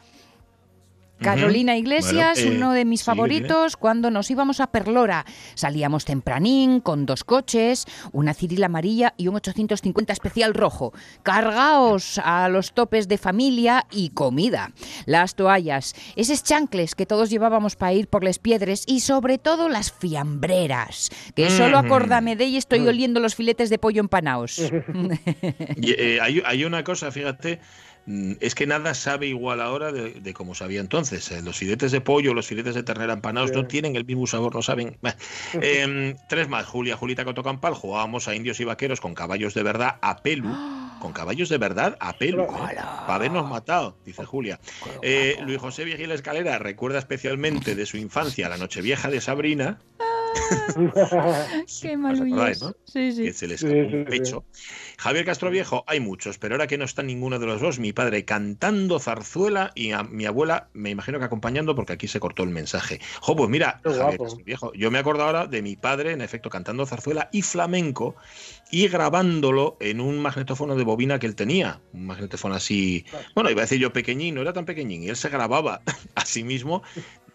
Carolina 1.22 1.78
Iglesias, 1.78 2.40
Bueno, 2.42 2.52
eh, 2.52 2.58
uno 2.58 2.74
de 2.74 2.86
mis 2.86 3.02
sí, 3.02 3.06
favoritos, 3.06 3.78
cuando 3.78 4.12
nos 4.12 4.30
íbamos 4.30 4.60
a 4.60 4.68
Perlora. 4.68 5.26
Salíamos 5.56 6.06
tempranín, 6.06 6.82
con 6.82 7.06
dos 7.06 7.24
coches, 7.24 7.86
una 8.12 8.34
Cirila 8.34 8.68
amarilla 8.68 9.14
y 9.18 9.28
un 9.28 9.36
850 9.36 10.14
especial 10.14 10.54
rojo. 10.54 10.94
Cargaos 11.24 12.20
a 12.24 12.50
los 12.50 12.74
topes 12.74 13.08
de 13.08 13.18
familia 13.18 13.86
y 13.92 14.10
comida. 14.10 14.72
Las 15.06 15.36
toallas, 15.36 15.94
esos 16.16 16.44
chancles 16.44 16.96
que 16.96 17.06
todos 17.06 17.30
llevábamos 17.30 17.76
para 17.76 17.94
ir 17.94 18.08
por 18.08 18.24
las 18.24 18.40
piedras 18.40 18.84
y 18.88 19.00
sobre 19.00 19.38
todo 19.38 19.70
las 19.70 19.92
fiambreras, 19.92 21.10
que 21.36 21.50
solo 21.50 21.78
acordame 21.78 22.36
de 22.36 22.46
y 22.46 22.58
estoy 22.58 22.88
oliendo 22.88 23.20
los 23.20 23.36
filetes 23.36 23.70
de 23.70 23.78
pollo 23.78 24.02
empanaos. 24.02 24.60
Y, 25.82 25.92
eh, 25.92 26.20
hay, 26.22 26.42
hay 26.46 26.66
una 26.66 26.84
cosa, 26.84 27.12
fíjate, 27.12 27.60
es 28.40 28.56
que 28.56 28.66
nada 28.66 28.94
sabe 28.94 29.28
igual 29.28 29.62
ahora 29.62 29.92
de, 29.92 30.12
de 30.12 30.34
como 30.34 30.56
sabía 30.56 30.80
entonces. 30.82 31.32
Eh, 31.32 31.42
los 31.42 31.58
filetes 31.58 31.92
de 31.92 32.02
pollo, 32.02 32.34
los 32.34 32.48
filetes 32.48 32.76
de 32.76 32.84
ternera 32.84 33.14
empanados 33.14 33.52
Sí. 33.52 33.56
no 33.56 33.66
tienen 33.68 33.96
el 33.96 34.06
mismo 34.06 34.26
sabor, 34.28 34.56
no 34.56 34.62
saben. 34.62 34.98
Em, 35.54 36.16
tres 36.28 36.50
más. 36.50 36.66
Julia, 36.66 36.96
Julita 36.98 37.26
Cotocampal, 37.26 37.74
jugábamos 37.74 38.28
a 38.28 38.36
indios 38.36 38.60
y 38.60 38.64
vaqueros 38.66 39.00
con 39.02 39.14
caballos 39.14 39.54
de 39.54 39.64
verdad 39.64 39.98
a 40.02 40.18
pelu. 40.18 40.50
Con 41.00 41.14
caballos 41.14 41.48
de 41.48 41.58
verdad 41.58 41.96
a 42.02 42.12
pelu. 42.12 42.44
¡Hala! 42.44 43.04
Para 43.08 43.16
habernos 43.16 43.50
matado, 43.50 43.96
dice 44.06 44.26
Julia. 44.26 44.60
Eh, 45.02 45.38
Luis 45.46 45.58
José 45.58 45.86
Vigil 45.86 46.12
Escalera 46.12 46.60
recuerda 46.60 47.00
especialmente 47.00 47.74
de 47.74 47.86
su 47.86 47.96
infancia 47.96 48.50
la 48.50 48.58
Nochevieja 48.58 49.10
de 49.10 49.22
Sabrina. 49.22 49.80
Qué 51.82 51.96
¿Os 51.96 51.98
malullos. 51.98 52.34
acordáis, 52.34 52.62
no? 52.62 52.74
Sí, 52.86 53.12
sí. 53.12 53.24
que 53.24 53.34
se 53.34 53.48
le 53.48 53.56
Sí, 53.56 53.68
escapó 53.68 53.74
sí, 53.90 53.96
un 53.96 54.06
sí. 54.06 54.06
pecho. 54.06 54.46
Javier 54.98 55.26
Castro 55.26 55.50
Viejo, 55.50 55.84
hay 55.88 56.00
muchos, 56.00 56.38
pero 56.38 56.56
ahora 56.56 56.68
que 56.68 56.78
no 56.78 56.86
está 56.86 57.04
ninguno 57.04 57.40
de 57.40 57.46
los 57.46 57.62
dos, 57.62 57.80
mi 57.80 57.94
padre 57.94 58.26
cantando 58.26 59.00
zarzuela 59.00 59.72
y 59.76 59.92
a 59.92 60.04
mi 60.04 60.26
abuela, 60.26 60.70
me 60.74 60.90
imagino 60.90 61.20
que 61.20 61.26
acompañando, 61.26 61.76
porque 61.76 61.94
aquí 61.94 62.08
se 62.08 62.20
cortó 62.20 62.44
el 62.44 62.50
mensaje. 62.50 63.00
Jo, 63.22 63.36
pues 63.36 63.50
mira, 63.50 63.82
Qué 63.84 63.90
Javier 63.90 64.20
guapo. 64.20 64.24
Castro 64.24 64.44
Viejo, 64.46 64.74
yo 64.74 64.92
me 64.92 65.00
acuerdo 65.00 65.24
ahora 65.24 65.48
de 65.48 65.62
mi 65.62 65.76
padre, 65.76 66.12
en 66.12 66.22
efecto, 66.22 66.50
cantando 66.50 66.86
zarzuela 66.86 67.30
y 67.32 67.42
flamenco 67.42 68.16
y 68.72 68.88
grabándolo 68.88 69.78
en 69.80 70.00
un 70.02 70.20
magnetófono 70.20 70.76
de 70.76 70.84
bobina 70.84 71.20
que 71.20 71.28
él 71.28 71.36
tenía. 71.36 71.82
Un 71.94 72.06
magnetófono 72.06 72.56
así, 72.56 73.06
bueno, 73.36 73.50
iba 73.50 73.62
a 73.62 73.66
decir 73.66 73.80
yo 73.80 73.94
pequeñín, 73.94 74.36
no 74.36 74.42
era 74.42 74.54
tan 74.54 74.66
pequeñín, 74.66 75.04
y 75.04 75.10
él 75.10 75.16
se 75.16 75.30
grababa 75.30 75.82
a 76.16 76.26
sí 76.26 76.44
mismo. 76.44 76.84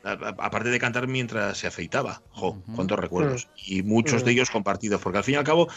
Aparte 0.04 0.68
de 0.68 0.78
cantar 0.78 1.08
mientras 1.08 1.56
se 1.58 1.66
afeitaba, 1.66 2.20
jo, 2.30 2.62
cuántos 2.76 2.98
recuerdos. 2.98 3.48
Y 3.66 3.82
muchos 3.82 4.24
de 4.24 4.32
ellos 4.32 4.50
compartidos, 4.50 5.00
porque 5.00 5.18
al 5.18 5.24
fin 5.24 5.34
y 5.34 5.38
al 5.38 5.44
cabo, 5.44 5.68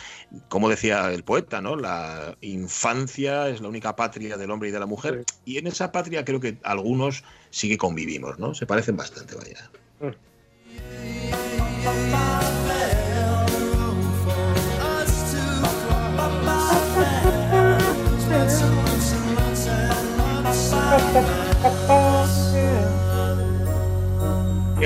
como 0.50 0.70
decía 0.70 1.12
el 1.14 1.24
poeta, 1.24 1.62
¿no? 1.62 1.76
La 1.76 2.36
infancia 2.42 3.48
es 3.48 3.62
la 3.62 3.70
única 3.70 3.96
patria 3.96 4.36
del 4.36 4.52
hombre 4.52 4.70
y 4.70 4.72
de 4.72 4.80
la 4.80 4.86
mujer, 4.86 5.24
y 5.46 5.58
en 5.58 5.68
esa 5.68 5.92
patria 5.92 6.26
creo 6.26 6.40
que 6.42 6.58
algunos 6.64 7.24
sí 7.50 7.70
que 7.70 7.78
convivimos, 7.78 8.38
¿no? 8.38 8.54
Se 8.54 8.66
parecen 8.66 8.98
bastante, 8.98 9.36
vaya. 9.36 9.70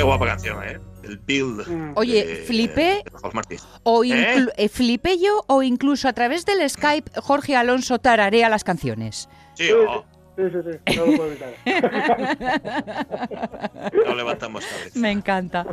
Qué 0.01 0.05
guapa 0.05 0.25
canción, 0.25 0.63
¿eh? 0.63 0.79
El 1.03 1.19
Build. 1.19 1.67
Mm. 1.67 1.91
Oye, 1.95 2.25
de- 2.25 2.35
flipé 2.37 3.03
de 3.05 3.59
o 3.83 4.03
¿Eh? 4.03 4.07
inclu- 4.07 4.51
eh, 4.57 4.67
flipé 4.67 5.19
yo 5.19 5.43
o 5.47 5.61
incluso 5.61 6.07
a 6.07 6.13
través 6.13 6.43
del 6.43 6.67
Skype 6.67 7.11
Jorge 7.21 7.55
Alonso 7.55 7.99
tararea 7.99 8.49
las 8.49 8.63
canciones. 8.63 9.29
Sí, 9.53 9.69
oh, 9.71 10.03
Sí, 10.41 10.47
sí, 10.49 10.57
sí, 10.71 10.79
no 10.97 11.05
lo 11.05 11.17
puedo 11.17 11.31
evitar. 11.31 11.53
no 14.07 14.15
levantamos 14.15 14.65
cabeza. 14.65 14.99
Me 14.99 15.11
encanta. 15.11 15.67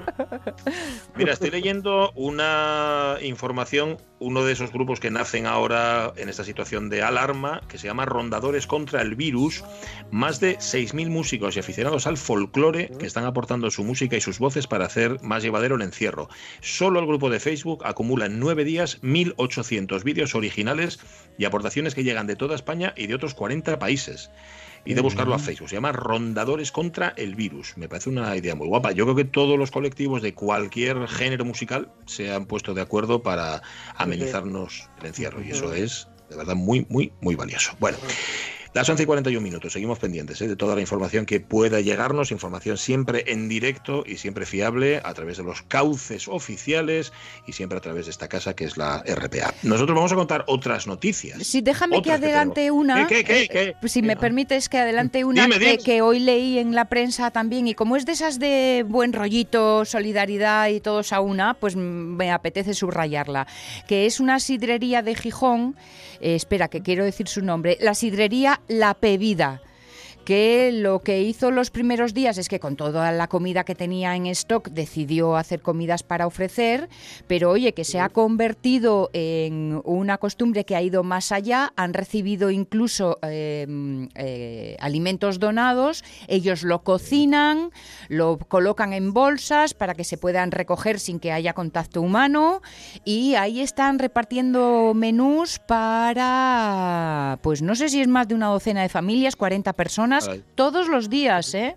Mira, 1.16 1.32
estoy 1.32 1.50
leyendo 1.50 2.12
una 2.14 3.16
información, 3.22 3.96
uno 4.18 4.44
de 4.44 4.52
esos 4.52 4.70
grupos 4.70 5.00
que 5.00 5.10
nacen 5.10 5.46
ahora 5.46 6.12
en 6.16 6.28
esta 6.28 6.44
situación 6.44 6.90
de 6.90 7.02
alarma, 7.02 7.62
que 7.66 7.78
se 7.78 7.86
llama 7.86 8.04
Rondadores 8.04 8.66
contra 8.66 9.00
el 9.00 9.14
Virus. 9.14 9.64
Más 10.10 10.38
de 10.38 10.58
6.000 10.58 11.08
músicos 11.08 11.56
y 11.56 11.60
aficionados 11.60 12.06
al 12.06 12.18
folclore 12.18 12.90
que 12.98 13.06
están 13.06 13.24
aportando 13.24 13.70
su 13.70 13.84
música 13.84 14.16
y 14.16 14.20
sus 14.20 14.38
voces 14.38 14.66
para 14.66 14.84
hacer 14.84 15.22
más 15.22 15.42
llevadero 15.42 15.76
el 15.76 15.82
encierro. 15.82 16.28
Solo 16.60 17.00
el 17.00 17.06
grupo 17.06 17.30
de 17.30 17.40
Facebook 17.40 17.86
acumula 17.86 18.26
en 18.26 18.38
nueve 18.38 18.64
días 18.64 19.00
1.800 19.00 20.02
vídeos 20.02 20.34
originales 20.34 21.00
y 21.38 21.46
aportaciones 21.46 21.94
que 21.94 22.04
llegan 22.04 22.26
de 22.26 22.36
toda 22.36 22.54
España 22.54 22.92
y 22.96 23.06
de 23.06 23.14
otros 23.14 23.32
40 23.32 23.78
países. 23.78 24.30
Y 24.84 24.94
de 24.94 25.00
buscarlo 25.00 25.34
a 25.34 25.38
Facebook. 25.38 25.68
Se 25.68 25.76
llama 25.76 25.92
Rondadores 25.92 26.72
contra 26.72 27.12
el 27.16 27.34
Virus. 27.34 27.76
Me 27.76 27.88
parece 27.88 28.08
una 28.08 28.34
idea 28.36 28.54
muy 28.54 28.68
guapa. 28.68 28.92
Yo 28.92 29.04
creo 29.04 29.16
que 29.16 29.24
todos 29.24 29.58
los 29.58 29.70
colectivos 29.70 30.22
de 30.22 30.34
cualquier 30.34 31.06
género 31.08 31.44
musical 31.44 31.90
se 32.06 32.32
han 32.32 32.46
puesto 32.46 32.74
de 32.74 32.80
acuerdo 32.80 33.22
para 33.22 33.62
amenizarnos 33.96 34.88
el 35.00 35.06
encierro. 35.06 35.42
Y 35.42 35.50
eso 35.50 35.72
es, 35.72 36.08
de 36.30 36.36
verdad, 36.36 36.54
muy, 36.54 36.86
muy, 36.88 37.12
muy 37.20 37.34
valioso. 37.34 37.72
Bueno. 37.78 37.98
Las 38.78 38.88
11 38.88 39.02
y 39.02 39.06
41 39.06 39.42
minutos, 39.42 39.72
seguimos 39.72 39.98
pendientes 39.98 40.40
¿eh? 40.40 40.46
de 40.46 40.54
toda 40.54 40.76
la 40.76 40.80
información 40.80 41.26
que 41.26 41.40
pueda 41.40 41.80
llegarnos, 41.80 42.30
información 42.30 42.78
siempre 42.78 43.24
en 43.26 43.48
directo 43.48 44.04
y 44.06 44.18
siempre 44.18 44.46
fiable 44.46 45.00
a 45.02 45.14
través 45.14 45.38
de 45.38 45.42
los 45.42 45.62
cauces 45.62 46.28
oficiales 46.28 47.12
y 47.48 47.54
siempre 47.54 47.78
a 47.78 47.80
través 47.80 48.04
de 48.04 48.12
esta 48.12 48.28
casa 48.28 48.54
que 48.54 48.62
es 48.62 48.76
la 48.76 49.02
RPA. 49.02 49.52
Nosotros 49.64 49.96
vamos 49.96 50.12
a 50.12 50.14
contar 50.14 50.44
otras 50.46 50.86
noticias. 50.86 51.44
Sí, 51.44 51.60
déjame 51.60 52.02
que 52.02 52.12
adelante 52.12 52.70
una. 52.70 53.08
¿Qué, 53.08 53.24
qué, 53.24 53.48
qué, 53.48 53.62
eh, 53.62 53.76
pues 53.80 53.90
si 53.90 54.00
me 54.00 54.16
permites 54.16 54.68
que 54.68 54.78
adelante 54.78 55.24
una 55.24 55.46
Dime, 55.46 55.58
que, 55.58 55.64
dime. 55.72 55.78
que 55.82 56.00
hoy 56.00 56.20
leí 56.20 56.60
en 56.60 56.76
la 56.76 56.84
prensa 56.84 57.32
también. 57.32 57.66
Y 57.66 57.74
como 57.74 57.96
es 57.96 58.06
de 58.06 58.12
esas 58.12 58.38
de 58.38 58.84
buen 58.86 59.12
rollito, 59.12 59.84
solidaridad 59.86 60.68
y 60.68 60.78
todos 60.78 61.12
a 61.12 61.18
una, 61.18 61.54
pues 61.54 61.74
me 61.74 62.30
apetece 62.30 62.74
subrayarla. 62.74 63.48
Que 63.88 64.06
es 64.06 64.20
una 64.20 64.38
sidrería 64.38 65.02
de 65.02 65.16
Gijón. 65.16 65.74
eh, 66.20 66.36
espera, 66.36 66.68
que 66.68 66.80
quiero 66.80 67.04
decir 67.04 67.26
su 67.26 67.42
nombre. 67.42 67.76
La 67.80 67.94
sidrería 67.94 68.60
La 68.68 68.94
Pevida 68.94 69.62
que 70.28 70.72
lo 70.74 71.00
que 71.00 71.22
hizo 71.22 71.50
los 71.50 71.70
primeros 71.70 72.12
días 72.12 72.36
es 72.36 72.50
que 72.50 72.60
con 72.60 72.76
toda 72.76 73.12
la 73.12 73.28
comida 73.28 73.64
que 73.64 73.74
tenía 73.74 74.14
en 74.14 74.26
stock 74.26 74.68
decidió 74.68 75.36
hacer 75.38 75.62
comidas 75.62 76.02
para 76.02 76.26
ofrecer, 76.26 76.90
pero 77.26 77.48
oye, 77.48 77.72
que 77.72 77.82
se 77.82 77.98
ha 77.98 78.10
convertido 78.10 79.08
en 79.14 79.80
una 79.84 80.18
costumbre 80.18 80.66
que 80.66 80.76
ha 80.76 80.82
ido 80.82 81.02
más 81.02 81.32
allá, 81.32 81.72
han 81.76 81.94
recibido 81.94 82.50
incluso 82.50 83.18
eh, 83.22 83.66
eh, 84.16 84.76
alimentos 84.80 85.38
donados, 85.38 86.04
ellos 86.26 86.62
lo 86.62 86.82
cocinan, 86.82 87.70
lo 88.08 88.36
colocan 88.36 88.92
en 88.92 89.14
bolsas 89.14 89.72
para 89.72 89.94
que 89.94 90.04
se 90.04 90.18
puedan 90.18 90.50
recoger 90.50 91.00
sin 91.00 91.20
que 91.20 91.32
haya 91.32 91.54
contacto 91.54 92.02
humano. 92.02 92.60
Y 93.02 93.34
ahí 93.36 93.62
están 93.62 93.98
repartiendo 93.98 94.92
menús 94.94 95.58
para, 95.58 97.38
pues 97.40 97.62
no 97.62 97.74
sé 97.74 97.88
si 97.88 98.02
es 98.02 98.08
más 98.08 98.28
de 98.28 98.34
una 98.34 98.48
docena 98.48 98.82
de 98.82 98.90
familias, 98.90 99.34
40 99.34 99.72
personas, 99.72 100.17
Ay. 100.26 100.42
todos 100.54 100.88
los 100.88 101.08
días, 101.10 101.54
¿eh? 101.54 101.76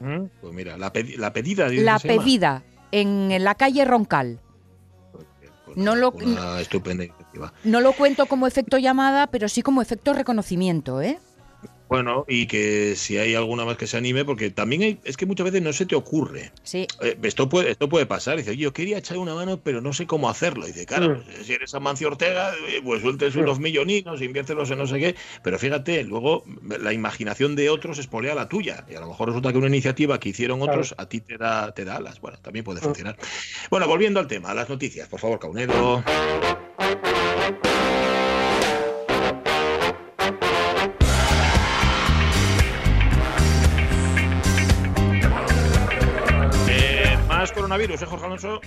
¿Mm? 0.00 0.24
Pues 0.40 0.52
mira, 0.52 0.76
la, 0.76 0.92
pedi- 0.92 1.16
la 1.16 1.32
pedida. 1.32 1.68
La 1.70 1.98
pedida 2.00 2.62
en 2.90 3.42
la 3.42 3.54
calle 3.54 3.84
Roncal. 3.84 4.40
Pues 5.64 5.76
No 5.76 5.94
nada, 5.94 5.96
lo- 5.96 6.10
Una 6.10 6.60
estupenda 6.60 7.04
iniciativa. 7.04 7.52
No 7.64 7.80
lo 7.80 7.92
cuento 7.92 8.26
como 8.26 8.46
efecto 8.46 8.78
llamada, 8.78 9.28
pero 9.28 9.48
sí 9.48 9.62
como 9.62 9.80
efecto 9.80 10.12
reconocimiento, 10.12 11.00
¿eh? 11.00 11.18
Bueno, 11.92 12.24
y 12.26 12.46
que 12.46 12.94
si 12.96 13.18
hay 13.18 13.34
alguna 13.34 13.64
más 13.64 13.76
que 13.76 13.86
se 13.86 13.96
anime, 13.96 14.24
porque 14.24 14.50
también 14.50 14.82
hay, 14.82 14.98
es 15.04 15.16
que 15.16 15.26
muchas 15.26 15.44
veces 15.44 15.62
no 15.62 15.72
se 15.72 15.86
te 15.86 15.94
ocurre. 15.94 16.52
Sí. 16.62 16.86
Eh, 17.00 17.16
esto 17.22 17.48
puede, 17.48 17.70
esto 17.70 17.88
puede 17.88 18.06
pasar. 18.06 18.36
Dice, 18.38 18.56
yo 18.56 18.72
quería 18.72 18.98
echar 18.98 19.18
una 19.18 19.34
mano, 19.34 19.60
pero 19.62 19.80
no 19.80 19.92
sé 19.92 20.06
cómo 20.06 20.28
hacerlo. 20.30 20.66
Dice, 20.66 20.86
claro, 20.86 21.10
Mm. 21.10 21.22
pues, 21.24 21.46
si 21.46 21.52
eres 21.52 21.74
Amancio 21.74 22.08
Ortega, 22.08 22.52
eh, 22.68 22.80
pues 22.82 23.02
sueltes 23.02 23.36
unos 23.36 23.58
milloninos, 23.58 24.22
inviértelos 24.22 24.70
en 24.70 24.78
no 24.78 24.86
sé 24.86 24.98
qué. 24.98 25.14
Pero 25.42 25.58
fíjate, 25.58 26.02
luego 26.04 26.44
la 26.80 26.92
imaginación 26.92 27.56
de 27.56 27.68
otros 27.70 27.98
espolea 27.98 28.34
la 28.34 28.48
tuya. 28.48 28.86
Y 28.90 28.94
a 28.94 29.00
lo 29.00 29.08
mejor 29.08 29.28
resulta 29.28 29.52
que 29.52 29.58
una 29.58 29.68
iniciativa 29.68 30.18
que 30.18 30.30
hicieron 30.30 30.62
otros 30.62 30.94
a 30.96 31.06
ti 31.08 31.20
te 31.20 31.36
da, 31.36 31.72
te 31.74 31.84
da 31.84 31.96
alas. 31.96 32.20
Bueno, 32.20 32.38
también 32.40 32.64
puede 32.64 32.80
funcionar. 32.80 33.16
Bueno, 33.70 33.86
volviendo 33.86 34.18
al 34.20 34.26
tema, 34.26 34.50
a 34.50 34.54
las 34.54 34.68
noticias, 34.68 35.08
por 35.08 35.20
favor, 35.20 35.38
Caunedo. 35.38 36.02
Coronavirus, 47.72 48.02
¿eh, 48.02 48.06
Jorge 48.06 48.26
Alonso? 48.26 48.60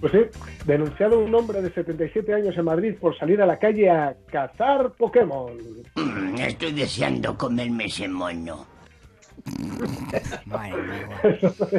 Pues 0.00 0.12
sí, 0.12 0.18
denunciado 0.64 1.18
un 1.18 1.34
hombre 1.34 1.60
de 1.60 1.72
77 1.72 2.32
años 2.32 2.56
en 2.56 2.64
Madrid 2.64 2.94
por 3.00 3.18
salir 3.18 3.42
a 3.42 3.46
la 3.46 3.58
calle 3.58 3.90
a 3.90 4.14
cazar 4.30 4.92
Pokémon. 4.92 5.58
Mm, 5.96 6.36
Estoy 6.36 6.72
deseando 6.72 7.36
comerme 7.36 7.86
ese 7.86 8.06
mono. 8.06 8.64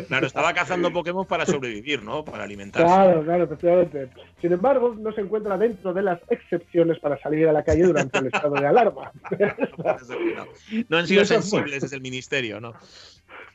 Claro, 0.07 0.27
estaba 0.27 0.53
cazando 0.53 0.91
Pokémon 0.91 1.25
para 1.25 1.45
sobrevivir, 1.45 2.03
¿no? 2.03 2.25
Para 2.25 2.43
alimentarse. 2.43 2.85
Claro, 2.87 3.23
claro, 3.23 3.43
efectivamente. 3.45 4.09
Sin 4.41 4.51
embargo, 4.51 4.95
no 4.97 5.13
se 5.13 5.21
encuentra 5.21 5.57
dentro 5.57 5.93
de 5.93 6.01
las 6.01 6.19
excepciones 6.29 6.99
para 6.99 7.17
salir 7.21 7.47
a 7.47 7.53
la 7.53 7.63
calle 7.63 7.83
durante 7.83 8.17
el 8.17 8.27
estado 8.27 8.55
de 8.55 8.67
alarma. 8.67 9.11
No, 10.35 10.45
no 10.89 10.97
han 10.97 11.07
sido 11.07 11.25
sensibles 11.25 11.81
desde 11.81 11.95
el 11.95 12.01
ministerio, 12.01 12.59
¿no? 12.59 12.73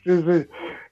Sí, 0.05 0.21
sí. 0.21 0.47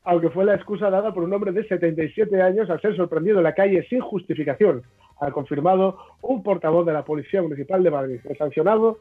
Aunque 0.05 0.29
fue 0.31 0.43
la 0.43 0.55
excusa 0.55 0.89
dada 0.89 1.13
por 1.13 1.23
un 1.23 1.33
hombre 1.33 1.51
de 1.51 1.65
77 1.65 2.41
años 2.41 2.69
al 2.69 2.81
ser 2.81 2.95
sorprendido 2.95 3.37
en 3.37 3.43
la 3.43 3.53
calle 3.53 3.85
sin 3.87 4.01
justificación, 4.01 4.81
ha 5.21 5.31
confirmado 5.31 5.97
un 6.21 6.43
portavoz 6.43 6.85
de 6.85 6.93
la 6.93 7.05
Policía 7.05 7.41
Municipal 7.41 7.83
de 7.83 7.91
Madrid. 7.91 8.19
El 8.27 8.37
sancionado, 8.37 8.97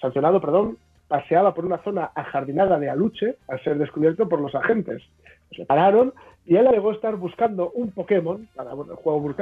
sancionado 0.00 0.40
perdón, 0.40 0.78
paseaba 1.08 1.52
por 1.52 1.66
una 1.66 1.78
zona 1.78 2.12
ajardinada 2.14 2.78
de 2.78 2.88
Aluche 2.88 3.34
al 3.48 3.62
ser 3.62 3.76
descubierto 3.76 4.28
por 4.28 4.40
los 4.40 4.54
agentes. 4.54 5.02
Se 5.50 5.66
pararon 5.66 6.14
y 6.46 6.56
él 6.56 6.68
alegó 6.68 6.92
estar 6.92 7.16
buscando 7.16 7.70
un 7.72 7.90
Pokémon 7.90 8.48
para 8.54 8.70
el 8.70 8.94
juego 8.94 9.34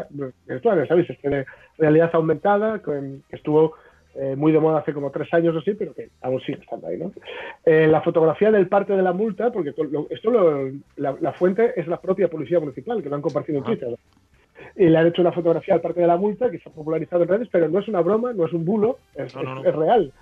virtual, 0.47 0.89
¿sabéis? 0.89 1.11
Este 1.11 1.29
de 1.29 1.47
realidad 1.77 2.11
aumentada 2.15 2.81
que 2.81 3.21
que 3.29 3.37
estuvo 3.37 3.75
eh, 4.21 4.35
muy 4.37 4.53
de 4.53 4.59
moda 4.61 4.79
hace 4.79 4.93
como 4.93 5.11
tres 5.11 5.33
años 5.33 5.55
o 5.55 5.59
así, 5.61 5.75
pero 5.75 5.95
que 5.95 6.09
aún 6.23 6.41
sigue 6.41 6.59
estando 6.61 6.87
ahí, 6.89 6.97
¿no? 6.99 7.13
Eh, 7.65 7.87
la 7.87 8.01
fotografía 8.03 8.51
del 8.51 8.67
parte 8.69 8.95
de 8.95 9.03
la 9.03 9.13
multa, 9.13 9.51
porque 9.53 9.73
lo- 9.91 10.07
esto 10.11 10.31
lo- 10.31 10.71
la, 10.97 11.17
la 11.21 11.33
fuente 11.33 11.73
es 11.81 11.87
la 11.87 12.01
propia 12.01 12.29
policía 12.29 12.59
municipal, 12.61 13.03
que 13.03 13.09
lo 13.09 13.15
han 13.17 13.23
compartido 13.23 13.59
en 13.59 13.65
Twitter. 13.65 13.97
Y 14.77 14.87
le 14.89 14.99
han 14.99 15.07
hecho 15.07 15.23
una 15.23 15.33
fotografía 15.33 15.75
al 15.75 15.81
parte 15.81 16.01
de 16.01 16.07
la 16.07 16.17
multa 16.17 16.51
que 16.51 16.59
se 16.59 16.69
ha 16.69 16.73
popularizado 16.73 17.23
en 17.23 17.29
redes, 17.29 17.49
pero 17.51 17.69
no 17.69 17.79
es 17.79 17.89
una 17.89 18.01
broma, 18.01 18.33
no 18.33 18.47
es 18.47 18.53
un 18.53 18.65
bulo, 18.65 18.99
es, 19.15 19.35
No, 19.35 19.43
no, 19.43 19.55
no. 19.57 19.61
es- 19.63 19.67
es 19.69 19.75
real. 19.75 20.13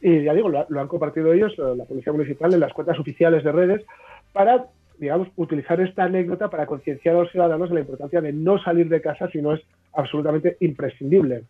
Y 0.00 0.22
ya 0.24 0.34
digo, 0.34 0.48
lo, 0.48 0.66
lo 0.68 0.80
han 0.80 0.88
compartido 0.88 1.32
ellos, 1.32 1.52
eh, 1.58 1.62
la 1.76 1.84
policía 1.84 2.12
municipal, 2.12 2.52
en 2.54 2.60
las 2.60 2.72
cuentas 2.72 2.98
oficiales 2.98 3.44
de 3.44 3.52
redes, 3.52 3.84
para 4.32 4.66
digamos, 4.98 5.28
utilizar 5.36 5.80
esta 5.80 6.04
anécdota 6.04 6.48
para 6.48 6.64
concienciar 6.66 7.16
a 7.16 7.20
los 7.20 7.30
ciudadanos 7.32 7.68
de 7.70 7.74
la 7.74 7.80
importancia 7.80 8.20
de 8.20 8.32
no 8.32 8.62
salir 8.62 8.88
de 8.88 9.00
casa 9.00 9.28
si 9.30 9.42
no 9.42 9.52
es 9.54 9.60
absolutamente 9.94 10.56
imprescindible. 10.60 11.42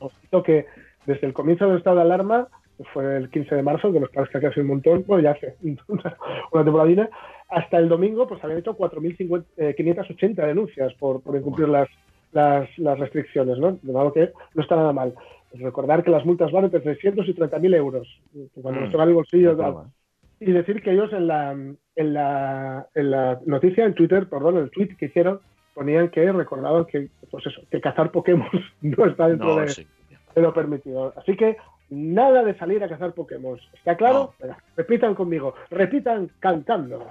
Os 0.00 0.12
cito 0.22 0.42
que 0.42 0.66
desde 1.06 1.26
el 1.26 1.32
comienzo 1.32 1.66
del 1.66 1.78
estado 1.78 1.96
de 1.96 2.02
alarma, 2.02 2.48
que 2.76 2.84
fue 2.84 3.16
el 3.16 3.30
15 3.30 3.54
de 3.54 3.62
marzo, 3.62 3.92
que 3.92 4.00
nos 4.00 4.10
parece 4.10 4.40
que 4.40 4.46
hace 4.46 4.60
un 4.60 4.68
montón, 4.68 5.04
bueno, 5.06 5.22
ya 5.22 5.32
hace 5.32 5.56
una, 5.88 6.16
temporadina, 6.64 7.08
hasta 7.48 7.78
el 7.78 7.88
domingo 7.88 8.26
pues 8.28 8.42
habían 8.44 8.60
hecho 8.60 8.76
4.580 8.76 10.46
denuncias 10.46 10.94
por, 10.94 11.20
por 11.22 11.36
incumplir 11.36 11.68
las, 11.68 11.88
las, 12.32 12.68
las 12.78 12.98
restricciones, 12.98 13.58
¿no? 13.58 13.78
De 13.82 13.92
modo 13.92 14.12
que 14.12 14.30
no 14.54 14.62
está 14.62 14.76
nada 14.76 14.92
mal. 14.92 15.14
Recordar 15.52 16.04
que 16.04 16.10
las 16.10 16.24
multas 16.24 16.52
van 16.52 16.64
entre 16.66 16.80
300 16.80 17.26
y 17.28 17.34
30.000 17.34 17.74
euros. 17.74 18.20
Cuando 18.62 18.80
Mm. 18.80 18.84
nos 18.84 18.92
toca 18.92 19.04
el 19.04 19.14
bolsillo. 19.14 19.84
Y 20.38 20.52
decir 20.52 20.80
que 20.80 20.92
ellos 20.92 21.12
en 21.12 21.26
la, 21.26 21.52
en 21.52 22.14
la, 22.14 22.86
en 22.94 23.10
la 23.10 23.40
noticia, 23.44 23.84
en 23.84 23.94
Twitter, 23.94 24.26
perdón, 24.28 24.56
en 24.56 24.62
el 24.64 24.70
tweet 24.70 24.96
que 24.96 25.06
hicieron, 25.06 25.40
ponían 25.74 26.08
que 26.08 26.30
recordaban 26.32 26.86
que, 26.86 27.08
pues 27.30 27.46
eso, 27.46 27.60
que 27.70 27.80
cazar 27.80 28.10
Pokémon 28.10 28.48
no 28.80 29.06
está 29.06 29.28
dentro 29.28 29.48
No, 29.48 29.60
de, 29.60 29.68
sí. 29.68 29.86
Lo 30.36 30.52
permitido. 30.54 31.12
Así 31.16 31.36
que 31.36 31.56
nada 31.90 32.42
de 32.44 32.56
salir 32.58 32.82
a 32.84 32.88
cazar 32.88 33.12
Pokémon. 33.12 33.58
¿Está 33.74 33.96
claro? 33.96 34.34
Venga, 34.40 34.58
repitan 34.76 35.14
conmigo, 35.14 35.54
repitan 35.70 36.30
cantando. 36.40 37.06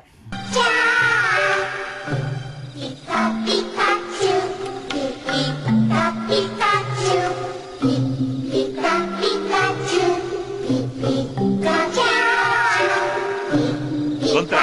Contra 14.33 14.59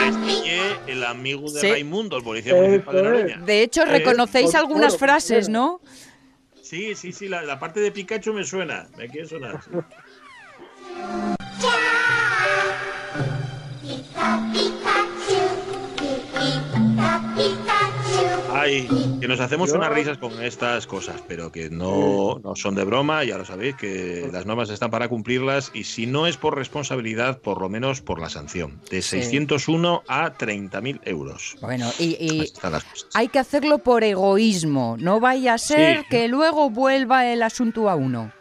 el 0.86 1.04
amigo 1.04 1.50
de 1.50 1.61
Sí. 1.61 1.70
Raimundo, 1.70 2.16
el 2.18 2.22
policía 2.22 2.54
municipal 2.54 2.94
de. 2.94 3.02
Noroña. 3.02 3.36
De 3.44 3.62
hecho, 3.62 3.82
Eh, 3.82 3.86
reconocéis 3.86 4.52
con- 4.52 4.57
algunas 4.61 4.96
frases, 4.96 5.46
bueno. 5.48 5.80
¿no? 5.82 5.90
Sí, 6.66 6.96
sí, 6.96 7.12
sí, 7.12 7.28
la, 7.28 7.42
la 7.42 7.60
parte 7.60 7.78
de 7.78 7.92
Pikachu 7.92 8.32
me 8.32 8.42
suena. 8.42 8.88
Me 8.96 9.08
quiere 9.08 9.28
sonar. 9.28 9.60
Ay, 18.66 18.88
que 19.20 19.28
nos 19.28 19.38
hacemos 19.38 19.70
Yo- 19.70 19.76
unas 19.76 19.92
risas 19.92 20.18
con 20.18 20.42
estas 20.42 20.88
cosas, 20.88 21.22
pero 21.28 21.52
que 21.52 21.70
no, 21.70 22.40
no 22.42 22.56
son 22.56 22.74
de 22.74 22.82
broma, 22.82 23.22
ya 23.22 23.38
lo 23.38 23.44
sabéis, 23.44 23.76
que 23.76 24.28
las 24.32 24.44
normas 24.44 24.70
están 24.70 24.90
para 24.90 25.08
cumplirlas 25.08 25.70
y 25.72 25.84
si 25.84 26.06
no 26.06 26.26
es 26.26 26.36
por 26.36 26.56
responsabilidad, 26.56 27.38
por 27.38 27.60
lo 27.60 27.68
menos 27.68 28.00
por 28.00 28.20
la 28.20 28.28
sanción, 28.28 28.80
de 28.90 29.02
601 29.02 30.02
a 30.08 30.32
30.000 30.32 31.00
euros. 31.04 31.56
Bueno, 31.60 31.92
y, 32.00 32.44
hay 33.14 33.28
que 33.28 33.38
hacerlo 33.38 33.78
por 33.78 34.02
egoísmo. 34.02 34.96
No 34.98 35.20
vaya 35.20 35.54
a 35.54 35.58
ser 35.58 36.00
Sí. 36.00 36.06
que 36.10 36.26
luego 36.26 36.68
vuelva 36.68 37.24
el 37.26 37.44
asunto 37.44 37.88
a 37.88 37.94
uno. 37.94 38.32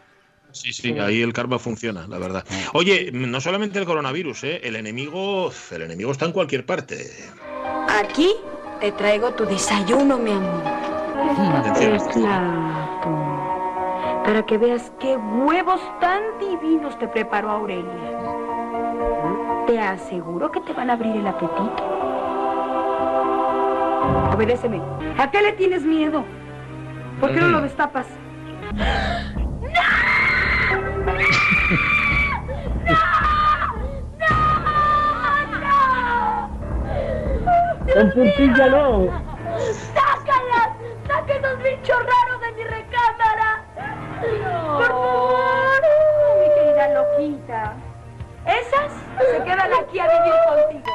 Sí, 0.52 0.74
sí, 0.74 0.98
ahí 0.98 1.22
el 1.22 1.34
karma 1.34 1.60
funciona, 1.60 2.08
la 2.08 2.18
verdad. 2.18 2.44
Oye, 2.74 3.12
no 3.14 3.40
solamente 3.42 3.78
el 3.78 3.86
coronavirus, 3.86 4.44
¿eh? 4.46 4.62
el 4.64 4.76
enemigo, 4.76 5.52
el 5.70 5.82
enemigo 5.84 6.12
está 6.12 6.26
en 6.26 6.32
cualquier 6.32 6.66
parte. 6.66 7.12
Aquí 7.90 8.30
te 8.80 8.92
traigo 8.92 9.32
tu 9.32 9.46
desayuno, 9.46 10.18
mi 10.18 10.32
amor. 10.32 10.64
Atención, 11.58 11.98
plato. 12.14 13.10
Para 14.24 14.46
que 14.46 14.58
veas 14.58 14.92
qué 15.00 15.18
huevos 15.18 15.82
tan 16.00 16.22
divinos 16.40 16.98
te 16.98 17.08
preparó 17.08 17.52
Aurelia. 17.52 17.92
Te 19.68 19.80
aseguro 19.80 20.52
que 20.52 20.62
te 20.62 20.74
van 20.74 20.90
a 20.90 20.94
abrir 20.94 21.16
el 21.16 21.28
apetito. 21.28 21.76
Obedéceme. 24.34 24.82
¿A 25.18 25.32
qué 25.32 25.42
le 25.42 25.54
tienes 25.54 25.84
miedo? 25.84 26.24
¿Por 27.20 27.34
qué 27.34 27.40
no 27.40 27.48
lo 27.48 27.62
destapas? 27.62 28.08
¡Con 37.96 38.12
puntilla 38.12 38.68
no! 38.68 39.08
¡Sácalas! 39.94 40.76
¡Saca 41.08 41.34
esos 41.34 41.64
bichos 41.64 41.98
raros 41.98 42.42
de 42.42 42.52
mi 42.52 42.64
recámara! 42.66 43.64
¡Por 44.20 44.88
favor! 44.90 45.82
Mi 46.42 46.54
querida 46.56 46.90
loquita. 46.94 47.74
Esas 48.46 48.92
se 49.32 49.44
quedan 49.46 49.74
aquí 49.82 49.98
a 49.98 50.08
vivir 50.10 50.34
contigo. 50.46 50.94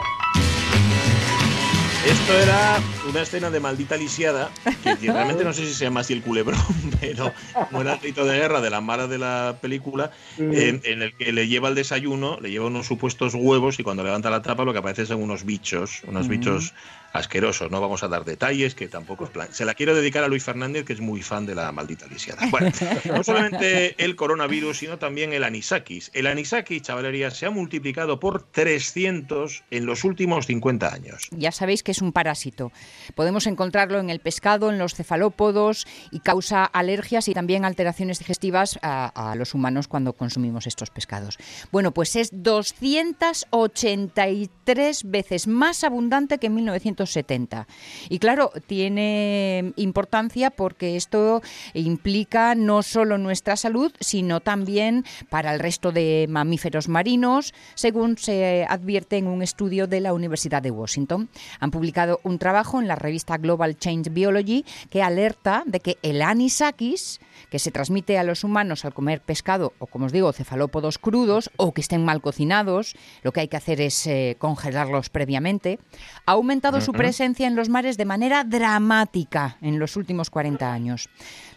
Esto 2.05 2.33
era 2.35 2.77
una 3.11 3.23
escena 3.23 3.51
de 3.51 3.59
maldita 3.59 3.97
lisiada, 3.97 4.51
que 4.85 5.13
realmente 5.13 5.45
no 5.45 5.53
sé 5.53 5.67
si 5.67 5.75
se 5.75 5.85
llama 5.85 6.01
así 6.01 6.13
el 6.13 6.23
culebrón, 6.23 6.61
pero 7.01 7.33
como 7.69 7.83
era 7.83 7.95
el 7.95 8.01
grito 8.01 8.25
de 8.25 8.39
guerra 8.39 8.61
de 8.61 8.71
la 8.71 8.81
mara 8.81 9.09
de 9.09 9.19
la 9.19 9.59
película, 9.61 10.13
en, 10.39 10.81
en 10.85 11.03
el 11.03 11.17
que 11.17 11.33
le 11.33 11.49
lleva 11.49 11.69
el 11.69 11.75
desayuno, 11.75 12.39
le 12.41 12.51
lleva 12.51 12.67
unos 12.67 12.87
supuestos 12.87 13.35
huevos 13.35 13.81
y 13.81 13.83
cuando 13.83 14.05
levanta 14.05 14.31
la 14.31 14.43
tapa 14.43 14.65
lo 14.65 14.73
que 14.73 14.79
aparece 14.79 15.07
son 15.07 15.23
unos 15.23 15.45
bichos, 15.45 16.03
unos 16.07 16.29
bichos 16.29 16.73
asquerosos. 17.13 17.71
No 17.71 17.81
vamos 17.81 18.03
a 18.03 18.09
dar 18.09 18.25
detalles, 18.25 18.75
que 18.75 18.89
tampoco 18.89 19.25
es 19.25 19.31
plan. 19.31 19.49
Se 19.53 19.65
la 19.65 19.75
quiero 19.75 19.95
dedicar 19.95 20.25
a 20.25 20.29
Luis 20.29 20.45
Fernández, 20.45 20.85
que 20.85 20.93
es 20.93 21.01
muy 21.01 21.23
fan 21.23 21.47
de 21.47 21.55
la 21.55 21.73
maldita 21.73 22.07
lisiada. 22.07 22.47
Bueno, 22.51 22.71
no 23.05 23.25
solamente 23.25 24.03
el 24.03 24.17
coronavirus, 24.17 24.79
sino 24.79 24.99
también 24.99 25.33
el 25.33 25.45
anisakis. 25.45 26.11
El 26.15 26.27
anisakis, 26.27 26.83
chavalería, 26.83 27.31
se 27.31 27.47
ha 27.47 27.51
multiplicado 27.51 28.21
por 28.21 28.43
300 28.43 29.65
en 29.71 29.87
los 29.87 30.05
últimos 30.05 30.47
50 30.47 30.93
años. 30.93 31.29
Ya 31.33 31.53
sabéis 31.53 31.83
que 31.83 31.93
es 31.93 32.03
un 32.03 32.13
parásito. 32.13 32.73
Podemos 33.15 33.47
encontrarlo 33.47 33.99
en 33.99 34.11
el 34.11 34.21
pescado, 34.21 34.71
en 34.71 34.79
los 34.79 34.95
cefalópodos 34.95 35.87
y 36.11 36.21
causa 36.21 36.65
alergias 36.65 37.29
y 37.29 37.35
también 37.35 37.65
alteraciones 37.65 38.19
digestivas 38.19 38.79
a, 38.83 39.35
los 39.37 39.55
humanos 39.55 39.87
cuando 39.89 40.13
consumimos 40.13 40.67
estos 40.67 40.91
pescados. 40.91 41.39
Bueno, 41.71 41.93
pues 41.93 42.17
es 42.17 42.31
283 42.33 45.05
veces 45.05 45.47
más 45.47 45.85
abundante 45.85 46.39
que 46.39 46.49
en 46.49 46.55
1970. 46.55 47.67
Y 48.09 48.19
claro, 48.19 48.51
tiene 48.67 49.73
importancia 49.77 50.51
porque 50.51 50.97
esto 50.97 51.43
implica 51.75 52.55
no 52.55 52.83
solo 52.83 53.19
nuestra 53.19 53.57
salud, 53.57 53.93
sino 54.01 54.41
también 54.41 55.05
para 55.29 55.55
el 55.55 55.61
resto 55.61 55.93
de 55.93 56.27
mamíferos 56.29 56.89
marinos, 56.89 57.55
según 57.75 58.19
se 58.19 58.67
advierte 58.69 59.17
en 59.17 59.27
un 59.27 59.43
estudio 59.43 59.87
de 59.87 60.01
la 60.01 60.13
Universidad 60.13 60.63
de 60.63 60.71
Washington. 60.71 61.29
Han 61.61 61.71
publicado 61.71 62.21
un 62.25 62.39
trabajo 62.39 62.80
en 62.81 62.89
la 62.89 62.97
revista 62.97 63.37
Global 63.37 63.77
Change 63.77 64.11
Biology 64.11 64.65
que 64.91 65.03
alerta 65.03 65.63
de 65.67 65.81
que 65.81 65.99
el 66.03 66.23
anisakis, 66.23 67.21
que 67.51 67.59
se 67.59 67.71
transmite 67.71 68.19
a 68.19 68.25
los 68.25 68.45
humanos 68.45 68.85
al 68.85 68.95
comer 68.95 69.21
pescado 69.21 69.73
o, 69.79 69.87
como 69.87 70.07
os 70.07 70.13
digo, 70.13 70.33
cefalópodos 70.33 70.99
crudos 70.99 71.51
o 71.57 71.73
que 71.73 71.81
estén 71.81 72.05
mal 72.05 72.21
cocinados, 72.21 72.95
lo 73.23 73.33
que 73.33 73.41
hay 73.41 73.49
que 73.49 73.57
hacer 73.57 73.81
es 73.81 74.07
eh, 74.07 74.37
congelarlos 74.39 75.09
previamente, 75.11 75.79
ha 76.27 76.33
aumentado 76.33 76.81
su 76.81 76.93
presencia 76.93 77.47
en 77.47 77.57
los 77.57 77.69
mares 77.69 77.97
de 77.97 78.05
manera 78.05 78.45
dramática 78.45 79.57
en 79.61 79.79
los 79.79 79.97
últimos 79.97 80.31
40 80.31 80.73
años. 80.73 81.09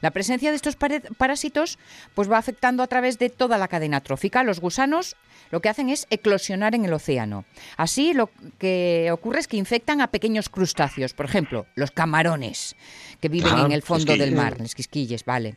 La 0.02 0.12
presencia 0.12 0.50
de 0.50 0.56
estos 0.56 0.76
parásitos 0.76 1.80
pues 2.14 2.32
va 2.32 2.38
afectando 2.38 2.84
a 2.84 2.88
través 2.88 3.20
de 3.20 3.30
toda 3.30 3.58
la 3.58 3.68
cadena 3.68 4.02
trófica. 4.02 4.44
Los 4.44 4.60
gusanos 4.60 5.16
lo 5.52 5.62
que 5.62 5.70
hacen 5.70 5.90
es 5.90 6.08
eclosionar 6.10 6.76
en 6.76 6.86
el 6.86 6.94
océano. 6.94 7.46
Así 7.78 8.14
lo 8.14 8.30
que 8.58 9.10
ocurre 9.12 9.40
es 9.40 9.48
que 9.48 9.58
infectan 9.58 10.02
a 10.02 10.08
pequeños 10.08 10.50
crustáceos, 10.50 11.14
por 11.14 11.26
ejemplo, 11.26 11.66
los 11.76 11.92
camarones 11.92 12.76
que 13.20 13.30
viven 13.30 13.54
Ah, 13.56 13.64
en 13.66 13.72
el 13.72 13.82
fondo 13.82 14.18
del 14.18 14.34
mar, 14.34 14.60
los 14.60 14.76
quisquilles, 14.76 15.24
vale. 15.24 15.56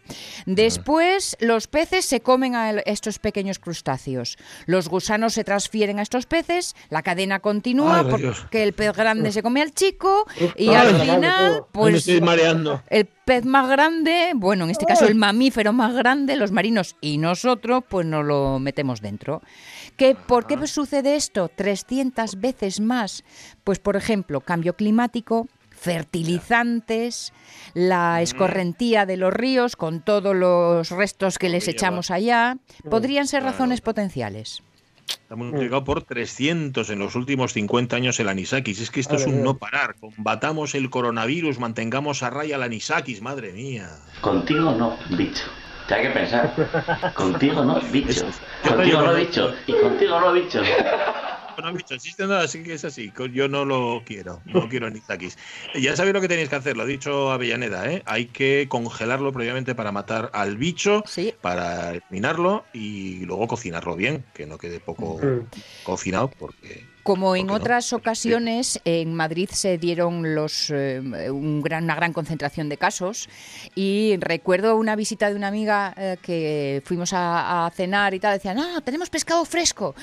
Después 0.60 1.36
los 1.40 1.66
peces 1.66 2.04
se 2.06 2.20
comen 2.20 2.54
a 2.54 2.70
estos 2.70 3.18
pequeños 3.18 3.58
crustáceos. 3.58 4.38
Los 4.66 4.88
gusanos 4.88 5.34
se 5.34 5.44
transfieren 5.44 5.98
a 5.98 6.02
estos 6.02 6.26
peces, 6.26 6.74
la 6.90 7.02
cadena 7.02 7.40
continúa 7.40 8.00
Ay, 8.00 8.22
Dios. 8.22 8.40
porque 8.40 8.62
el 8.62 8.72
pez 8.72 8.92
grande 8.96 9.32
se 9.32 9.42
come 9.42 9.60
al 9.62 9.72
chico 9.74 10.26
y 10.56 10.68
Ay, 10.68 10.76
al 10.76 11.00
final. 11.00 11.64
Pues, 11.72 11.92
me 11.92 11.98
estoy 11.98 12.20
mareando. 12.20 12.82
el 12.88 13.06
pez 13.06 13.44
más 13.44 13.68
grande, 13.68 14.32
bueno, 14.34 14.64
en 14.64 14.70
este 14.70 14.86
caso 14.86 15.04
el 15.06 15.14
mamífero 15.16 15.72
más 15.72 15.92
grande, 15.94 16.36
los 16.36 16.52
marinos 16.52 16.96
y 17.00 17.18
nosotros, 17.18 17.84
pues 17.88 18.06
nos 18.06 18.24
lo 18.24 18.58
metemos 18.58 19.00
dentro. 19.00 19.42
¿Qué, 19.96 20.14
¿Por 20.14 20.46
qué 20.46 20.66
sucede 20.66 21.16
esto? 21.16 21.50
300 21.54 22.40
veces 22.40 22.80
más. 22.80 23.24
Pues, 23.64 23.78
por 23.78 23.96
ejemplo, 23.96 24.40
cambio 24.40 24.74
climático, 24.74 25.48
fertilizantes, 25.70 27.32
la 27.74 28.20
escorrentía 28.22 29.06
de 29.06 29.16
los 29.16 29.32
ríos 29.32 29.76
con 29.76 30.00
todos 30.00 30.34
los 30.34 30.90
restos 30.90 31.38
que 31.38 31.48
les 31.48 31.68
echamos 31.68 32.10
allá, 32.10 32.58
podrían 32.90 33.26
ser 33.26 33.42
razones 33.42 33.80
potenciales. 33.80 34.62
Está 35.08 35.36
multiplicado 35.36 35.84
por 35.84 36.02
300 36.02 36.90
en 36.90 36.98
los 36.98 37.14
últimos 37.14 37.52
50 37.52 37.96
años 37.96 38.18
el 38.20 38.28
anisakis. 38.28 38.80
Es 38.80 38.90
que 38.90 39.00
esto 39.00 39.16
es 39.16 39.26
un 39.26 39.42
no 39.42 39.56
parar. 39.56 39.94
Combatamos 39.96 40.74
el 40.74 40.90
coronavirus, 40.90 41.58
mantengamos 41.58 42.22
a 42.22 42.30
raya 42.30 42.56
el 42.56 42.62
anisakis, 42.62 43.22
madre 43.22 43.52
mía. 43.52 43.88
Contigo 44.20 44.72
no, 44.72 44.96
bicho. 45.16 45.44
Te 45.86 45.94
hay 45.94 46.02
que 46.08 46.10
pensar. 46.10 47.12
Contigo 47.14 47.64
no, 47.64 47.80
bicho. 47.80 48.26
Contigo 48.66 49.02
no, 49.02 49.14
bicho. 49.14 49.54
Y 49.66 49.72
contigo 49.72 50.20
no, 50.20 50.32
bicho. 50.32 50.60
no 51.62 51.68
han 51.68 51.76
dicho, 51.76 51.94
existe 51.94 52.26
nada, 52.26 52.42
así 52.42 52.62
que 52.62 52.74
es 52.74 52.84
así. 52.84 53.12
Yo 53.32 53.48
no 53.48 53.64
lo 53.64 54.02
quiero, 54.04 54.42
no 54.46 54.68
quiero 54.68 54.86
anisakis. 54.86 55.38
Ya 55.74 55.96
sabéis 55.96 56.14
lo 56.14 56.20
que 56.20 56.28
tenéis 56.28 56.48
que 56.48 56.56
hacer, 56.56 56.76
lo 56.76 56.82
ha 56.82 56.86
dicho 56.86 57.30
Avellaneda, 57.30 57.90
¿eh? 57.90 58.02
Hay 58.06 58.26
que 58.26 58.66
congelarlo 58.68 59.32
previamente 59.32 59.74
para 59.74 59.92
matar 59.92 60.30
al 60.34 60.56
bicho, 60.56 61.02
para 61.40 61.92
eliminarlo 61.92 62.64
y 62.72 63.24
luego 63.24 63.46
cocinarlo 63.46 63.96
bien, 63.96 64.24
que 64.34 64.46
no 64.46 64.58
quede 64.58 64.80
poco 64.80 65.20
cocinado, 65.84 66.30
porque 66.30 66.95
como 67.06 67.36
en 67.36 67.50
otras 67.50 67.92
ocasiones, 67.92 68.80
en 68.84 69.14
Madrid 69.14 69.48
se 69.52 69.78
dieron 69.78 70.34
los, 70.34 70.70
eh, 70.70 71.00
un 71.30 71.62
gran, 71.62 71.84
una 71.84 71.94
gran 71.94 72.12
concentración 72.12 72.68
de 72.68 72.78
casos 72.78 73.28
y 73.76 74.16
recuerdo 74.18 74.74
una 74.74 74.96
visita 74.96 75.30
de 75.30 75.36
una 75.36 75.46
amiga 75.46 75.94
eh, 75.96 76.16
que 76.20 76.82
fuimos 76.84 77.10
a, 77.12 77.70
cenar 77.76 78.12
y 78.12 78.18
tal, 78.18 78.34
decía, 78.34 78.54
no, 78.54 78.80
tenemos 78.80 79.08
pescado 79.08 79.44
fresco. 79.44 79.94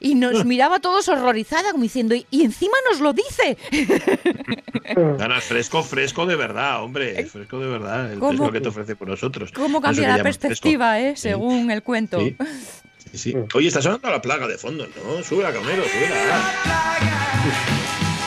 Y 0.00 0.16
nos 0.16 0.44
miraba 0.54 0.80
todos 0.80 1.08
horrorizada, 1.08 1.72
como 1.72 1.82
diciendo, 1.82 2.14
y, 2.14 2.26
encima 2.44 2.76
nos 2.90 3.00
lo 3.00 3.14
dice. 3.14 3.56
Es 4.84 5.44
fresco, 5.44 5.82
fresco 5.82 6.26
de 6.26 6.36
verdad, 6.36 6.82
hombre, 6.82 7.18
es 7.18 7.30
fresco 7.30 7.58
de 7.58 7.68
verdad, 7.68 8.12
el 8.12 8.20
pescado 8.20 8.52
que 8.52 8.60
te 8.60 8.68
ofrece 8.68 8.96
por 8.96 9.08
nosotros. 9.08 9.50
¿Cómo 9.50 9.80
cambia 9.80 10.16
la 10.16 10.22
perspectiva, 10.22 11.00
eh, 11.00 11.16
según 11.16 11.70
el 11.70 11.82
cuento? 11.82 12.20
Sí. 12.20 12.36
Oye, 13.54 13.68
está 13.68 13.80
sonando 13.80 14.10
la 14.10 14.20
plaga 14.20 14.48
de 14.48 14.58
fondo, 14.58 14.86
¿no? 14.86 15.22
Sube 15.22 15.46
a 15.46 15.52
Camero, 15.52 15.84
sube 15.84 16.08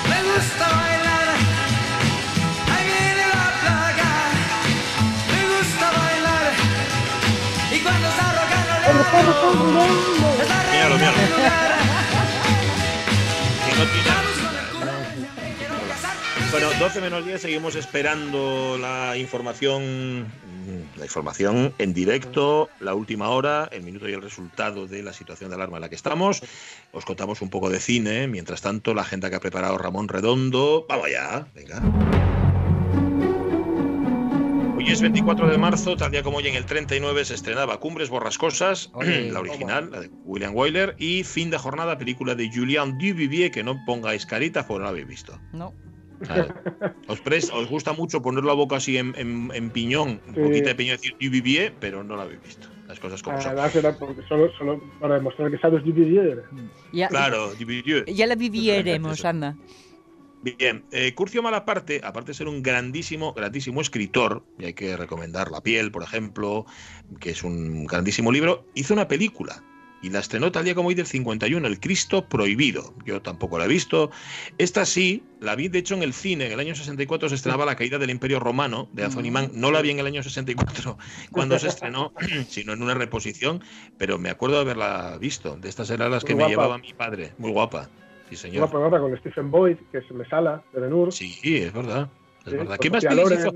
Me 0.10 0.24
gusta 0.24 0.68
bailar. 0.70 1.28
Ahí 2.72 2.86
viene 2.86 3.26
la 3.28 3.48
plaga. 3.62 4.10
Me 5.32 5.42
gusta 5.58 5.92
bailar. 5.92 6.54
Y 7.74 7.80
cuando 7.80 8.08
está 8.08 8.26
rocando 8.34 8.74
Míralo, 10.72 10.96
míralo. 10.96 11.18
Bueno, 16.52 16.70
12 16.80 17.02
menos 17.02 17.26
10, 17.26 17.42
seguimos 17.42 17.76
esperando 17.76 18.78
la 18.80 19.18
información 19.18 20.26
la 20.95 21.05
información 21.05 21.74
en 21.78 21.93
directo, 21.93 22.70
la 22.80 22.93
última 22.93 23.30
hora, 23.30 23.70
el 23.72 23.84
minuto 23.84 24.07
y 24.09 24.13
el 24.13 24.22
resultado 24.22 24.88
de 24.88 25.03
la 25.03 25.13
situación 25.13 25.49
de 25.49 25.55
alarma 25.55 25.78
en 25.78 25.82
la 25.82 25.89
que 25.89 25.95
estamos. 25.95 26.41
Os 26.91 27.05
contamos 27.05 27.41
un 27.41 27.49
poco 27.49 27.70
de 27.70 27.80
cine. 27.80 28.28
Mientras 28.28 28.61
tanto, 28.61 28.93
la 28.93 29.01
agenda 29.01 29.30
que 29.30 29.36
ha 29.36 29.39
preparado 29.39 29.78
Ramón 29.78 30.07
Redondo. 30.07 30.86
Vamos 30.88 31.05
allá, 31.07 31.47
venga. 31.53 31.82
Hoy 34.78 34.91
es 34.91 35.01
24 35.01 35.49
de 35.49 35.57
marzo, 35.57 35.97
tal 35.97 36.11
día 36.11 36.22
como 36.22 36.38
hoy 36.38 36.47
en 36.47 36.55
el 36.55 36.65
39 36.65 37.26
se 37.26 37.34
estrenaba 37.34 37.80
Cumbres 37.80 38.09
Borrascosas, 38.09 38.91
la 38.93 39.39
original, 39.39 39.89
la 39.91 40.01
de 40.01 40.09
William 40.24 40.55
Wyler, 40.55 40.95
y 40.99 41.24
fin 41.24 41.49
de 41.49 41.57
jornada, 41.57 41.97
película 41.97 42.36
de 42.36 42.49
Julien 42.53 42.97
Duvivier, 42.97 43.51
que 43.51 43.63
no 43.63 43.84
pongáis 43.86 44.26
carita 44.26 44.68
porque 44.68 44.80
no 44.80 44.84
la 44.86 44.89
habéis 44.91 45.07
visto. 45.07 45.39
No. 45.51 45.74
Os, 47.07 47.22
os 47.51 47.70
gusta 47.70 47.93
mucho 47.93 48.22
poner 48.22 48.43
la 48.43 48.53
boca 48.53 48.78
así 48.78 48.97
en, 48.97 49.13
en, 49.15 49.70
piñón, 49.70 50.22
un 50.28 50.34
poquito 50.34 50.70
de 50.70 50.76
piñón, 50.76 50.97
decir 50.97 51.15
Duvivier, 51.20 51.74
pero 51.80 52.03
no 52.03 52.15
la 52.15 52.24
habéis 52.24 52.41
visto. 52.41 52.68
Las 52.88 52.99
cosas 52.99 53.22
como 53.22 53.41
son. 53.41 53.55
solo, 54.28 54.51
solo, 54.57 54.82
para 54.99 55.15
demostrar 55.15 55.51
que 55.51 55.57
sabes 55.57 55.84
Duvivier. 55.84 56.43
Ya, 56.91 57.07
claro, 57.09 57.53
Duvivier. 57.55 58.05
Ya 58.05 58.28
la 58.28 58.36
viviremos, 58.36 59.24
anda. 59.26 59.55
Bien, 60.41 60.86
eh, 60.91 61.13
Curcio 61.13 61.41
Malaparte, 61.41 61.99
aparte 62.03 62.32
de 62.32 62.36
ser 62.36 62.47
un 62.47 62.61
grandísimo, 62.61 63.34
grandísimo 63.34 63.82
escritor, 63.82 64.43
y 64.57 64.65
hay 64.65 64.74
que 64.74 64.95
recomendar 64.95 65.51
La 65.51 65.61
piel, 65.61 65.91
por 65.91 66.03
ejemplo, 66.03 66.65
que 67.20 67.32
es 67.32 67.43
un 67.43 67.86
grandísimo 67.86 68.32
libro, 68.32 68.65
hizo 68.76 68.93
una 68.93 69.07
película 69.07 69.63
y 70.02 70.10
la 70.10 70.20
estrenó 70.20 70.52
tal 70.52 70.66
día 70.66 70.76
como 70.76 70.89
hoy 70.89 70.95
del 70.95 71.06
51, 71.06 71.66
El 71.68 71.80
Cristo 71.80 72.26
Prohibido. 72.26 72.93
Yo 73.06 73.22
tampoco 73.22 73.58
la 73.58 73.66
he 73.66 73.68
visto. 73.68 74.12
Esta 74.58 74.86
sí, 74.86 75.24
la 75.39 75.56
vi 75.56 75.68
de 75.70 75.80
hecho 75.80 75.95
en 75.95 76.04
el 76.04 76.14
cine. 76.14 76.48
En 76.48 76.54
el 76.54 76.60
año 76.60 76.76
64 76.76 77.30
se 77.30 77.36
estrenaba 77.36 77.66
La 77.66 77.76
caída 77.76 77.98
del 77.98 78.10
Imperio 78.10 78.39
Romano 78.39 78.88
de 78.93 79.06
Anthony 79.06 79.32
Mann. 79.32 79.52
No 79.54 79.72
la 79.72 79.82
vi 79.82 79.91
en 79.91 80.00
el 80.00 80.06
año 80.06 80.22
64 80.22 80.98
cuando 81.32 81.58
se 81.60 81.68
estrenó, 81.68 82.14
sino 82.48 82.74
en 82.74 82.82
una 82.82 82.93
reposición, 82.93 83.64
pero 83.98 84.18
me 84.18 84.30
acuerdo 84.30 84.56
de 84.58 84.62
haberla 84.62 85.18
visto. 85.20 85.58
De 85.58 85.70
estas 85.70 85.89
eran 85.89 86.12
las 86.12 86.24
que 86.24 86.36
me 86.36 86.48
llevaba 86.48 86.78
mi 86.78 86.93
padre. 86.93 87.34
Muy 87.38 87.52
guapa. 87.52 87.89
Sí, 88.30 88.36
señor. 88.36 88.70
Muy 88.72 88.80
guapa 88.82 89.00
con 89.00 89.18
Stephen 89.18 89.52
Boyd, 89.52 89.78
que 89.91 90.00
es 90.00 90.12
Mesala, 90.12 90.64
de 90.74 90.82
Ben 90.82 91.12
Sí, 91.12 91.39
es 91.43 91.74
verdad. 91.74 92.10
Es 92.45 92.54
verdad. 92.54 92.78
¿Qué 92.78 92.89
más 92.89 93.04
pelis 93.04 93.32
hizo? 93.32 93.56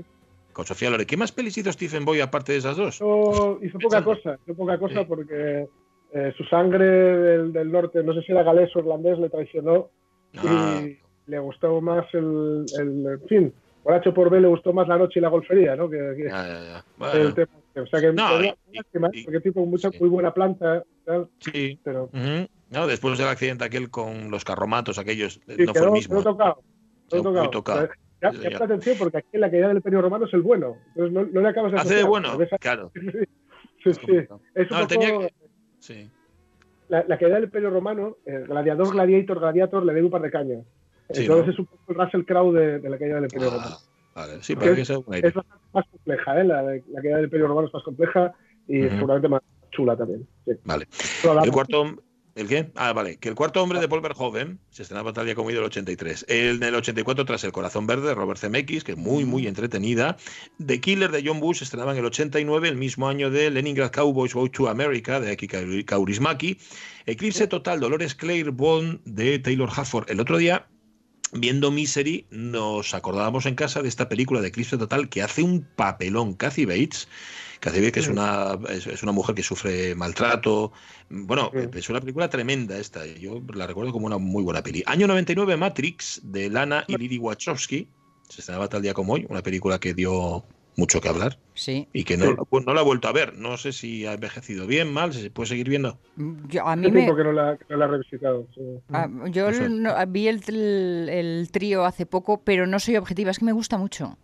Con 0.52 0.66
Sofía 0.66 0.90
Loren. 0.90 1.06
¿Qué 1.06 1.16
más 1.16 1.32
pelis 1.32 1.56
hizo 1.56 1.72
Stephen 1.72 2.04
Boyd 2.04 2.20
aparte 2.20 2.52
de 2.52 2.58
esas 2.58 2.76
dos? 2.76 2.96
Hizo, 2.96 3.78
poca 3.80 4.04
cosa. 4.04 4.38
Hizo 4.44 4.54
poca 4.54 4.78
cosa 4.78 5.06
porque 5.06 5.66
eh, 6.14 6.32
su 6.36 6.44
sangre 6.44 6.84
del, 6.84 7.72
norte, 7.72 8.02
no 8.02 8.12
sé 8.12 8.20
si 8.22 8.32
era 8.32 8.42
galés 8.42 8.74
o 8.76 8.80
irlandés, 8.80 9.18
le 9.18 9.30
traicionó 9.30 9.88
ah. 10.36 10.82
y 10.84 10.98
le 11.26 11.38
gustó 11.38 11.80
más 11.80 12.04
el, 12.12 12.66
en 12.78 13.28
fin, 13.28 13.52
por 13.82 13.94
H 13.94 14.12
por 14.12 14.28
B 14.28 14.40
le 14.40 14.48
gustó 14.48 14.74
más 14.74 14.86
la 14.88 14.98
noche 14.98 15.18
y 15.18 15.22
la 15.22 15.28
golfería, 15.28 15.74
¿no? 15.74 15.88
Que, 15.88 15.98
el 15.98 17.34
tema, 17.34 17.52
o 17.76 17.86
sea 17.86 18.00
que 18.00 18.12
no, 18.12 18.28
porque 19.24 19.40
tipo 19.40 19.64
mucha 19.64 19.90
muy 19.98 20.10
buena 20.10 20.34
planta, 20.34 20.84
sí, 21.38 21.78
pero 21.82 22.10
no, 22.12 22.86
después 22.86 23.18
del 23.18 23.28
accidente 23.28 23.64
aquel 23.64 23.90
con 23.90 24.30
los 24.30 24.44
carromatos 24.44 24.98
aquellos, 24.98 25.40
no 25.46 25.72
fue 25.72 25.86
el 25.86 25.92
mismo. 25.92 26.22
Todo 26.22 26.32
tocado, 26.32 26.62
todo 27.08 27.50
tocado. 27.50 27.88
Ya, 28.20 28.30
ya, 28.32 28.56
atención 28.56 28.96
porque 28.98 29.18
aquí 29.18 29.38
la 29.38 29.50
caída 29.50 29.68
del 29.68 29.78
Imperio 29.78 30.00
Romano 30.00 30.26
es 30.26 30.34
el 30.34 30.42
bueno, 30.42 30.76
entonces 30.88 31.12
no, 31.12 31.24
no 31.24 31.40
le 31.40 31.48
acabas 31.48 31.72
de 31.72 31.78
Hace 31.78 31.94
de 31.96 32.04
bueno, 32.04 32.38
claro. 32.60 32.92
sí, 33.82 33.92
sí. 33.94 34.16
Es 34.54 34.70
un 34.70 34.86
poco, 34.86 35.26
Sí. 35.82 36.08
La, 36.88 37.04
la 37.08 37.18
caída 37.18 37.34
del 37.36 37.44
Imperio 37.44 37.70
Romano, 37.70 38.16
el 38.24 38.44
gladiador, 38.46 38.92
gladiator, 38.92 39.40
gladiator, 39.40 39.84
le 39.84 39.94
dé 39.94 40.02
un 40.02 40.10
par 40.10 40.22
de 40.22 40.30
cañas. 40.30 40.64
Entonces 41.08 41.54
es 41.54 41.58
un 41.58 41.66
poco 41.66 41.82
el 41.88 41.94
Russell 41.96 42.24
Crowe 42.24 42.52
de, 42.52 42.88
la 42.88 42.98
caída 42.98 43.16
del 43.16 43.24
Imperio 43.24 43.48
ah, 43.48 43.54
Romano. 43.54 43.76
Vale, 44.14 44.42
sí, 44.42 44.54
pero 44.54 44.72
es, 44.72 44.88
que 44.88 45.26
es 45.26 45.34
más 45.72 45.86
compleja, 45.90 46.40
¿eh? 46.40 46.44
la, 46.44 46.62
la, 46.62 47.02
caída 47.02 47.16
del 47.16 47.24
Imperio 47.24 47.48
Romano 47.48 47.66
es 47.66 47.74
más 47.74 47.82
compleja 47.82 48.32
y 48.68 48.82
seguramente 48.82 49.28
más 49.28 49.42
chula 49.70 49.96
también. 49.96 50.26
Vale. 50.64 50.86
El 51.42 51.50
cuarto, 51.50 51.84
¿El 52.34 52.48
qué? 52.48 52.72
Ah, 52.76 52.94
vale. 52.94 53.18
Que 53.18 53.28
el 53.28 53.34
cuarto 53.34 53.62
hombre 53.62 53.78
de 53.78 53.88
Paul 53.88 54.00
Verhoeven 54.00 54.58
se 54.70 54.82
estrenaba 54.82 55.12
tal 55.12 55.26
día 55.26 55.34
como 55.34 55.50
el 55.50 55.58
83. 55.58 56.24
El 56.28 56.60
del 56.60 56.74
84 56.74 57.26
tras 57.26 57.44
El 57.44 57.52
corazón 57.52 57.86
verde 57.86 58.08
de 58.08 58.14
Robert 58.14 58.40
Zemeckis, 58.40 58.84
que 58.84 58.92
es 58.92 58.98
muy, 58.98 59.26
muy 59.26 59.46
entretenida. 59.46 60.16
The 60.64 60.80
Killer 60.80 61.10
de 61.10 61.22
John 61.26 61.40
Bush 61.40 61.58
se 61.58 61.64
estrenaba 61.64 61.92
en 61.92 61.98
el 61.98 62.06
89, 62.06 62.68
el 62.68 62.76
mismo 62.76 63.08
año 63.08 63.30
de 63.30 63.50
Leningrad 63.50 63.90
Cowboys 63.90 64.32
Go 64.32 64.50
to 64.50 64.68
America 64.68 65.20
de 65.20 65.32
Aki 65.32 65.84
Kaurismaki. 65.84 66.58
Eclipse 67.04 67.46
total, 67.48 67.80
Dolores 67.80 68.14
Claiborne 68.14 69.00
de 69.04 69.38
Taylor 69.38 69.68
Hafford. 69.70 70.10
El 70.10 70.20
otro 70.20 70.38
día 70.38 70.68
viendo 71.32 71.70
Misery, 71.70 72.26
nos 72.30 72.94
acordábamos 72.94 73.46
en 73.46 73.54
casa 73.54 73.82
de 73.82 73.88
esta 73.88 74.08
película 74.08 74.40
de 74.40 74.48
Eclipse 74.48 74.76
Total 74.76 75.08
que 75.08 75.22
hace 75.22 75.42
un 75.42 75.66
papelón. 75.76 76.34
Kathy 76.34 76.66
Bates, 76.66 77.08
Kathy 77.62 77.78
Bates, 77.78 77.92
que 77.92 78.00
es 78.00 78.08
una, 78.08 78.58
es, 78.70 79.02
una 79.04 79.12
mujer 79.12 79.36
que 79.36 79.44
sufre 79.44 79.94
maltrato. 79.94 80.72
Bueno, 81.08 81.52
es 81.54 81.88
una 81.88 82.00
película 82.00 82.28
tremenda 82.28 82.76
esta. 82.76 83.06
Yo 83.06 83.40
la 83.54 83.68
recuerdo 83.68 83.92
como 83.92 84.06
una 84.06 84.18
muy 84.18 84.42
buena 84.42 84.64
peli. 84.64 84.82
Año 84.84 85.06
99, 85.06 85.56
Matrix, 85.56 86.20
de 86.24 86.50
Lana 86.50 86.82
y 86.88 86.96
Lily 86.96 87.18
Wachowski. 87.18 87.86
Se 88.28 88.40
estrenaba 88.40 88.68
tal 88.68 88.82
día 88.82 88.94
como 88.94 89.12
hoy, 89.12 89.26
una 89.28 89.42
película 89.42 89.78
que 89.78 89.94
dio 89.94 90.44
mucho 90.76 91.00
que 91.00 91.08
hablar. 91.08 91.38
Sí. 91.54 91.86
Y 91.92 92.02
que 92.02 92.16
no, 92.16 92.36
no 92.50 92.74
la 92.74 92.80
he 92.80 92.84
vuelto 92.84 93.06
a 93.06 93.12
ver. 93.12 93.38
No 93.38 93.56
sé 93.56 93.72
si 93.72 94.06
ha 94.06 94.14
envejecido 94.14 94.66
bien, 94.66 94.92
mal, 94.92 95.12
si 95.12 95.22
se 95.22 95.30
puede 95.30 95.50
seguir 95.50 95.68
viendo. 95.68 96.00
Yo, 96.48 96.66
a 96.66 96.74
mí 96.74 96.90
me... 96.90 97.06
que 97.06 97.22
no 97.22 97.30
la, 97.30 97.56
no 97.68 97.76
la 97.76 97.84
he 97.84 97.88
revisitado. 97.88 98.48
Ah, 98.88 99.08
yo 99.30 99.48
vi 100.08 100.26
el, 100.26 101.08
el, 101.08 101.48
trío 101.52 101.84
hace 101.84 102.06
poco, 102.06 102.42
pero 102.42 102.66
no 102.66 102.80
soy 102.80 102.96
objetiva, 102.96 103.30
es 103.30 103.38
que 103.38 103.44
me 103.44 103.52
gusta 103.52 103.78
mucho. 103.78 104.18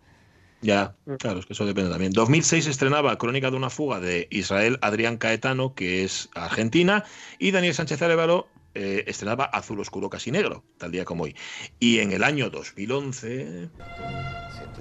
Ya, 0.61 0.95
claro, 1.19 1.39
es 1.39 1.45
que 1.45 1.53
eso 1.53 1.65
depende 1.65 1.89
también. 1.89 2.11
2006 2.11 2.67
estrenaba 2.67 3.17
Crónica 3.17 3.49
de 3.49 3.57
una 3.57 3.69
fuga 3.69 3.99
de 3.99 4.27
Israel 4.29 4.77
Adrián 4.81 5.17
Caetano, 5.17 5.73
que 5.73 6.03
es 6.03 6.29
argentina, 6.35 7.05
y 7.37 7.51
Daniel 7.51 7.73
Sánchez 7.73 8.01
Arevalo 8.01 8.47
eh, 8.75 9.05
estrenaba 9.07 9.45
Azul 9.45 9.79
Oscuro 9.79 10.09
Casi 10.09 10.31
Negro, 10.31 10.63
tal 10.77 10.91
día 10.91 11.05
como 11.05 11.23
hoy. 11.23 11.35
Y 11.79 11.99
en 11.99 12.11
el 12.11 12.23
año 12.23 12.49
2011... 12.49 13.69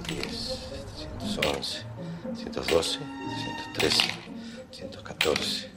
110. 0.05 0.69
111, 1.21 1.85
112, 2.35 2.99
113, 3.75 4.03
114, 4.71 5.71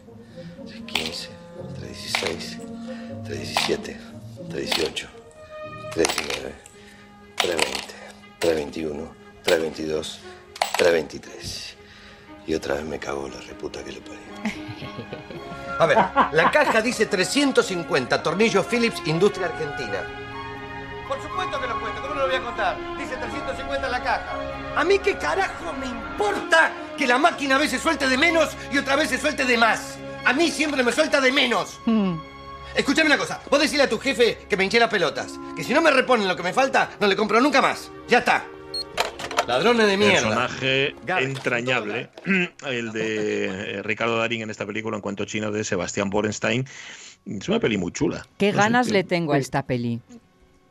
315, 0.66 1.30
316, 1.76 2.58
317, 3.26 3.98
318, 4.50 5.08
319, 5.94 6.54
320, 7.38 7.94
321, 8.40 9.21
322, 9.44 10.20
323. 10.78 11.76
Y 12.48 12.54
otra 12.54 12.76
vez 12.76 12.84
me 12.86 13.00
cago 13.00 13.28
la 13.28 13.40
reputa 13.42 13.84
que 13.84 13.92
le 13.92 14.02
parió. 14.02 14.20
A 15.80 15.86
ver, 15.86 15.98
la 16.34 16.52
caja 16.52 16.82
dice 16.82 17.06
350 17.06 18.22
tornillos 18.22 18.66
Philips 18.66 19.02
Industria 19.06 19.48
Argentina. 19.48 20.04
Por 21.08 21.22
supuesto 21.22 21.60
que 21.60 21.68
lo 21.68 21.80
cuento, 21.80 22.02
¿cómo 22.02 22.14
no 22.14 22.22
lo 22.22 22.28
voy 22.28 22.36
a 22.36 22.42
contar? 22.42 22.78
Dice 22.98 23.18
350 23.18 23.86
en 23.86 23.92
la 23.92 24.04
caja. 24.04 24.34
¿A 24.76 24.84
mí 24.84 25.00
qué 25.00 25.18
carajo 25.18 25.74
me 25.74 25.88
importa 25.88 26.72
que 26.98 27.08
la 27.08 27.18
máquina 27.18 27.56
a 27.56 27.60
veces 27.60 27.82
suelte 27.82 28.08
de 28.08 28.18
menos 28.18 28.50
y 28.72 28.78
otra 28.78 28.96
vez 28.96 29.10
se 29.10 29.18
suelte 29.18 29.44
de 29.44 29.58
más? 29.58 29.98
A 30.24 30.34
mí 30.34 30.50
siempre 30.52 30.84
me 30.84 30.92
suelta 30.92 31.20
de 31.20 31.32
menos. 31.32 31.80
Hmm. 31.86 32.18
Escúchame 32.76 33.08
una 33.08 33.18
cosa. 33.18 33.42
Vos 33.50 33.60
decirle 33.60 33.84
a 33.84 33.90
tu 33.90 34.00
jefe 34.00 34.46
que 34.48 34.56
me 34.56 34.64
hinché 34.64 34.80
las 34.80 34.90
pelotas. 34.90 35.34
Que 35.56 35.64
si 35.64 35.74
no 35.74 35.82
me 35.82 35.92
reponen 35.92 36.28
lo 36.28 36.36
que 36.36 36.44
me 36.44 36.54
falta, 36.54 36.92
no 37.00 37.08
le 37.08 37.16
compro 37.16 37.42
nunca 37.42 37.62
más. 37.62 37.92
Ya 38.08 38.20
está. 38.20 38.46
Ladrones 39.48 39.88
de 39.88 39.98
mierda. 39.98 40.14
Personaje 40.48 40.96
entrañable, 41.20 42.10
el 42.68 42.92
de 42.92 43.82
Ricardo 43.84 44.18
Darín 44.18 44.42
en 44.44 44.50
esta 44.50 44.66
película, 44.66 44.98
En 44.98 45.02
cuanto 45.02 45.26
chino, 45.26 45.52
de 45.52 45.64
Sebastián 45.64 46.10
Borenstein. 46.10 46.66
Es 47.26 47.50
una 47.50 47.60
peli 47.60 47.78
muy 47.78 47.92
chula. 47.92 48.26
Qué 48.38 48.52
No 48.52 48.58
ganas 48.58 48.90
le 48.90 49.04
tengo 49.04 49.34
a 49.34 49.38
esta 49.38 49.64
peli, 49.64 50.00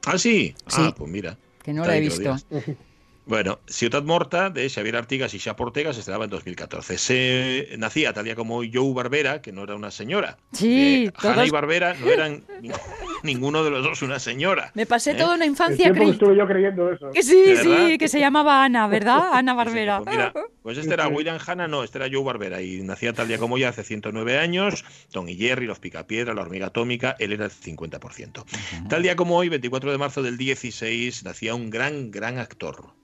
Ah, 0.06 0.18
sí. 0.18 0.54
Sí. 0.66 0.82
Ah, 0.82 0.94
pues 0.96 1.10
mira. 1.10 1.36
que 1.62 1.72
no 1.72 1.84
la 1.84 1.96
he 1.96 2.00
visto. 2.00 2.36
Bueno, 3.30 3.60
Ciudad 3.68 4.02
Morta 4.02 4.50
de 4.50 4.68
Xavier 4.68 4.96
Artigas 4.96 5.32
y 5.34 5.38
Chapo 5.38 5.62
Ortega 5.62 5.92
se 5.92 6.00
estrenaba 6.00 6.24
en 6.24 6.30
2014. 6.30 6.98
Se 6.98 7.68
nacía 7.78 8.12
tal 8.12 8.24
día 8.24 8.34
como 8.34 8.56
Joe 8.64 8.92
Barbera, 8.92 9.40
que 9.40 9.52
no 9.52 9.62
era 9.62 9.76
una 9.76 9.92
señora. 9.92 10.36
Sí, 10.50 11.08
Eh, 11.22 11.44
y 11.46 11.50
Barbera 11.50 11.94
no 11.94 12.10
eran 12.10 12.42
ni- 12.60 12.70
ninguno 13.22 13.62
de 13.62 13.70
los 13.70 13.84
dos 13.84 14.02
una 14.02 14.18
señora. 14.18 14.72
Me 14.74 14.84
pasé 14.84 15.12
¿eh? 15.12 15.14
toda 15.14 15.36
una 15.36 15.44
El 15.44 15.52
infancia 15.52 15.90
creyendo... 15.90 16.12
estuve 16.12 16.36
yo 16.36 16.44
creyendo 16.48 16.90
eso. 16.90 17.08
Que 17.12 17.22
sí, 17.22 17.54
sí, 17.62 17.98
que 17.98 18.08
se 18.08 18.18
llamaba 18.18 18.64
Ana, 18.64 18.88
¿verdad? 18.88 19.20
Ana 19.32 19.54
Barbera. 19.54 20.00
Pues 20.02 20.10
mira, 20.16 20.32
pues 20.64 20.78
este 20.78 20.92
era 20.92 21.06
William 21.06 21.38
Hanna, 21.46 21.68
no, 21.68 21.84
este 21.84 21.98
era 21.98 22.08
Joe 22.12 22.24
Barbera 22.24 22.60
y 22.62 22.80
nacía 22.82 23.12
tal 23.12 23.28
día 23.28 23.38
como 23.38 23.58
ya 23.58 23.68
hace 23.68 23.84
109 23.84 24.38
años. 24.38 24.84
Tom 25.12 25.28
y 25.28 25.36
Jerry, 25.36 25.66
Los 25.66 25.78
Picapiedra, 25.78 26.34
La 26.34 26.42
Hormiga 26.42 26.66
Atómica, 26.66 27.14
él 27.20 27.30
era 27.32 27.44
el 27.44 27.52
50%. 27.52 28.44
Tal 28.88 29.02
día 29.04 29.14
como 29.14 29.36
hoy, 29.36 29.48
24 29.48 29.92
de 29.92 29.98
marzo 29.98 30.20
del 30.20 30.36
16, 30.36 31.22
nacía 31.22 31.54
un 31.54 31.70
gran, 31.70 32.10
gran 32.10 32.36
actor. 32.38 32.98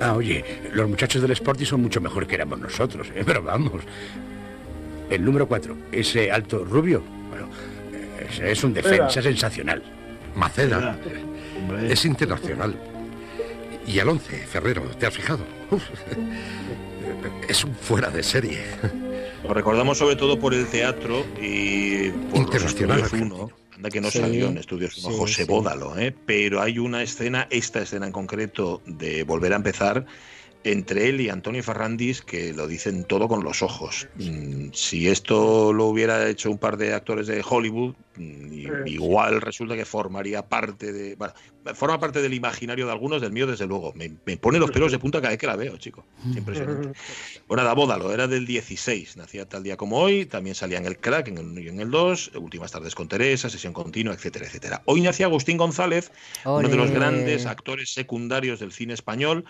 Ah, 0.00 0.14
oye, 0.14 0.44
los 0.72 0.88
muchachos 0.88 1.20
del 1.22 1.32
Sporting 1.32 1.64
son 1.66 1.82
mucho 1.82 2.00
mejor 2.00 2.26
que 2.26 2.36
éramos 2.36 2.58
nosotros, 2.60 3.08
¿eh? 3.14 3.22
pero 3.26 3.42
vamos. 3.42 3.82
El 5.10 5.24
número 5.24 5.48
4, 5.48 5.76
ese 5.92 6.30
alto 6.30 6.64
rubio, 6.64 7.02
bueno, 7.30 7.48
ese 8.30 8.52
es 8.52 8.62
un 8.62 8.74
defensa 8.74 9.20
Era. 9.20 9.22
sensacional. 9.22 9.82
Maceda. 10.36 10.96
Es 11.88 12.04
internacional. 12.04 12.74
Y 13.86 13.98
el 13.98 14.08
11, 14.08 14.36
Ferrero, 14.46 14.82
¿te 14.98 15.06
has 15.06 15.14
fijado? 15.14 15.44
Uf. 15.70 15.82
Es 17.48 17.64
un 17.64 17.74
fuera 17.74 18.10
de 18.10 18.22
serie. 18.22 18.60
Lo 19.42 19.54
recordamos 19.54 19.96
sobre 19.98 20.14
todo 20.16 20.38
por 20.38 20.52
el 20.52 20.66
teatro 20.66 21.24
y 21.40 22.10
por 22.10 22.30
los 22.32 22.40
Internacional 22.40 23.00
Estudios 23.00 23.32
1. 23.32 23.50
Anda 23.78 23.90
que 23.90 24.00
no 24.00 24.10
Sí, 24.10 24.18
salió 24.18 24.48
en 24.48 24.58
Estudios 24.58 24.98
1 24.98 25.08
sí, 25.08 25.16
José 25.16 25.42
sí. 25.44 25.48
Bódalo, 25.48 25.96
¿eh? 25.96 26.12
pero 26.26 26.60
hay 26.60 26.80
una 26.80 27.00
escena, 27.00 27.46
esta 27.48 27.80
escena 27.80 28.06
en 28.06 28.12
concreto, 28.12 28.82
de 28.86 29.22
Volver 29.22 29.52
a 29.52 29.56
empezar, 29.56 30.04
entre 30.72 31.08
él 31.08 31.20
y 31.20 31.28
Antonio 31.28 31.62
Ferrandis, 31.62 32.22
que 32.22 32.52
lo 32.52 32.66
dicen 32.66 33.04
todo 33.04 33.28
con 33.28 33.44
los 33.44 33.62
ojos. 33.62 34.08
Mm, 34.16 34.70
Si 34.72 35.08
esto 35.08 35.72
lo 35.72 35.86
hubiera 35.86 36.28
hecho 36.28 36.50
un 36.50 36.58
par 36.58 36.76
de 36.76 36.94
actores 36.94 37.26
de 37.26 37.42
Hollywood, 37.48 37.94
mm, 38.16 38.86
igual 38.86 39.40
resulta 39.40 39.76
que 39.76 39.84
formaría 39.84 40.46
parte 40.48 40.92
de. 40.92 41.14
Bueno, 41.16 41.32
forma 41.74 41.98
parte 42.00 42.22
del 42.22 42.34
imaginario 42.34 42.86
de 42.86 42.92
algunos, 42.92 43.20
del 43.20 43.32
mío, 43.32 43.46
desde 43.46 43.66
luego. 43.66 43.92
Me, 43.94 44.10
me 44.24 44.36
pone 44.36 44.58
los 44.58 44.70
pelos 44.70 44.92
de 44.92 44.98
punta 44.98 45.20
cada 45.20 45.30
vez 45.30 45.38
que 45.38 45.46
la 45.46 45.56
veo, 45.56 45.76
chico. 45.76 46.04
Es 46.30 46.36
impresionante. 46.36 46.92
Bueno, 47.48 47.62
nada, 47.62 47.74
Bódalo, 47.74 48.12
era 48.12 48.26
del 48.26 48.44
16, 48.46 49.16
nacía 49.16 49.48
tal 49.48 49.62
día 49.62 49.78
como 49.78 49.98
hoy, 49.98 50.26
también 50.26 50.54
salía 50.54 50.76
en 50.76 50.84
el 50.84 50.98
crack, 50.98 51.28
en 51.28 51.38
el 51.38 51.46
1 51.46 51.60
y 51.60 51.68
en 51.68 51.80
el 51.80 51.90
2, 51.90 52.32
Últimas 52.34 52.70
tardes 52.72 52.94
con 52.94 53.08
Teresa, 53.08 53.48
Sesión 53.48 53.72
continua, 53.72 54.12
etcétera, 54.12 54.44
etcétera. 54.46 54.82
Hoy 54.84 55.00
nacía 55.00 55.26
Agustín 55.26 55.56
González, 55.56 56.12
uno 56.44 56.68
de 56.68 56.76
los 56.76 56.90
grandes 56.90 57.46
actores 57.46 57.90
secundarios 57.94 58.60
del 58.60 58.72
cine 58.72 58.92
español, 58.92 59.46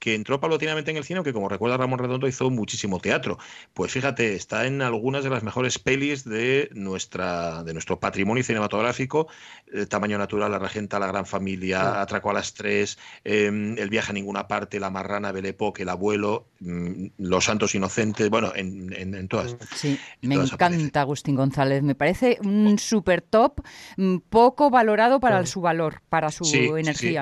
que 0.00 0.14
entró 0.16 0.40
paulatinamente 0.40 0.90
en 0.90 0.96
el 0.96 1.04
cine, 1.04 1.18
aunque 1.18 1.32
como 1.32 1.48
recuerda 1.48 1.76
Ramón 1.76 1.98
Redondo 2.00 2.26
hizo 2.26 2.50
muchísimo 2.50 2.98
teatro. 2.98 3.38
Pues 3.74 3.92
fíjate, 3.92 4.34
está 4.34 4.66
en 4.66 4.82
algunas 4.82 5.22
de 5.22 5.30
las 5.30 5.44
mejores 5.44 5.78
pelis 5.78 6.24
de 6.24 6.70
nuestra 6.72 7.62
de 7.62 7.72
nuestro 7.74 8.00
patrimonio 8.00 8.42
cinematográfico, 8.42 9.28
El 9.72 9.88
tamaño 9.88 10.18
natural, 10.18 10.50
La 10.50 10.58
regenta, 10.58 10.98
La 10.98 11.06
gran 11.06 11.26
familia, 11.26 12.00
Atraco 12.00 12.30
a 12.30 12.32
las 12.32 12.54
tres, 12.54 12.98
eh, 13.24 13.46
El 13.46 13.88
viaje 13.90 14.10
a 14.10 14.14
ninguna 14.14 14.48
parte, 14.48 14.80
La 14.80 14.90
marrana, 14.90 15.30
Belepoc, 15.32 15.78
El 15.80 15.90
abuelo, 15.90 16.46
mm, 16.60 17.06
Los 17.18 17.44
santos 17.44 17.74
inocentes, 17.74 18.28
bueno, 18.30 18.52
en, 18.56 18.92
en- 18.94 19.14
en 19.14 19.28
todas. 19.28 19.54
Sí, 19.76 19.98
En 20.22 20.28
me 20.30 20.34
todas 20.36 20.52
encanta 20.52 21.02
Agustín 21.02 21.36
González. 21.36 21.82
Me 21.82 21.94
parece 21.94 22.38
un 22.42 22.78
super 22.78 23.20
top, 23.20 23.60
mm, 23.98 24.16
poco 24.30 24.70
valorado 24.70 25.20
para 25.20 25.44
su 25.44 25.60
valor, 25.60 26.00
para 26.08 26.30
su 26.30 26.44
Sí, 26.44 26.68
sí, 26.84 26.94
sí. 26.94 27.16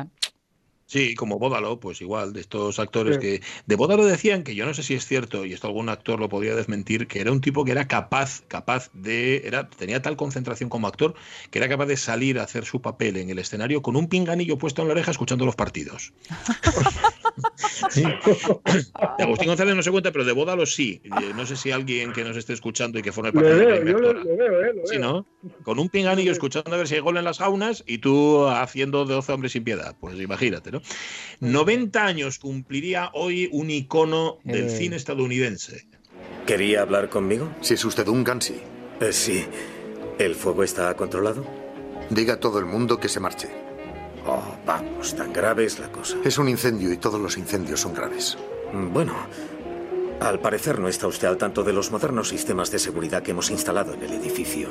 Sí, 0.88 1.14
como 1.14 1.38
Bódalo, 1.38 1.78
pues 1.80 2.00
igual, 2.00 2.32
de 2.32 2.40
estos 2.40 2.78
actores 2.78 3.16
Sí. 3.16 3.20
que... 3.20 3.42
De 3.66 3.76
Bódalo 3.76 4.06
decían, 4.06 4.42
que 4.42 4.54
yo 4.54 4.64
no 4.64 4.72
sé 4.72 4.82
si 4.82 4.94
es 4.94 5.06
cierto, 5.06 5.44
y 5.44 5.52
esto 5.52 5.66
algún 5.66 5.90
actor 5.90 6.18
lo 6.18 6.30
podría 6.30 6.54
desmentir, 6.54 7.06
que 7.06 7.20
era 7.20 7.30
un 7.30 7.42
tipo 7.42 7.62
que 7.66 7.72
era 7.72 7.86
capaz, 7.86 8.40
capaz 8.48 8.88
de... 8.94 9.42
Era, 9.44 9.68
tenía 9.68 10.00
tal 10.00 10.16
concentración 10.16 10.70
como 10.70 10.86
actor, 10.86 11.14
que 11.50 11.58
era 11.58 11.68
capaz 11.68 11.84
de 11.84 11.98
salir 11.98 12.38
a 12.38 12.44
hacer 12.44 12.64
su 12.64 12.80
papel 12.80 13.18
en 13.18 13.28
el 13.28 13.38
escenario 13.38 13.82
con 13.82 13.96
un 13.96 14.08
pinganillo 14.08 14.56
puesto 14.56 14.80
en 14.80 14.88
la 14.88 14.92
oreja 14.92 15.10
escuchando 15.10 15.44
los 15.44 15.56
partidos. 15.56 16.14
Sí. 17.90 18.02
De 18.02 19.24
Agustín 19.24 19.48
González 19.48 19.74
no 19.76 19.82
se 19.82 19.90
cuenta, 19.90 20.12
pero 20.12 20.24
de 20.24 20.32
Bódalo 20.32 20.66
sí. 20.66 21.00
Eh, 21.04 21.32
No 21.34 21.46
sé 21.46 21.56
si 21.56 21.70
alguien 21.70 22.12
que 22.12 22.24
nos 22.24 22.36
esté 22.36 22.52
escuchando 22.52 22.98
y 22.98 23.02
que 23.02 23.12
forme 23.12 23.32
parte 23.32 23.54
de 23.54 23.64
la 23.64 23.90
yo 23.90 23.98
lo, 23.98 24.24
veo, 24.36 24.64
¿eh? 24.64 24.72
Lo 24.74 24.86
Sí, 24.86 24.98
veo. 24.98 25.00
¿no? 25.00 25.26
Con 25.62 25.78
un 25.78 25.88
pinganillo 25.88 26.32
escuchando 26.32 26.72
a 26.74 26.76
ver 26.78 26.88
si 26.88 26.94
hay 26.94 27.00
gol 27.00 27.16
en 27.16 27.24
las 27.24 27.38
jaunas 27.38 27.84
y 27.86 27.98
tú 27.98 28.46
haciendo 28.46 29.04
12 29.04 29.32
hombres 29.32 29.52
sin 29.52 29.64
piedad. 29.64 29.96
Pues 30.00 30.18
imagínate, 30.20 30.70
¿no? 30.70 30.80
90 31.40 32.04
años 32.04 32.38
cumpliría 32.38 33.10
hoy 33.14 33.48
un 33.52 33.70
icono 33.70 34.38
del 34.44 34.66
Eh. 34.66 34.70
cine 34.70 34.96
estadounidense. 34.96 35.86
¿Quería 36.46 36.82
hablar 36.82 37.08
conmigo? 37.08 37.48
Si 37.60 37.74
es 37.74 37.84
usted 37.84 38.06
un 38.08 38.24
Gansi, 38.24 38.54
Eh, 39.00 39.12
sí. 39.12 39.44
¿El 40.18 40.34
fuego 40.34 40.64
está 40.64 40.94
controlado? 40.96 41.44
diga 42.10 42.34
a 42.34 42.40
todo 42.40 42.58
el 42.58 42.64
mundo 42.64 42.98
que 42.98 43.08
se 43.08 43.20
marche. 43.20 43.48
Oh, 44.30 44.42
vamos, 44.66 45.14
tan 45.16 45.32
grave 45.32 45.64
es 45.64 45.78
la 45.78 45.90
cosa. 45.90 46.16
Es 46.22 46.36
un 46.36 46.48
incendio 46.50 46.92
y 46.92 46.98
todos 46.98 47.18
los 47.18 47.38
incendios 47.38 47.80
son 47.80 47.94
graves. 47.94 48.36
Mm, 48.74 48.92
Bueno, 48.92 49.14
al 50.20 50.38
parecer 50.38 50.78
no 50.78 50.88
está 50.88 51.06
usted 51.06 51.28
al 51.28 51.38
tanto 51.38 51.62
de 51.64 51.72
los 51.72 51.90
modernos 51.90 52.28
sistemas 52.28 52.70
de 52.70 52.78
seguridad 52.78 53.22
que 53.22 53.30
hemos 53.30 53.50
instalado 53.50 53.94
en 53.94 54.02
el 54.02 54.12
edificio. 54.12 54.68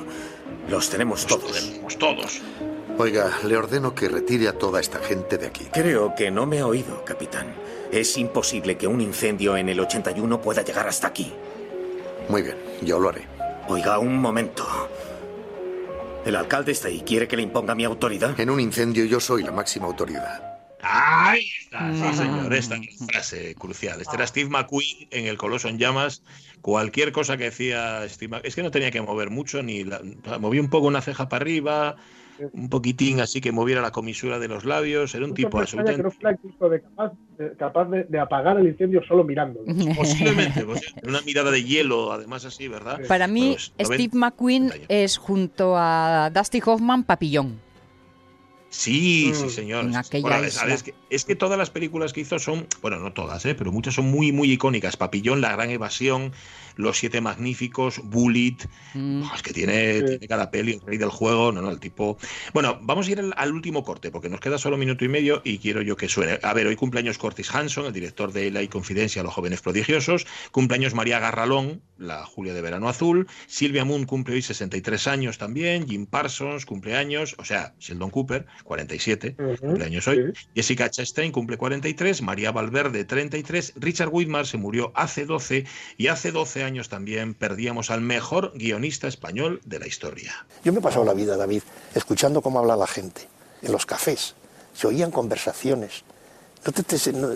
Los 0.69 0.89
tenemos 0.91 1.25
todos. 1.25 1.51
Tenemos 1.69 1.97
todos. 1.97 2.41
Oiga, 2.99 3.31
le 3.45 3.57
ordeno 3.57 3.95
que 3.95 4.09
retire 4.09 4.47
a 4.47 4.53
toda 4.57 4.79
esta 4.79 4.99
gente 4.99 5.37
de 5.39 5.47
aquí. 5.47 5.65
Creo 5.71 6.13
que 6.15 6.29
no 6.29 6.45
me 6.45 6.59
ha 6.59 6.67
oído, 6.67 7.03
capitán. 7.05 7.55
Es 7.91 8.17
imposible 8.17 8.77
que 8.77 8.85
un 8.87 9.01
incendio 9.01 9.55
en 9.57 9.69
el 9.69 9.79
81 9.79 10.39
pueda 10.41 10.61
llegar 10.63 10.87
hasta 10.87 11.07
aquí. 11.07 11.33
Muy 12.29 12.41
bien, 12.43 12.57
yo 12.81 12.99
lo 12.99 13.09
haré. 13.09 13.25
Oiga, 13.69 13.97
un 13.99 14.17
momento. 14.19 14.65
¿El 16.27 16.35
alcalde 16.35 16.73
está 16.73 16.89
ahí? 16.89 17.03
¿Quiere 17.05 17.25
que 17.25 17.37
le 17.37 17.43
imponga 17.43 17.73
mi 17.73 17.85
autoridad? 17.85 18.37
En 18.37 18.49
un 18.49 18.59
incendio 18.59 19.05
yo 19.05 19.21
soy 19.21 19.43
la 19.43 19.53
máxima 19.53 19.85
autoridad. 19.85 20.43
¡Ahí 20.81 21.49
está! 21.61 21.89
Sí, 21.93 22.17
señor, 22.17 22.53
esta 22.53 22.75
es 22.75 22.99
la 22.99 23.07
frase 23.07 23.55
crucial. 23.55 24.01
Este 24.01 24.13
era 24.17 24.27
Steve 24.27 24.49
McQueen 24.49 25.07
en 25.11 25.25
El 25.27 25.37
Coloso 25.37 25.69
en 25.69 25.77
Llamas. 25.79 26.23
Cualquier 26.61 27.13
cosa 27.13 27.37
que 27.37 27.45
decía 27.45 28.05
Steve 28.09 28.29
McQueen, 28.29 28.45
es 28.49 28.55
que 28.55 28.63
no 28.63 28.71
tenía 28.71 28.91
que 28.91 29.01
mover 29.01 29.29
mucho, 29.29 29.63
ni 29.63 29.85
la- 29.85 30.01
movía 30.37 30.59
un 30.59 30.69
poco 30.69 30.87
una 30.87 31.01
ceja 31.01 31.29
para 31.29 31.43
arriba, 31.43 31.95
un 32.53 32.69
poquitín 32.69 33.19
así 33.19 33.41
que 33.41 33.51
moviera 33.51 33.81
la 33.81 33.91
comisura 33.91 34.39
de 34.39 34.47
los 34.47 34.65
labios. 34.65 35.13
Era 35.15 35.25
un 35.25 35.33
tipo 35.33 35.57
que 35.57 35.63
absolutamente. 35.63 36.03
no 36.03 36.11
fuera 36.11 36.31
incluso 36.31 36.69
de 36.69 36.81
capaz, 36.81 37.13
de, 37.37 37.51
capaz 37.57 37.85
de, 37.85 38.03
de 38.03 38.19
apagar 38.19 38.59
el 38.59 38.67
incendio 38.67 39.01
solo 39.07 39.23
mirando. 39.23 39.59
Posiblemente, 39.95 40.65
una 41.07 41.21
mirada 41.21 41.51
de 41.51 41.63
hielo, 41.63 42.11
además 42.11 42.45
así, 42.45 42.67
¿verdad? 42.67 42.99
Para 43.07 43.27
mí, 43.27 43.55
Pues. 43.75 43.87
Steve 43.87 44.11
McQueen 44.13 44.71
es 44.87 45.17
junto 45.17 45.75
a 45.77 46.31
Dusty 46.33 46.61
Hoffman 46.65 47.03
papillón. 47.03 47.66
Sí, 48.77 49.31
sí, 49.33 49.45
Mm, 49.45 49.49
señor. 49.49 49.85
en 49.85 49.95
aquella 49.95 50.21
Bueno, 50.21 50.45
isla. 50.45 50.59
¿sabes? 50.61 50.83
Que- 50.83 50.93
es 51.09 51.25
que 51.25 51.35
todas 51.35 51.57
las 51.57 51.71
películas 51.71 52.13
que 52.13 52.21
hizo 52.21 52.37
son, 52.37 52.67
bueno, 52.81 52.99
no 52.99 53.11
todas, 53.11 53.43
¿eh? 53.47 53.55
pero 53.55 53.71
muchas 53.71 53.95
son 53.95 54.05
muy, 54.05 54.31
muy 54.31 54.51
icónicas. 54.51 54.97
Papillón, 54.97 55.41
La 55.41 55.51
Gran 55.53 55.71
Evasión, 55.71 56.31
Los 56.75 56.99
Siete 56.99 57.19
Magníficos, 57.19 57.99
Bullet. 58.03 58.55
Mm. 58.93 59.23
Oh, 59.23 59.35
es 59.35 59.41
que 59.41 59.51
tiene, 59.51 60.03
tiene 60.03 60.27
cada 60.27 60.51
peli, 60.51 60.73
el 60.73 60.81
rey 60.81 60.99
del 60.99 61.09
juego, 61.09 61.51
no, 61.51 61.63
no, 61.63 61.71
el 61.71 61.79
tipo. 61.79 62.19
Bueno, 62.53 62.77
vamos 62.83 63.07
a 63.07 63.11
ir 63.11 63.19
al, 63.19 63.33
al 63.35 63.51
último 63.51 63.83
corte, 63.83 64.11
porque 64.11 64.29
nos 64.29 64.39
queda 64.41 64.59
solo 64.59 64.75
un 64.75 64.81
minuto 64.81 65.03
y 65.03 65.07
medio 65.07 65.41
y 65.43 65.57
quiero 65.57 65.81
yo 65.81 65.95
que 65.97 66.07
suene. 66.07 66.37
A 66.43 66.53
ver, 66.53 66.67
hoy 66.67 66.75
cumpleaños 66.75 67.17
Curtis 67.17 67.49
Hanson, 67.55 67.87
el 67.87 67.93
director 67.93 68.31
de 68.31 68.51
La 68.51 68.61
y 68.61 68.67
Confidencia, 68.67 69.23
Los 69.23 69.33
Jóvenes 69.33 69.61
Prodigiosos. 69.61 70.27
Cumpleaños 70.51 70.93
María 70.93 71.17
Garralón, 71.19 71.81
la 71.97 72.23
Julia 72.25 72.53
de 72.53 72.61
Verano 72.61 72.89
Azul. 72.89 73.27
Silvia 73.47 73.83
Moon 73.83 74.05
cumple 74.05 74.35
hoy 74.35 74.43
63 74.43 75.07
años 75.07 75.39
también. 75.39 75.87
Jim 75.87 76.05
Parsons, 76.05 76.67
cumpleaños. 76.67 77.33
O 77.39 77.43
sea, 77.45 77.73
Sheldon 77.79 78.11
Cooper, 78.11 78.45
47, 78.67 79.35
cumpleaños 79.61 80.07
hoy. 80.09 80.33
Jessica 80.53 80.89
Chastain 80.89 81.31
cumple 81.31 81.57
43. 81.57 82.21
María 82.21 82.51
Valverde, 82.51 83.05
33. 83.05 83.73
Richard 83.77 84.09
Widmar 84.11 84.45
se 84.45 84.57
murió 84.57 84.91
hace 84.93 85.25
12. 85.25 85.65
Y 85.97 86.07
hace 86.07 86.31
12 86.33 86.63
años 86.65 86.89
también 86.89 87.33
perdíamos 87.33 87.89
al 87.91 88.01
mejor 88.01 88.51
guionista 88.55 89.07
español 89.07 89.61
de 89.65 89.79
la 89.79 89.87
historia. 89.87 90.45
Yo 90.65 90.73
me 90.73 90.79
he 90.79 90.81
pasado 90.81 91.05
la 91.05 91.13
vida, 91.13 91.37
David, 91.37 91.61
escuchando 91.95 92.41
cómo 92.41 92.59
habla 92.59 92.75
la 92.75 92.87
gente 92.87 93.21
en 93.61 93.71
los 93.71 93.85
cafés. 93.85 94.35
Se 94.73 94.85
oían 94.87 95.11
conversaciones. 95.11 96.03
No 96.65 96.73
te- 96.73 96.83
te- 96.83 97.13
no- 97.13 97.29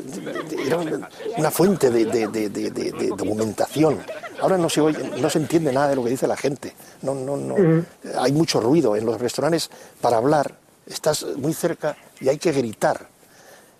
era 0.66 0.78
una, 0.78 1.10
una 1.38 1.52
fuente 1.52 1.90
de, 1.90 2.04
de- 2.06 2.28
de- 2.28 2.50
de- 2.50 2.72
de- 2.72 2.92
de 2.92 3.08
documentación 3.08 4.00
Ahora 4.42 4.58
no 4.58 4.70
se 4.70 4.82
oye, 4.82 4.98
no 5.22 5.30
se 5.30 5.38
entiende 5.38 5.72
nada 5.72 5.90
de 5.90 5.96
lo 5.96 6.04
que 6.04 6.10
dice 6.10 6.28
la 6.28 6.36
gente. 6.36 6.74
No, 7.04 7.14
no, 7.16 7.38
no. 7.38 7.56
Hay 8.20 8.32
mucho 8.34 8.60
ruido 8.60 8.96
en 8.98 9.06
los 9.06 9.22
restaurantes 9.22 9.70
para 10.02 10.18
hablar. 10.18 10.58
Estás 10.86 11.26
muy 11.38 11.54
cerca 11.54 11.96
y 12.20 12.30
hay 12.30 12.38
que 12.38 12.52
gritar. 12.52 13.08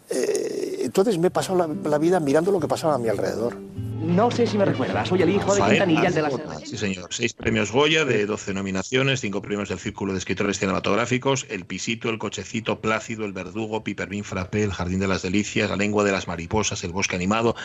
Eh, 0.10 0.80
entonces 0.84 1.18
me 1.18 1.28
he 1.28 1.32
pasado 1.32 1.58
la, 1.58 1.90
la 1.90 1.98
vida 1.98 2.20
mirando 2.20 2.52
lo 2.52 2.60
que 2.60 2.68
pasaba 2.68 2.96
a 2.96 2.98
mi 2.98 3.08
alrededor. 3.08 3.56
No 4.02 4.32
sé 4.32 4.48
si 4.48 4.58
me 4.58 4.66
recuerdas, 4.66 5.08
soy 5.08 5.22
el 5.22 5.30
hijo 5.30 5.54
de 5.54 5.62
Quintanilla, 5.62 6.08
el 6.08 6.14
de 6.16 6.22
las... 6.24 6.34
Sí, 6.66 6.76
señor. 6.76 7.08
Seis 7.14 7.34
premios 7.34 7.72
Goya 7.72 8.04
de 8.04 8.26
12 8.26 8.54
nominaciones, 8.54 9.22
cinco 9.22 9.44
premios 9.44 9.70
del 9.70 9.78
Círculo 9.80 10.12
de 10.14 10.18
Escritores 10.20 10.58
Cinematográficos, 10.58 11.46
El 11.50 11.66
Pisito, 11.66 12.10
El 12.10 12.18
Cochecito, 12.18 12.82
Plácido, 12.82 13.26
El 13.26 13.32
Verdugo, 13.32 13.84
Pipervin 13.84 14.24
Frappé, 14.24 14.64
El 14.64 14.74
Jardín 14.74 15.00
de 15.00 15.08
las 15.08 15.22
Delicias, 15.22 15.70
La 15.70 15.76
Lengua 15.76 16.04
de 16.04 16.12
las 16.12 16.28
Mariposas, 16.28 16.84
El 16.84 16.92
Bosque 16.94 17.16
Animado, 17.16 17.56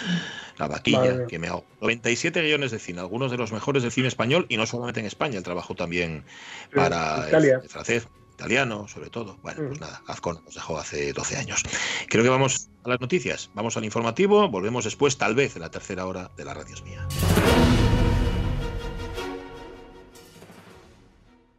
La 0.59 0.69
Vaquilla, 0.69 1.27
que 1.27 1.39
me 1.39 1.49
hago. 1.49 1.65
97 1.81 2.43
guiones 2.43 2.71
de 2.71 2.79
cine, 2.79 3.01
algunos 3.01 3.31
de 3.31 3.39
los 3.39 3.51
mejores 3.51 3.83
del 3.83 3.91
cine 3.91 4.07
español 4.09 4.45
y 4.51 4.59
no 4.59 4.67
solamente 4.67 5.01
en 5.01 5.07
España, 5.07 5.39
el 5.39 5.43
trabajo 5.43 5.75
también 5.75 6.23
para 6.75 7.23
el- 7.23 7.29
Italia. 7.29 7.61
el 7.63 7.69
francés, 7.71 8.07
italiano, 8.37 8.87
sobre 8.87 9.09
todo. 9.09 9.39
Bueno, 9.43 9.63
pues 9.69 9.81
nada, 9.81 10.03
Azcón 10.07 10.43
nos 10.45 10.55
dejó 10.55 10.79
hace 10.79 11.13
12 11.13 11.37
años. 11.39 11.63
Creo 12.09 12.23
que 12.23 12.29
vamos 12.29 12.69
a 12.85 12.91
las 12.91 13.01
noticias, 13.01 13.51
vamos 13.55 13.77
al 13.77 13.85
informativo, 13.85 14.49
volvemos 14.49 14.85
después, 14.85 15.17
tal 15.17 15.35
vez, 15.35 15.57
en 15.57 15.63
la 15.63 15.71
tercera 15.71 16.07
hora 16.07 16.31
de 16.37 16.45
la 16.45 16.55
radio 16.55 16.77
mía. 16.85 17.07